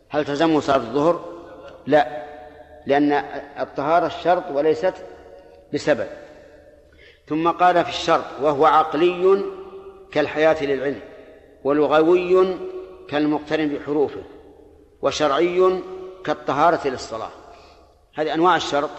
[0.09, 1.41] هل تلزمه صلاة الظهر؟
[1.87, 2.25] لا.
[2.85, 3.11] لأن
[3.59, 4.93] الطهارة الشرط وليست
[5.73, 6.07] بسبب.
[7.27, 9.43] ثم قال في الشرط وهو عقلي
[10.11, 11.01] كالحياة للعلم
[11.63, 12.57] ولغوي
[13.09, 14.23] كالمقترن بحروفه
[15.01, 15.81] وشرعي
[16.23, 17.31] كالطهارة للصلاة.
[18.13, 18.89] هذه أنواع الشرط.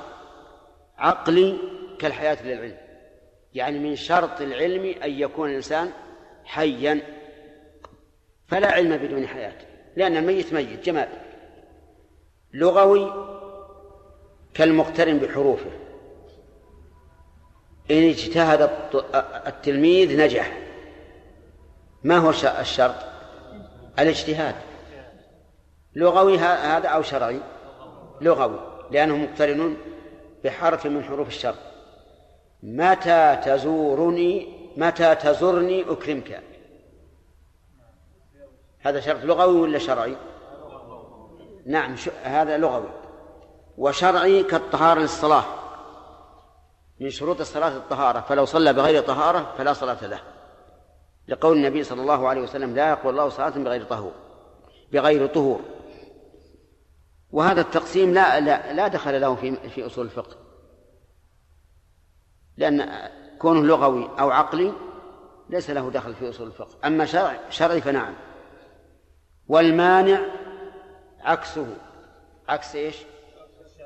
[0.98, 1.58] عقلي
[1.98, 2.76] كالحياة للعلم.
[3.54, 5.90] يعني من شرط العلم أن يكون الإنسان
[6.44, 7.00] حيا
[8.46, 9.58] فلا علم بدون حياة
[9.96, 11.08] لأن الميت ميت جماد.
[12.54, 13.12] لغوي
[14.54, 15.70] كالمقترن بحروفه.
[17.90, 18.70] إن اجتهد
[19.46, 20.58] التلميذ نجح.
[22.04, 22.30] ما هو
[22.60, 22.94] الشرط؟
[23.98, 24.54] الاجتهاد.
[25.94, 27.40] لغوي هذا أو شرعي؟
[28.20, 28.60] لغوي
[28.90, 29.76] لأنه مقترن
[30.44, 31.58] بحرف من حروف الشرط
[32.62, 36.40] متى تزورني متى تزرني أكرمك؟
[38.80, 40.16] هذا شرط لغوي ولا شرعي؟
[41.66, 42.88] نعم هذا لغوي.
[43.78, 45.44] وشرعي كالطهارة للصلاة.
[47.02, 50.20] من شروط الصلاة الطهارة فلو صلى بغير طهارة فلا صلاة له.
[51.28, 54.12] لقول النبي صلى الله عليه وسلم لا يقول الله صلاة بغير طهور
[54.92, 55.60] بغير طهور.
[57.30, 60.36] وهذا التقسيم لا لا, لا دخل له في في أصول الفقه.
[62.56, 63.08] لأن
[63.38, 64.72] كونه لغوي أو عقلي
[65.50, 66.86] ليس له دخل في أصول الفقه.
[66.86, 68.14] أما شرع شرعي فنعم.
[69.48, 70.20] والمانع
[71.20, 71.66] عكسه.
[72.48, 72.96] عكس إيش؟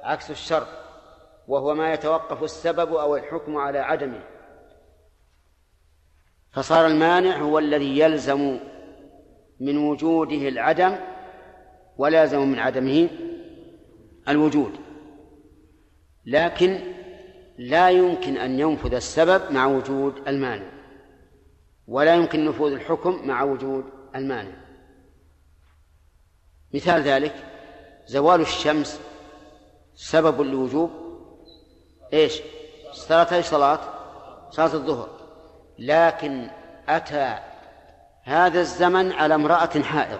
[0.02, 0.85] عكس الشرط
[1.48, 4.20] وهو ما يتوقف السبب أو الحكم على عدمه.
[6.52, 8.58] فصار المانع هو الذي يلزم
[9.60, 10.96] من وجوده العدم
[11.98, 13.08] ولا يلزم من عدمه
[14.28, 14.72] الوجود.
[16.26, 16.80] لكن
[17.58, 20.72] لا يمكن أن ينفذ السبب مع وجود المانع
[21.88, 24.66] ولا يمكن نفوذ الحكم مع وجود المانع.
[26.74, 27.34] مثال ذلك
[28.06, 29.00] زوال الشمس
[29.94, 31.05] سبب لوجوب
[32.12, 32.40] إيش؟
[32.92, 33.80] صلاة إيش صلاة؟
[34.50, 35.08] صلاة الظهر
[35.78, 36.48] لكن
[36.88, 37.38] أتى
[38.22, 40.18] هذا الزمن على امرأة حائض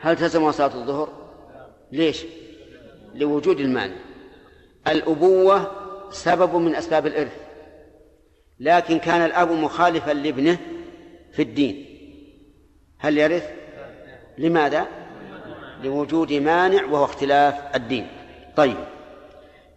[0.00, 1.08] هل تلزم صلاة الظهر؟
[1.92, 2.24] ليش؟
[3.14, 3.96] لوجود المانع
[4.86, 5.70] الأبوة
[6.10, 7.36] سبب من أسباب الإرث
[8.60, 10.58] لكن كان الأب مخالفا لابنه
[11.32, 11.86] في الدين
[12.98, 13.50] هل يرث؟
[14.38, 14.86] لماذا؟
[15.82, 18.08] لوجود مانع وهو اختلاف الدين
[18.56, 18.76] طيب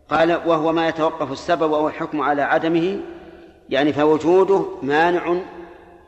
[0.10, 3.02] قال وهو ما يتوقف السبب أو الحكم على عدمه
[3.70, 5.42] يعني فوجوده مانع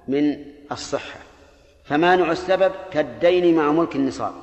[0.07, 1.19] من الصحة.
[1.83, 4.33] فمانع السبب كالدين مع ملك النصاب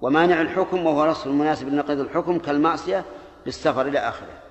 [0.00, 3.04] ومانع الحكم وهو نص المناسب لنقيض الحكم كالمعصية
[3.44, 4.42] بالسفر إلى آخره.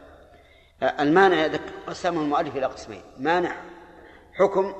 [0.99, 1.49] المانع
[1.88, 3.56] قسمه المؤلف إلى قسمين مانع
[4.34, 4.74] حكم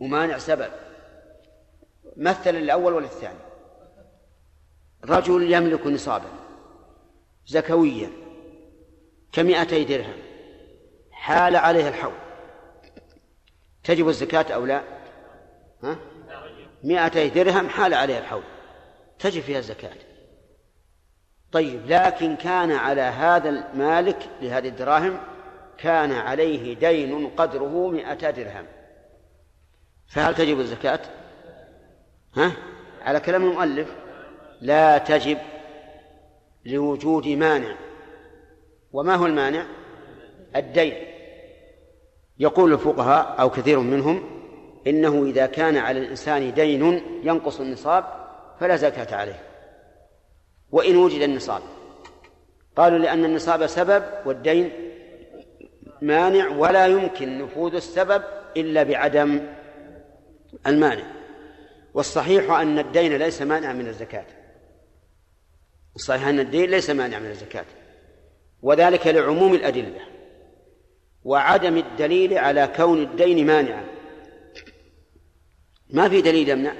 [0.00, 0.70] ومانع سبب.
[2.16, 3.38] مثل الأول وللثاني
[5.04, 6.28] رجل يملك نصابا
[7.46, 8.10] زكويا.
[9.32, 10.16] كمئتي درهم.
[11.10, 12.12] حال عليه الحول.
[13.84, 14.82] تجب الزكاة أو لا؟
[15.82, 15.96] ها؟
[16.84, 18.42] مئتي درهم حال عليه الحول.
[19.18, 19.96] تجب فيها الزكاة.
[21.52, 25.20] طيب لكن كان على هذا المالك لهذه الدراهم
[25.78, 28.66] كان عليه دين قدره مئة درهم.
[30.08, 31.00] فهل تجب الزكاة؟
[32.36, 32.52] ها؟
[33.02, 33.88] على كلام المؤلف
[34.60, 35.38] لا تجب
[36.64, 37.89] لوجود مانع.
[38.92, 39.66] وما هو المانع؟
[40.56, 40.94] الدين.
[42.38, 44.22] يقول الفقهاء أو كثير منهم
[44.86, 48.04] إنه إذا كان على الإنسان دين ينقص النصاب
[48.60, 49.42] فلا زكاة عليه.
[50.70, 51.62] وإن وجد النصاب.
[52.76, 54.70] قالوا لأن النصاب سبب والدين
[56.02, 58.22] مانع ولا يمكن نفوذ السبب
[58.56, 59.46] إلا بعدم
[60.66, 61.04] المانع.
[61.94, 64.26] والصحيح أن الدين ليس مانع من الزكاة.
[65.96, 67.64] الصحيح أن الدين ليس مانع من الزكاة.
[68.62, 70.00] وذلك لعموم الأدلة
[71.24, 73.84] وعدم الدليل على كون الدين مانعا.
[75.90, 76.72] ما في دليل يمنع.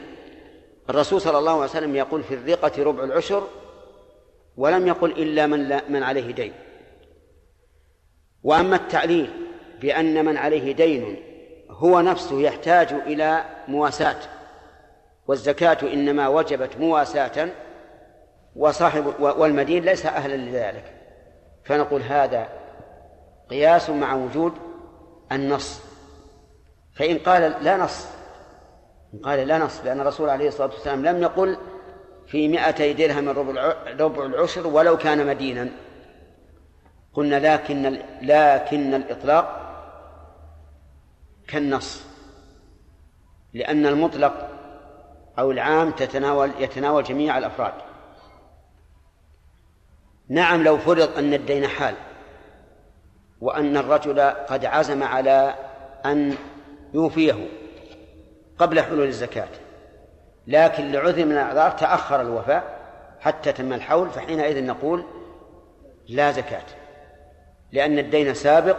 [0.91, 3.49] الرسول صلى الله عليه وسلم يقول في الرقة ربع العشر
[4.57, 6.53] ولم يقل إلا من, لا من عليه دين.
[8.43, 9.31] وأما التعليل
[9.81, 11.17] بأن من عليه دين
[11.71, 14.21] هو نفسه يحتاج إلى مواساة
[15.27, 17.49] والزكاة إنما وجبت مواساة
[18.57, 21.00] وصاحب والمدين ليس أهلا لذلك.
[21.71, 22.49] فنقول هذا
[23.51, 24.53] قياس مع وجود
[25.33, 25.81] النص.
[26.95, 28.07] فإن قال لا نص
[29.15, 31.59] إن قال لا نص لأن الرسول عليه الصلاة والسلام لم يقل
[32.27, 35.69] في مائتي درهم ربع ربع العشر ولو كان مدينا.
[37.15, 39.61] قلنا لكن لكن الإطلاق
[41.49, 42.03] كالنص
[43.55, 44.49] لأن المطلق
[45.39, 47.75] أو العام تتناول يتناول جميع الأفراد.
[50.31, 51.95] نعم لو فرض أن الدين حال
[53.41, 55.55] وأن الرجل قد عزم على
[56.07, 56.35] أن
[56.95, 57.49] يوفيه
[58.59, 59.49] قبل حلول الزكاة
[60.47, 62.81] لكن لعذر من الأعذار تأخر الوفاء
[63.21, 65.05] حتى تم الحول فحينئذ نقول
[66.09, 66.67] لا زكاة
[67.73, 68.77] لأن الدين سابق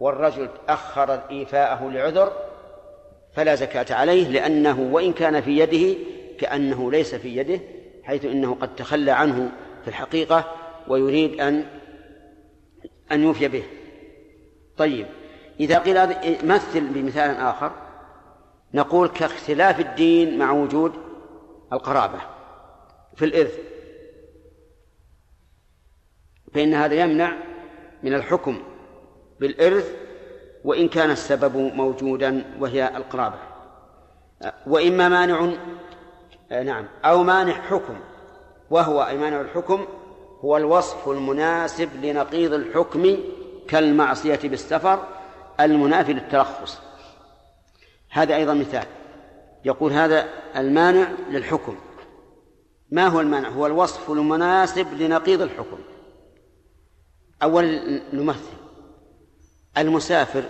[0.00, 2.32] والرجل أخر إيفاءه لعذر
[3.32, 5.98] فلا زكاة عليه لأنه وإن كان في يده
[6.38, 7.60] كأنه ليس في يده
[8.02, 9.50] حيث إنه قد تخلى عنه
[9.82, 10.44] في الحقيقة
[10.88, 11.66] ويريد أن
[13.12, 13.64] أن يوفي به.
[14.76, 15.06] طيب
[15.60, 16.08] إذا قيل
[16.46, 17.72] مثل بمثال آخر
[18.74, 20.92] نقول كاختلاف الدين مع وجود
[21.72, 22.18] القرابة
[23.16, 23.58] في الإرث.
[26.54, 27.32] فإن هذا يمنع
[28.02, 28.62] من الحكم
[29.40, 29.96] بالإرث
[30.64, 33.38] وإن كان السبب موجودا وهي القرابة.
[34.66, 35.52] وإما مانع
[36.50, 38.00] نعم أو مانع حكم.
[38.70, 39.86] وهو أي مانع الحكم
[40.40, 43.16] هو الوصف المناسب لنقيض الحكم
[43.68, 45.06] كالمعصية بالسفر
[45.60, 46.78] المنافي للترخص
[48.10, 48.86] هذا أيضا مثال.
[49.64, 51.76] يقول هذا المانع للحكم.
[52.90, 55.78] ما هو المانع؟ هو الوصف المناسب لنقيض الحكم.
[57.42, 58.56] أولا نمثل
[59.78, 60.44] المسافر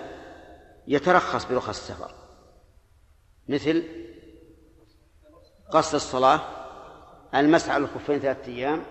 [0.86, 2.14] يترخص برخص السفر.
[3.48, 3.84] مثل
[5.72, 6.59] قصد الصلاة
[7.34, 8.82] المسعى على الخفين ثلاثة أيام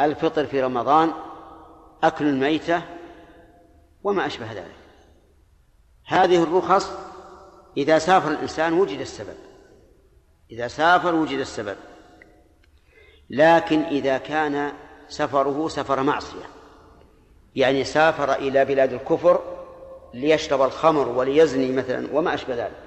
[0.00, 1.12] الفطر في رمضان
[2.02, 2.82] أكل الميتة
[4.04, 4.74] وما أشبه ذلك.
[6.06, 6.92] هذه الرخص
[7.76, 9.36] إذا سافر الإنسان وجد السبب.
[10.50, 11.76] إذا سافر وجد السبب.
[13.30, 14.72] لكن إذا كان
[15.08, 16.44] سفره سفر معصية.
[17.54, 19.40] يعني سافر إلى بلاد الكفر
[20.14, 22.82] ليشرب الخمر وليزني مثلا وما أشبه ذلك.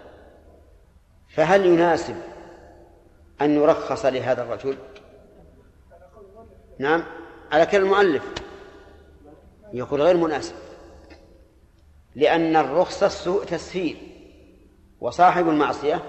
[1.36, 2.16] فهل يناسب
[3.42, 4.78] أن يرخص لهذا الرجل.
[6.80, 7.04] نعم
[7.52, 8.24] على كلام المؤلف.
[9.74, 10.56] يقول غير مناسب.
[12.16, 13.98] لأن الرخصة سوء تسهيل
[15.02, 16.04] وصاحب المعصية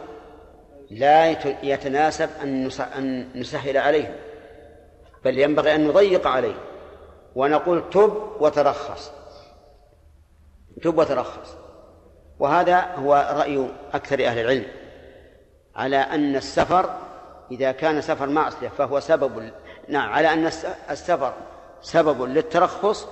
[0.90, 1.30] لا
[1.62, 4.18] يتناسب أن نسهل عليه
[5.24, 6.54] بل ينبغي أن نضيق عليه
[7.34, 9.12] ونقول تب وترخص.
[10.82, 11.56] تب وترخص.
[12.38, 14.66] وهذا هو رأي أكثر أهل العلم
[15.76, 17.07] على أن السفر
[17.50, 19.50] إذا كان سفر معصية فهو سبب
[19.88, 20.46] نعم على أن
[20.90, 21.32] السفر
[21.82, 23.06] سبب للترخص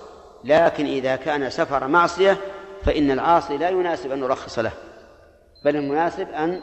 [0.44, 2.36] لكن إذا كان سفر معصية
[2.82, 4.72] فإن العاصي لا يناسب أن نرخص له
[5.64, 6.62] بل المناسب أن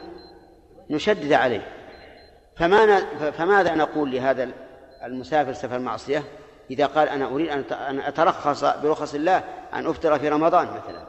[0.90, 1.66] نشدد عليه.
[3.32, 4.48] فماذا نقول لهذا
[5.04, 6.22] المسافر سفر معصية
[6.70, 9.44] إذا قال أنا أريد أن أترخص برخص الله
[9.74, 11.06] أن أفطر في رمضان مثلا.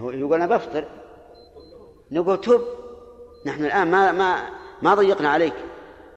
[0.00, 0.84] يقول أنا بفطر.
[2.10, 2.60] نقول تب
[3.46, 4.50] نحن الآن ما ما
[4.82, 5.54] ما ضيقنا عليك.